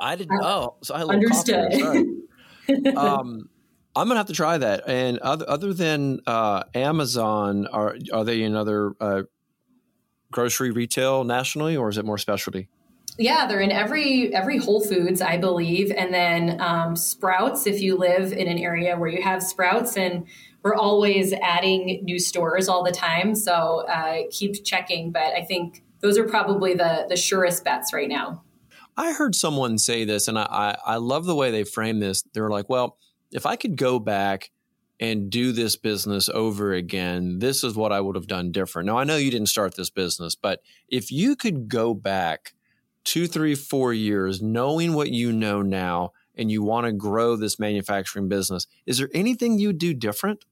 I 0.00 0.16
didn't. 0.16 0.40
Oh, 0.42 0.76
so 0.82 0.94
I 0.94 1.02
understood. 1.02 1.74
um, 2.96 3.48
I'm 3.96 4.08
gonna 4.08 4.20
have 4.20 4.26
to 4.26 4.34
try 4.34 4.58
that. 4.58 4.84
And 4.86 5.18
other 5.18 5.48
other 5.48 5.72
than 5.72 6.20
uh, 6.26 6.64
Amazon, 6.74 7.66
are 7.68 7.96
are 8.12 8.24
they 8.24 8.42
in 8.42 8.54
other 8.54 8.92
uh, 9.00 9.22
grocery 10.30 10.70
retail 10.70 11.24
nationally, 11.24 11.76
or 11.76 11.88
is 11.88 11.96
it 11.96 12.04
more 12.04 12.18
specialty? 12.18 12.68
Yeah, 13.18 13.46
they're 13.46 13.60
in 13.60 13.72
every 13.72 14.34
every 14.34 14.58
Whole 14.58 14.82
Foods, 14.82 15.22
I 15.22 15.38
believe, 15.38 15.90
and 15.90 16.12
then 16.12 16.60
um, 16.60 16.94
Sprouts. 16.94 17.66
If 17.66 17.80
you 17.80 17.96
live 17.96 18.32
in 18.32 18.46
an 18.48 18.58
area 18.58 18.98
where 18.98 19.08
you 19.08 19.22
have 19.22 19.42
Sprouts, 19.42 19.96
and 19.96 20.26
we're 20.62 20.74
always 20.74 21.32
adding 21.32 22.04
new 22.04 22.18
stores 22.18 22.68
all 22.68 22.84
the 22.84 22.92
time, 22.92 23.34
so 23.34 23.86
uh, 23.88 24.24
keep 24.30 24.62
checking. 24.62 25.10
But 25.10 25.32
I 25.34 25.42
think 25.42 25.82
those 26.00 26.18
are 26.18 26.28
probably 26.28 26.74
the 26.74 27.06
the 27.08 27.16
surest 27.16 27.64
bets 27.64 27.94
right 27.94 28.08
now. 28.08 28.42
I 28.98 29.12
heard 29.12 29.34
someone 29.34 29.78
say 29.78 30.04
this, 30.04 30.28
and 30.28 30.38
I, 30.38 30.46
I, 30.50 30.94
I 30.94 30.96
love 30.96 31.24
the 31.24 31.34
way 31.34 31.50
they 31.50 31.64
frame 31.64 32.00
this. 32.00 32.22
They're 32.34 32.50
like, 32.50 32.68
"Well, 32.68 32.98
if 33.32 33.46
I 33.46 33.56
could 33.56 33.76
go 33.76 33.98
back." 33.98 34.50
and 34.98 35.28
do 35.28 35.52
this 35.52 35.76
business 35.76 36.28
over 36.30 36.72
again, 36.72 37.38
this 37.38 37.62
is 37.62 37.74
what 37.74 37.92
I 37.92 38.00
would 38.00 38.16
have 38.16 38.26
done 38.26 38.50
different. 38.50 38.86
Now, 38.86 38.96
I 38.96 39.04
know 39.04 39.16
you 39.16 39.30
didn't 39.30 39.48
start 39.48 39.76
this 39.76 39.90
business, 39.90 40.34
but 40.34 40.62
if 40.88 41.12
you 41.12 41.36
could 41.36 41.68
go 41.68 41.92
back 41.92 42.54
two, 43.04 43.26
three, 43.26 43.54
four 43.54 43.92
years, 43.92 44.40
knowing 44.40 44.94
what 44.94 45.10
you 45.10 45.32
know 45.32 45.62
now, 45.62 46.12
and 46.34 46.50
you 46.50 46.62
want 46.62 46.86
to 46.86 46.92
grow 46.92 47.36
this 47.36 47.58
manufacturing 47.58 48.28
business, 48.28 48.66
is 48.84 48.98
there 48.98 49.08
anything 49.14 49.58
you 49.58 49.68
would 49.68 49.78
do 49.78 49.94
different? 49.94 50.44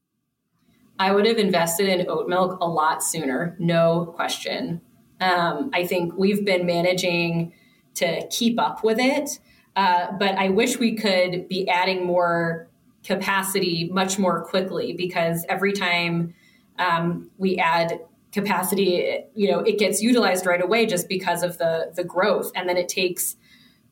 I 0.97 1.11
would 1.11 1.25
have 1.25 1.37
invested 1.37 1.89
in 1.89 2.09
oat 2.09 2.27
milk 2.27 2.57
a 2.61 2.67
lot 2.67 3.03
sooner, 3.03 3.55
no 3.59 4.13
question. 4.15 4.81
Um, 5.19 5.69
I 5.73 5.85
think 5.85 6.13
we've 6.17 6.45
been 6.45 6.65
managing 6.65 7.53
to 7.95 8.27
keep 8.29 8.59
up 8.59 8.83
with 8.83 8.97
it, 8.99 9.39
uh, 9.75 10.11
but 10.17 10.35
I 10.35 10.49
wish 10.49 10.79
we 10.79 10.95
could 10.95 11.47
be 11.47 11.67
adding 11.67 12.05
more 12.05 12.67
capacity 13.03 13.89
much 13.91 14.17
more 14.17 14.43
quickly 14.43 14.93
because 14.93 15.45
every 15.49 15.73
time 15.73 16.33
um, 16.79 17.29
we 17.37 17.57
add 17.57 17.99
capacity, 18.31 19.23
you 19.33 19.51
know, 19.51 19.59
it 19.59 19.77
gets 19.77 20.01
utilized 20.01 20.45
right 20.45 20.61
away 20.61 20.85
just 20.85 21.07
because 21.07 21.43
of 21.43 21.57
the 21.57 21.91
the 21.95 22.03
growth, 22.03 22.51
and 22.55 22.67
then 22.67 22.77
it 22.77 22.89
takes 22.89 23.35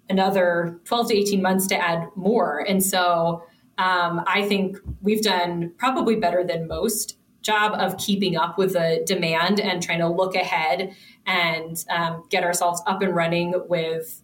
another 0.09 0.79
12 0.85 1.09
to 1.09 1.15
18 1.15 1.41
months 1.41 1.67
to 1.67 1.75
add 1.75 2.09
more. 2.15 2.59
And 2.67 2.83
so 2.83 3.43
um, 3.77 4.21
I 4.27 4.45
think 4.47 4.77
we've 5.01 5.21
done 5.21 5.73
probably 5.77 6.15
better 6.15 6.43
than 6.43 6.67
most 6.67 7.17
job 7.41 7.73
of 7.79 7.97
keeping 7.97 8.35
up 8.35 8.57
with 8.57 8.73
the 8.73 9.03
demand 9.05 9.59
and 9.59 9.83
trying 9.83 9.99
to 9.99 10.07
look 10.07 10.35
ahead 10.35 10.95
and 11.25 11.83
um, 11.89 12.23
get 12.29 12.43
ourselves 12.43 12.81
up 12.87 13.01
and 13.01 13.15
running 13.15 13.53
with 13.67 14.21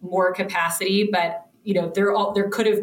more 0.00 0.32
capacity. 0.32 1.08
But 1.10 1.46
you 1.62 1.74
know, 1.74 1.90
there 1.90 2.12
all 2.12 2.32
there 2.32 2.48
could 2.48 2.66
have 2.66 2.80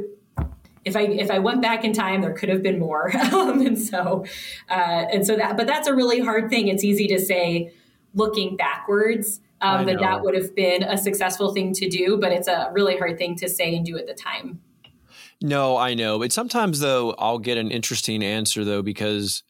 if 0.86 0.96
I 0.96 1.02
if 1.02 1.30
I 1.30 1.40
went 1.40 1.62
back 1.62 1.84
in 1.84 1.94
time, 1.94 2.22
there 2.22 2.34
could 2.34 2.50
have 2.50 2.64
been 2.64 2.80
more. 2.80 3.16
um, 3.34 3.66
and 3.66 3.80
so 3.80 4.26
uh, 4.70 4.74
and 5.12 5.26
so 5.26 5.36
that, 5.36 5.58
but 5.58 5.68
that's 5.68 5.88
a 5.88 5.94
really 5.94 6.20
hard 6.20 6.50
thing. 6.50 6.68
It's 6.68 6.84
easy 6.84 7.08
to 7.08 7.20
say 7.20 7.74
looking 8.14 8.56
backwards 8.56 9.42
um, 9.62 9.86
that 9.86 10.00
that 10.00 10.24
would 10.24 10.36
have 10.36 10.56
been 10.56 10.84
a 10.84 10.98
successful 10.98 11.54
thing 11.54 11.74
to 11.74 11.90
do, 11.90 12.18
but 12.20 12.32
it's 12.32 12.48
a 12.48 12.70
really 12.74 12.98
hard 12.98 13.18
thing 13.18 13.36
to 13.38 13.50
say 13.50 13.76
and 13.76 13.86
do 13.86 13.98
at 13.98 14.08
the 14.08 14.14
time. 14.14 14.62
No, 15.42 15.78
I 15.78 15.94
know, 15.94 16.18
but 16.20 16.32
sometimes 16.32 16.80
though 16.80 17.12
I'll 17.20 17.40
get 17.40 17.58
an 17.58 17.70
interesting 17.70 18.24
answer 18.24 18.64
though 18.64 18.82
because 18.82 19.44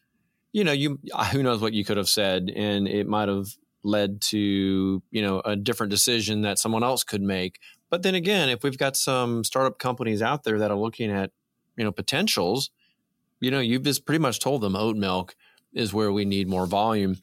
you 0.51 0.63
know 0.63 0.71
you 0.71 0.99
who 1.31 1.43
knows 1.43 1.61
what 1.61 1.73
you 1.73 1.85
could 1.85 1.97
have 1.97 2.09
said 2.09 2.51
and 2.55 2.87
it 2.87 3.07
might 3.07 3.29
have 3.29 3.47
led 3.83 4.19
to 4.19 5.01
you 5.11 5.21
know 5.21 5.41
a 5.45 5.55
different 5.55 5.91
decision 5.91 6.41
that 6.41 6.59
someone 6.59 6.83
else 6.83 7.03
could 7.03 7.21
make 7.21 7.59
but 7.89 8.03
then 8.03 8.15
again, 8.15 8.49
if 8.49 8.63
we've 8.63 8.77
got 8.77 8.97
some 8.97 9.43
startup 9.43 9.79
companies 9.79 10.21
out 10.21 10.43
there 10.43 10.59
that 10.59 10.71
are 10.71 10.77
looking 10.77 11.11
at, 11.11 11.31
you 11.77 11.83
know, 11.83 11.91
potentials, 11.91 12.69
you 13.39 13.51
know, 13.51 13.59
you've 13.59 13.83
just 13.83 14.05
pretty 14.05 14.19
much 14.19 14.39
told 14.39 14.61
them 14.61 14.75
oat 14.75 14.97
milk. 14.97 15.35
is 15.73 15.93
where 15.93 16.11
we 16.11 16.25
need 16.25 16.47
more 16.47 16.65
volume. 16.65 17.17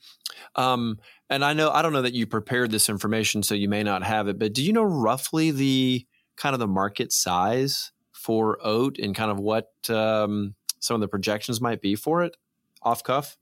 Um, 0.54 0.98
and 1.28 1.44
I 1.44 1.54
know 1.54 1.70
I 1.70 1.82
don't 1.82 1.92
know 1.92 2.02
that 2.02 2.14
you 2.14 2.26
prepared 2.26 2.70
this 2.70 2.88
information, 2.88 3.42
so 3.42 3.54
you 3.54 3.68
may 3.68 3.82
not 3.82 4.02
have 4.04 4.28
it. 4.28 4.38
But 4.38 4.52
do 4.52 4.62
you 4.62 4.72
know 4.72 4.84
roughly 4.84 5.50
the 5.50 6.06
kind 6.36 6.54
of 6.54 6.60
the 6.60 6.68
market 6.68 7.12
size 7.12 7.90
for 8.12 8.58
oat 8.62 8.98
and 8.98 9.14
kind 9.14 9.30
of 9.30 9.40
what 9.40 9.72
um, 9.88 10.54
some 10.78 10.94
of 10.94 11.00
the 11.00 11.08
projections 11.08 11.60
might 11.60 11.80
be 11.80 11.96
for 11.96 12.22
it 12.22 12.36
off 12.82 13.02
cuff? 13.02 13.36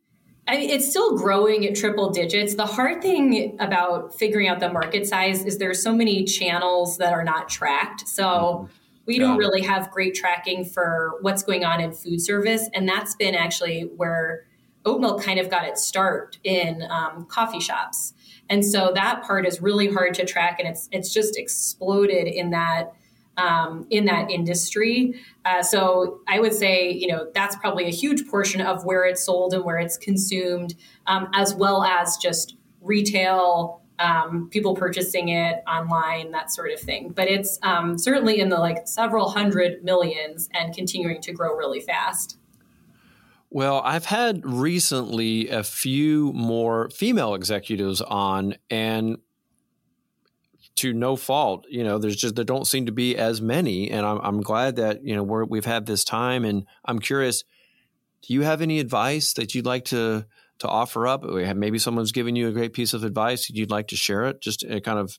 I 0.49 0.57
mean, 0.57 0.71
it's 0.71 0.89
still 0.89 1.17
growing 1.17 1.65
at 1.67 1.77
triple 1.77 2.11
digits. 2.11 2.55
The 2.55 2.67
hard 2.67 3.01
thing 3.01 3.57
about 3.61 4.15
figuring 4.15 4.49
out 4.49 4.59
the 4.59 4.73
market 4.73 5.07
size 5.07 5.45
is 5.45 5.59
there's 5.59 5.83
so 5.83 5.95
many 5.95 6.25
channels 6.25 6.99
that 6.99 7.13
are 7.13 7.23
not 7.23 7.49
tracked. 7.49 8.09
So 8.09 8.25
mm-hmm. 8.25 8.73
we 9.07 9.19
don't 9.19 9.39
really 9.39 9.63
have 9.63 9.91
great 9.93 10.15
tracking 10.15 10.65
for 10.65 11.19
what's 11.21 11.45
going 11.45 11.65
on 11.65 11.81
in 11.81 11.93
food 11.93 12.21
service, 12.21 12.69
and 12.75 12.89
that's 12.89 13.15
been 13.15 13.35
actually 13.35 13.83
where 13.97 14.45
oat 14.85 15.01
milk 15.01 15.23
kind 15.23 15.39
of 15.39 15.49
got 15.49 15.65
its 15.65 15.85
start 15.85 16.39
in 16.43 16.83
um, 16.91 17.25
coffee 17.27 17.61
shops. 17.61 18.15
And 18.51 18.65
so 18.65 18.91
that 18.95 19.23
part 19.23 19.47
is 19.47 19.63
really 19.63 19.89
hard 19.89 20.15
to 20.15 20.25
track, 20.27 20.59
and 20.59 20.69
it's 20.69 20.89
it's 20.91 21.15
just 21.15 21.39
exploded 21.39 22.27
in 22.27 22.51
that 22.51 22.93
um, 23.37 23.87
in 23.91 24.05
that 24.07 24.31
industry. 24.31 25.21
Uh, 25.45 25.63
so 25.63 26.21
I 26.29 26.41
would 26.41 26.53
say, 26.53 26.91
you 26.91 27.07
know, 27.07 27.29
that's 27.35 27.57
probably 27.57 27.87
a 27.87 27.91
huge 27.91 28.27
portion 28.29 28.61
of 28.61 28.85
where 28.85 29.05
it's 29.05 29.25
sold 29.25 29.55
and 29.55 29.65
where 29.65 29.79
it's 29.79 29.97
consumed, 29.97 30.75
um, 31.07 31.29
as 31.35 31.55
well 31.55 31.85
as 31.85 32.17
just 32.17 32.57
retail. 32.81 33.81
Um, 33.99 34.49
people 34.51 34.75
purchasing 34.75 35.29
it 35.29 35.63
online, 35.69 36.33
that 36.33 36.51
sort 36.51 36.73
of 36.73 36.81
thing. 36.81 37.11
But 37.11 37.29
it's 37.29 37.59
um, 37.63 37.99
certainly 37.99 38.41
in 38.41 38.49
the 38.49 38.59
like 38.59 38.89
several 38.89 39.31
hundred 39.31 39.85
millions 39.85 40.49
and 40.55 40.75
continuing 40.75 41.21
to 41.21 41.33
grow 41.33 41.55
really 41.55 41.81
fast. 41.81 42.37
Well, 43.49 43.83
I've 43.85 44.07
had 44.07 44.45
recently 44.45 45.51
a 45.51 45.63
few 45.63 46.33
more 46.33 46.89
female 46.89 47.35
executives 47.35 48.01
on, 48.01 48.57
and 48.71 49.19
to 50.77 50.93
no 50.93 51.17
fault. 51.17 51.67
You 51.69 51.85
know, 51.85 51.99
there's 51.99 52.17
just 52.17 52.35
there 52.35 52.45
don't 52.45 52.67
seem 52.67 52.87
to 52.87 52.93
be 52.93 53.17
as 53.17 53.41
many, 53.41 53.91
and 53.91 54.07
I'm 54.07 54.19
I'm 54.23 54.41
glad 54.41 54.77
that 54.77 55.05
you 55.05 55.15
know 55.15 55.23
we're, 55.23 55.45
we've 55.45 55.65
had 55.65 55.87
this 55.87 56.05
time, 56.05 56.45
and 56.45 56.67
I'm 56.85 56.99
curious. 56.99 57.45
Do 58.27 58.35
you 58.35 58.43
have 58.43 58.63
any 58.63 58.79
advice 58.79 59.33
that 59.35 59.55
you'd 59.55 59.67
like 59.67 59.85
to 59.87 60.27
to 60.59 60.69
offer 60.69 61.07
up? 61.07 61.25
Maybe 61.25 61.79
someone's 61.79 62.13
given 62.13 62.37
you 62.37 62.49
a 62.49 62.53
great 62.53 62.73
piece 62.73 62.95
of 62.95 63.05
advice. 63.05 63.51
You'd 63.51 63.71
like 63.71 63.89
to 63.89 63.97
share 63.97 64.27
it, 64.27 64.41
just 64.41 64.65
kind 64.85 64.99
of. 64.99 65.19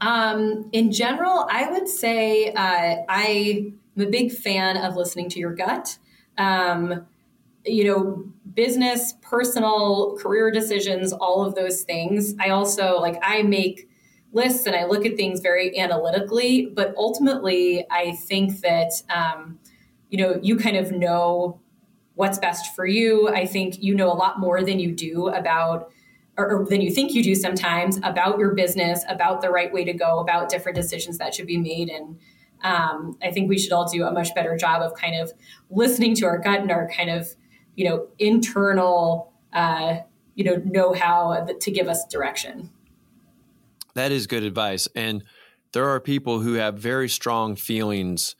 Um, 0.00 0.68
in 0.72 0.92
general, 0.92 1.46
I 1.50 1.70
would 1.72 1.88
say 1.88 2.52
uh, 2.52 2.96
I'm 3.08 3.80
a 3.98 4.06
big 4.06 4.30
fan 4.30 4.76
of 4.76 4.96
listening 4.96 5.28
to 5.30 5.40
your 5.40 5.54
gut. 5.54 5.98
Um, 6.36 7.06
you 7.64 7.84
know, 7.84 8.24
business, 8.54 9.14
personal, 9.22 10.16
career 10.18 10.50
decisions, 10.50 11.12
all 11.12 11.44
of 11.44 11.54
those 11.54 11.82
things. 11.82 12.34
I 12.38 12.50
also 12.50 12.98
like 13.00 13.18
I 13.22 13.42
make 13.42 13.87
lists 14.32 14.66
and 14.66 14.76
I 14.76 14.84
look 14.84 15.06
at 15.06 15.16
things 15.16 15.40
very 15.40 15.78
analytically. 15.78 16.66
But 16.66 16.94
ultimately, 16.96 17.86
I 17.90 18.12
think 18.12 18.60
that, 18.60 18.92
um, 19.08 19.58
you 20.10 20.18
know, 20.18 20.38
you 20.42 20.56
kind 20.56 20.76
of 20.76 20.92
know 20.92 21.60
what's 22.14 22.38
best 22.38 22.74
for 22.74 22.84
you. 22.84 23.28
I 23.28 23.46
think 23.46 23.82
you 23.82 23.94
know 23.94 24.12
a 24.12 24.14
lot 24.14 24.40
more 24.40 24.62
than 24.62 24.80
you 24.80 24.92
do 24.92 25.28
about, 25.28 25.90
or, 26.36 26.66
than 26.68 26.80
you 26.80 26.90
think 26.90 27.14
you 27.14 27.22
do 27.22 27.34
sometimes 27.34 27.98
about 28.02 28.38
your 28.38 28.54
business, 28.54 29.04
about 29.08 29.40
the 29.40 29.50
right 29.50 29.72
way 29.72 29.84
to 29.84 29.92
go, 29.92 30.18
about 30.18 30.48
different 30.48 30.76
decisions 30.76 31.18
that 31.18 31.34
should 31.34 31.46
be 31.46 31.58
made. 31.58 31.88
And 31.88 32.18
um, 32.62 33.16
I 33.22 33.30
think 33.30 33.48
we 33.48 33.58
should 33.58 33.72
all 33.72 33.88
do 33.88 34.04
a 34.04 34.12
much 34.12 34.34
better 34.34 34.56
job 34.56 34.82
of 34.82 34.94
kind 34.94 35.14
of 35.14 35.32
listening 35.70 36.14
to 36.16 36.26
our 36.26 36.38
gut 36.38 36.60
and 36.60 36.70
our 36.70 36.88
kind 36.88 37.10
of, 37.10 37.28
you 37.76 37.88
know, 37.88 38.08
internal, 38.18 39.32
uh, 39.52 39.98
you 40.34 40.44
know, 40.44 40.56
know 40.64 40.92
how 40.92 41.46
to 41.60 41.70
give 41.70 41.88
us 41.88 42.04
direction. 42.06 42.70
That 43.98 44.12
is 44.12 44.28
good 44.28 44.44
advice. 44.44 44.86
And 44.94 45.24
there 45.72 45.88
are 45.88 45.98
people 45.98 46.38
who 46.38 46.52
have 46.52 46.78
very 46.78 47.08
strong 47.08 47.56
feelings 47.56 48.36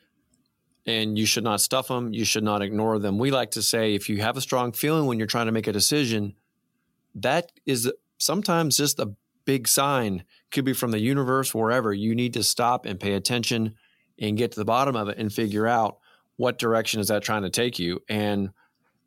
and 0.87 1.19
you 1.19 1.27
should 1.27 1.43
not 1.43 1.61
stuff 1.61 1.89
them. 1.89 2.15
You 2.15 2.25
should 2.25 2.45
not 2.45 2.63
ignore 2.63 3.01
them. 3.01 3.19
We 3.19 3.33
like 3.33 3.51
to 3.51 3.63
say 3.63 3.97
if 3.97 4.09
you 4.09 4.19
have 4.19 4.37
a 4.37 4.41
strong 4.41 4.71
feeling 4.71 5.07
when 5.07 5.19
you're 5.19 5.27
trying 5.27 5.47
to 5.47 5.53
make 5.53 5.67
a 5.67 5.73
decision, 5.73 6.35
that 7.17 7.51
is 7.67 7.91
sometimes 8.19 8.77
just 8.77 9.01
a 9.01 9.17
big 9.47 9.67
sign. 9.67 10.23
Could 10.53 10.65
be 10.65 10.75
from 10.75 10.93
the 10.93 11.01
universe, 11.01 11.53
wherever. 11.53 11.93
You 11.93 12.15
need 12.15 12.35
to 12.35 12.45
stop 12.45 12.87
and 12.87 13.01
pay 13.01 13.15
attention 13.15 13.75
and 14.17 14.39
get 14.39 14.53
to 14.53 14.61
the 14.61 14.65
bottom 14.65 14.95
of 14.95 15.09
it 15.09 15.19
and 15.19 15.33
figure 15.33 15.67
out 15.67 15.99
what 16.37 16.61
direction 16.61 17.01
is 17.01 17.09
that 17.09 17.25
trying 17.25 17.43
to 17.43 17.51
take 17.51 17.81
you. 17.81 17.99
And 18.09 18.51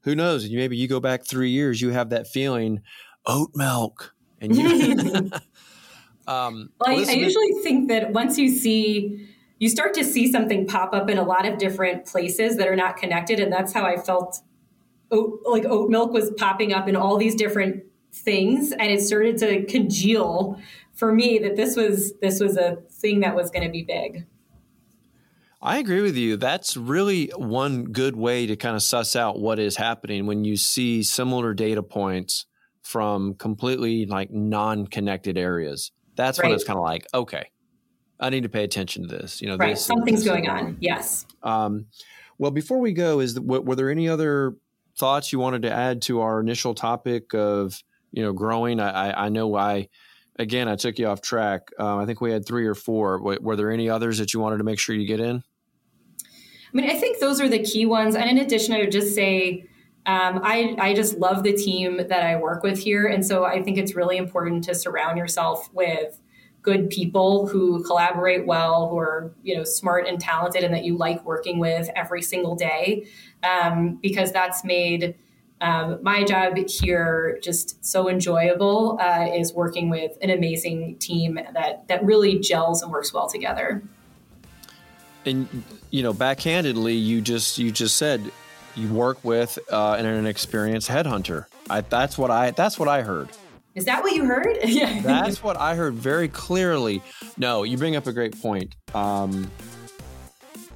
who 0.02 0.16
knows? 0.16 0.50
Maybe 0.50 0.76
you 0.76 0.90
go 0.90 1.00
back 1.00 1.26
three 1.26 1.52
years, 1.52 1.80
you 1.82 1.92
have 1.92 2.10
that 2.10 2.28
feeling, 2.28 2.82
oat 3.26 3.52
milk, 3.56 4.14
and 4.42 4.54
you 4.54 5.30
Um, 6.32 6.70
well, 6.80 6.98
I, 6.98 7.12
I 7.12 7.14
usually 7.14 7.52
think 7.62 7.90
that 7.90 8.14
once 8.14 8.38
you 8.38 8.50
see, 8.50 9.28
you 9.60 9.70
start 9.70 9.94
to 9.96 10.04
see 10.04 10.32
something 10.32 10.66
pop 10.66 10.94
up 10.94 11.10
in 11.10 11.18
a 11.18 11.24
lot 11.24 11.46
of 11.46 11.58
different 11.58 12.06
places 12.06 12.58
that 12.58 12.68
are 12.68 12.76
not 12.76 12.98
connected, 12.98 13.40
and 13.40 13.52
that's 13.52 13.74
how 13.74 13.86
I 13.86 13.98
felt. 13.98 14.42
Oat, 15.14 15.42
like 15.46 15.66
oat 15.66 15.90
milk 15.90 16.14
was 16.14 16.32
popping 16.38 16.72
up 16.72 16.88
in 16.88 16.96
all 16.96 17.18
these 17.18 17.36
different 17.36 17.84
things, 18.14 18.72
and 18.72 18.90
it 18.90 19.02
started 19.02 19.38
to 19.40 19.66
congeal 19.66 20.58
for 20.94 21.12
me 21.12 21.38
that 21.40 21.58
this 21.58 21.76
was 21.76 22.14
this 22.22 22.40
was 22.40 22.56
a 22.56 22.78
thing 22.90 23.20
that 23.20 23.36
was 23.36 23.50
going 23.50 23.66
to 23.66 23.72
be 23.72 23.84
big. 23.84 24.26
I 25.62 25.78
agree 25.78 26.02
with 26.02 26.16
you. 26.16 26.38
That's 26.38 26.78
really 26.78 27.28
one 27.36 27.86
good 27.92 28.16
way 28.16 28.48
to 28.48 28.56
kind 28.56 28.76
of 28.76 28.82
suss 28.82 29.16
out 29.16 29.40
what 29.40 29.60
is 29.60 29.76
happening 29.76 30.26
when 30.26 30.44
you 30.44 30.56
see 30.58 31.04
similar 31.04 31.54
data 31.54 31.84
points 31.84 32.46
from 32.82 33.36
completely 33.36 34.06
like 34.06 34.32
non-connected 34.32 35.38
areas. 35.38 35.92
That's 36.22 36.40
right. 36.40 36.48
when 36.50 36.56
it's 36.56 36.64
kind 36.64 36.78
of 36.78 36.84
like, 36.84 37.08
okay, 37.14 37.50
I 38.20 38.30
need 38.30 38.44
to 38.44 38.50
pay 38.50 38.64
attention 38.64 39.08
to 39.08 39.08
this. 39.08 39.42
You 39.42 39.50
know, 39.50 39.58
right? 39.58 39.72
This, 39.72 39.86
Something's 39.86 40.24
going 40.24 40.48
on. 40.48 40.78
Yes. 40.80 41.26
Um, 41.42 41.88
well, 42.38 42.52
before 42.52 42.80
we 42.80 42.94
go, 42.94 43.20
is 43.20 43.34
the, 43.34 43.42
were 43.42 43.76
there 43.76 43.90
any 43.90 44.08
other 44.08 44.56
thoughts 44.98 45.34
you 45.34 45.40
wanted 45.40 45.64
to 45.64 45.72
add 45.72 46.02
to 46.04 46.22
our 46.22 46.40
initial 46.40 46.76
topic 46.76 47.34
of 47.34 47.82
you 48.12 48.22
know 48.22 48.34
growing? 48.34 48.80
I, 48.80 49.10
I, 49.10 49.26
I 49.26 49.30
know 49.30 49.56
I 49.56 49.90
again 50.38 50.68
I 50.68 50.76
took 50.76 51.00
you 51.00 51.08
off 51.08 51.22
track. 51.22 51.70
Um, 51.80 52.00
I 52.00 52.06
think 52.06 52.22
we 52.22 52.32
had 52.32 52.46
three 52.46 52.68
or 52.68 52.76
four. 52.76 53.20
Were, 53.22 53.40
were 53.42 53.56
there 53.56 53.72
any 53.72 53.90
others 53.90 54.20
that 54.20 54.34
you 54.34 54.40
wanted 54.40 54.58
to 54.58 54.64
make 54.64 54.80
sure 54.80 54.96
you 54.96 55.08
get 55.08 55.20
in? 55.20 55.44
I 56.74 56.78
mean, 56.78 56.90
I 56.90 57.00
think 57.00 57.20
those 57.20 57.42
are 57.42 57.50
the 57.50 57.64
key 57.64 57.86
ones. 57.86 58.16
And 58.16 58.30
in 58.30 58.38
addition, 58.38 58.74
I 58.74 58.80
would 58.80 58.92
just 58.92 59.14
say 59.14 59.66
um, 60.06 60.42
I, 60.44 60.76
I 60.80 60.94
just 60.94 61.18
love 61.18 61.44
the 61.44 61.54
team 61.54 61.98
that 61.98 62.24
I 62.24 62.36
work 62.36 62.64
with 62.64 62.80
here. 62.80 63.06
And 63.06 63.26
so 63.26 63.46
I 63.46 63.62
think 63.62 63.78
it's 63.78 63.96
really 63.96 64.18
important 64.18 64.64
to 64.64 64.74
surround 64.74 65.18
yourself 65.18 65.72
with 65.74 66.20
good 66.64 66.90
people 66.90 67.48
who 67.48 67.84
collaborate 67.84 68.46
well, 68.46 68.90
who 68.90 68.98
are, 68.98 69.34
you 69.44 69.56
know, 69.56 69.64
smart 69.64 70.08
and 70.08 70.20
talented 70.20 70.64
and 70.64 70.74
that 70.74 70.84
you 70.84 70.98
like 70.98 71.24
working 71.26 71.60
with 71.60 71.90
every 71.96 72.22
single 72.22 72.56
day. 72.56 73.08
Um, 73.44 73.96
because 74.02 74.32
that's 74.32 74.64
made 74.64 75.16
um, 75.62 76.00
my 76.02 76.24
job 76.24 76.58
here 76.58 77.40
just 77.44 77.84
so 77.86 78.10
enjoyable 78.10 79.00
uh, 79.00 79.28
is 79.32 79.54
working 79.54 79.90
with 79.90 80.18
an 80.24 80.32
amazing 80.32 80.98
team 80.98 81.40
that, 81.54 81.88
that 81.88 82.04
really 82.04 82.40
gels 82.40 82.82
and 82.82 82.92
works 82.92 83.14
well 83.14 83.30
together. 83.30 83.84
And, 85.26 85.48
you 85.92 86.02
know, 86.02 86.14
backhandedly, 86.14 87.00
you 87.00 87.22
just, 87.22 87.60
you 87.60 87.72
just 87.72 87.98
said 87.98 88.32
you 88.76 88.92
work 88.94 89.24
with 89.24 89.58
uh, 89.72 89.96
an, 89.98 90.06
an 90.06 90.26
experienced 90.26 90.90
headhunter. 90.90 91.46
I, 91.70 91.82
that's 91.82 92.18
what 92.18 92.32
I 92.32 92.52
that's 92.52 92.78
what 92.80 92.88
I 92.88 93.02
heard. 93.02 93.30
Is 93.74 93.86
that 93.86 94.04
what 94.04 94.14
you 94.14 94.26
heard? 94.26 94.58
yeah. 94.66 95.02
That's 95.02 95.42
what 95.42 95.58
I 95.58 95.76
heard 95.76 95.94
very 95.94 96.28
clearly. 96.28 97.02
No, 97.38 97.64
you 97.64 97.78
bring 97.78 97.96
up 97.96 98.08
a 98.08 98.12
great 98.12 98.40
point. 98.42 98.76
Um, 98.94 99.50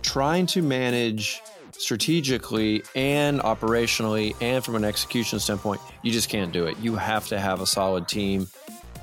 trying 0.02 0.46
to 0.48 0.62
manage 0.62 1.42
strategically 1.78 2.84
and 2.96 3.42
operationally 3.42 4.34
and 4.42 4.64
from 4.64 4.76
an 4.76 4.86
execution 4.86 5.40
standpoint, 5.40 5.82
you 6.04 6.12
just 6.12 6.30
can't 6.30 6.54
do 6.54 6.66
it. 6.68 6.78
You 6.80 6.96
have 6.96 7.28
to 7.28 7.40
have 7.40 7.60
a 7.60 7.66
solid 7.66 8.08
team. 8.08 8.48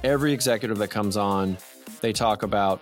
Every 0.02 0.32
executive 0.32 0.78
that 0.78 0.88
comes 0.88 1.16
on, 1.16 1.58
they 2.00 2.12
talk 2.12 2.42
about 2.42 2.80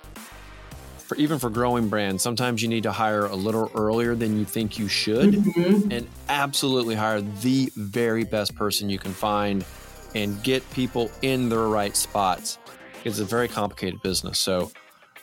for 1.10 1.16
even 1.16 1.40
for 1.40 1.50
growing 1.50 1.88
brands, 1.88 2.22
sometimes 2.22 2.62
you 2.62 2.68
need 2.68 2.84
to 2.84 2.92
hire 2.92 3.26
a 3.26 3.34
little 3.34 3.68
earlier 3.74 4.14
than 4.14 4.38
you 4.38 4.44
think 4.44 4.78
you 4.78 4.86
should 4.86 5.32
mm-hmm. 5.32 5.90
and 5.90 6.06
absolutely 6.28 6.94
hire 6.94 7.20
the 7.20 7.68
very 7.74 8.22
best 8.22 8.54
person 8.54 8.88
you 8.88 8.96
can 8.96 9.12
find 9.12 9.64
and 10.14 10.40
get 10.44 10.62
people 10.70 11.10
in 11.22 11.48
their 11.48 11.66
right 11.66 11.96
spots. 11.96 12.58
It's 13.02 13.18
a 13.18 13.24
very 13.24 13.48
complicated 13.48 14.00
business. 14.02 14.38
So, 14.38 14.70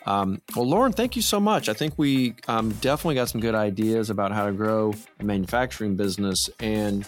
um, 0.06 0.42
well, 0.58 0.68
Lauren, 0.68 0.92
thank 0.92 1.16
you 1.16 1.22
so 1.22 1.40
much. 1.40 1.70
I 1.70 1.74
think 1.74 1.94
we 1.96 2.36
um, 2.50 2.72
definitely 2.82 3.16
got 3.16 3.30
some 3.30 3.40
good 3.40 3.56
ideas 3.56 4.10
about 4.10 4.34
how 4.34 4.46
to 4.46 4.52
grow 4.52 4.94
a 5.22 5.24
manufacturing 5.24 5.96
business 5.96 6.50
and 6.60 7.08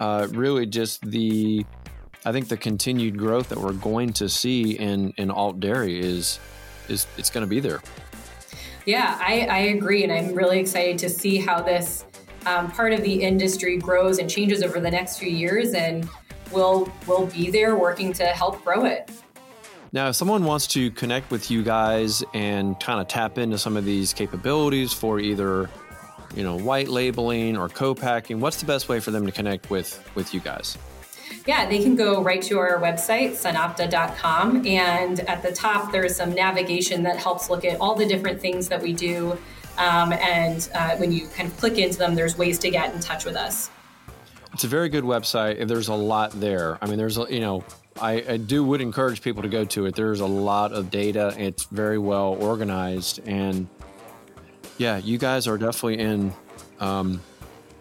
uh, 0.00 0.28
really 0.32 0.66
just 0.66 1.00
the, 1.00 1.64
I 2.26 2.32
think 2.32 2.48
the 2.48 2.58
continued 2.58 3.16
growth 3.16 3.48
that 3.48 3.58
we're 3.58 3.72
going 3.72 4.12
to 4.14 4.28
see 4.28 4.72
in, 4.72 5.14
in 5.16 5.30
alt 5.30 5.60
dairy 5.60 5.98
is 5.98 6.38
is 6.90 7.06
it's 7.16 7.30
going 7.30 7.44
to 7.44 7.48
be 7.48 7.60
there. 7.60 7.80
Yeah, 8.86 9.18
I, 9.20 9.46
I 9.46 9.58
agree, 9.58 10.04
and 10.04 10.12
I'm 10.12 10.34
really 10.34 10.58
excited 10.58 10.98
to 10.98 11.08
see 11.08 11.38
how 11.38 11.62
this 11.62 12.04
um, 12.46 12.70
part 12.70 12.92
of 12.92 13.02
the 13.02 13.22
industry 13.22 13.76
grows 13.76 14.18
and 14.18 14.28
changes 14.28 14.62
over 14.62 14.80
the 14.80 14.90
next 14.90 15.18
few 15.18 15.30
years, 15.30 15.74
and 15.74 16.08
we'll 16.50 16.90
we'll 17.06 17.26
be 17.26 17.50
there 17.50 17.76
working 17.76 18.12
to 18.14 18.26
help 18.26 18.64
grow 18.64 18.84
it. 18.84 19.10
Now, 19.92 20.08
if 20.08 20.16
someone 20.16 20.44
wants 20.44 20.66
to 20.68 20.90
connect 20.92 21.30
with 21.30 21.50
you 21.50 21.62
guys 21.62 22.22
and 22.32 22.78
kind 22.78 23.00
of 23.00 23.08
tap 23.08 23.38
into 23.38 23.58
some 23.58 23.76
of 23.76 23.84
these 23.84 24.12
capabilities 24.12 24.92
for 24.92 25.18
either, 25.18 25.68
you 26.34 26.44
know, 26.44 26.56
white 26.56 26.88
labeling 26.88 27.56
or 27.56 27.68
co-packing, 27.68 28.38
what's 28.38 28.60
the 28.60 28.66
best 28.66 28.88
way 28.88 29.00
for 29.00 29.10
them 29.10 29.26
to 29.26 29.32
connect 29.32 29.68
with 29.68 30.02
with 30.14 30.32
you 30.32 30.40
guys? 30.40 30.78
Yeah, 31.46 31.68
they 31.68 31.82
can 31.82 31.96
go 31.96 32.22
right 32.22 32.42
to 32.42 32.58
our 32.58 32.78
website, 32.80 33.32
sunopta.com. 33.32 34.66
And 34.66 35.20
at 35.20 35.42
the 35.42 35.52
top, 35.52 35.92
there's 35.92 36.16
some 36.16 36.34
navigation 36.34 37.02
that 37.04 37.16
helps 37.16 37.50
look 37.50 37.64
at 37.64 37.80
all 37.80 37.94
the 37.94 38.06
different 38.06 38.40
things 38.40 38.68
that 38.68 38.82
we 38.82 38.92
do. 38.92 39.38
Um, 39.78 40.12
and 40.12 40.68
uh, 40.74 40.96
when 40.96 41.12
you 41.12 41.26
kind 41.28 41.48
of 41.48 41.56
click 41.56 41.78
into 41.78 41.98
them, 41.98 42.14
there's 42.14 42.36
ways 42.36 42.58
to 42.60 42.70
get 42.70 42.94
in 42.94 43.00
touch 43.00 43.24
with 43.24 43.36
us. 43.36 43.70
It's 44.52 44.64
a 44.64 44.68
very 44.68 44.88
good 44.88 45.04
website. 45.04 45.66
There's 45.66 45.88
a 45.88 45.94
lot 45.94 46.32
there. 46.32 46.76
I 46.82 46.86
mean, 46.86 46.98
there's, 46.98 47.16
a, 47.16 47.26
you 47.30 47.40
know, 47.40 47.64
I, 48.00 48.24
I, 48.28 48.36
do 48.36 48.64
would 48.64 48.80
encourage 48.80 49.22
people 49.22 49.42
to 49.42 49.48
go 49.48 49.64
to 49.64 49.86
it. 49.86 49.94
There's 49.94 50.20
a 50.20 50.26
lot 50.26 50.72
of 50.72 50.90
data. 50.90 51.34
It's 51.38 51.64
very 51.64 51.98
well 51.98 52.36
organized, 52.40 53.20
and 53.26 53.68
yeah, 54.78 54.98
you 54.98 55.18
guys 55.18 55.46
are 55.46 55.58
definitely 55.58 55.98
in 55.98 56.32
um, 56.78 57.20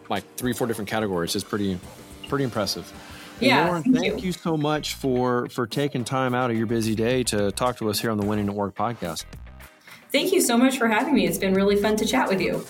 like 0.10 0.24
three, 0.36 0.54
four 0.54 0.68
different 0.68 0.90
categories. 0.90 1.36
It's 1.36 1.44
pretty, 1.44 1.80
pretty 2.28 2.44
impressive. 2.44 2.92
Yeah, 3.40 3.68
Lauren, 3.68 3.84
thank, 3.84 3.98
thank 3.98 4.22
you. 4.22 4.28
you 4.28 4.32
so 4.32 4.58
much 4.58 4.96
for 4.96 5.48
for 5.50 5.68
taking 5.68 6.04
time 6.04 6.34
out 6.34 6.52
of 6.52 6.58
your 6.58 6.68
busy 6.68 6.96
day 6.96 7.24
to 7.24 7.52
talk 7.52 7.78
to 7.78 7.90
us 7.90 8.00
here 8.00 8.12
on 8.12 8.18
the 8.18 8.26
Winning 8.26 8.50
at 8.50 8.56
Work 8.56 8.76
podcast. 8.76 9.26
Thank 10.12 10.32
you 10.34 10.42
so 10.42 10.58
much 10.58 10.78
for 10.78 10.88
having 10.88 11.14
me. 11.14 11.28
It's 11.28 11.38
been 11.38 11.54
really 11.54 11.76
fun 11.76 11.96
to 11.98 12.06
chat 12.06 12.28
with 12.28 12.42
you. 12.42 12.66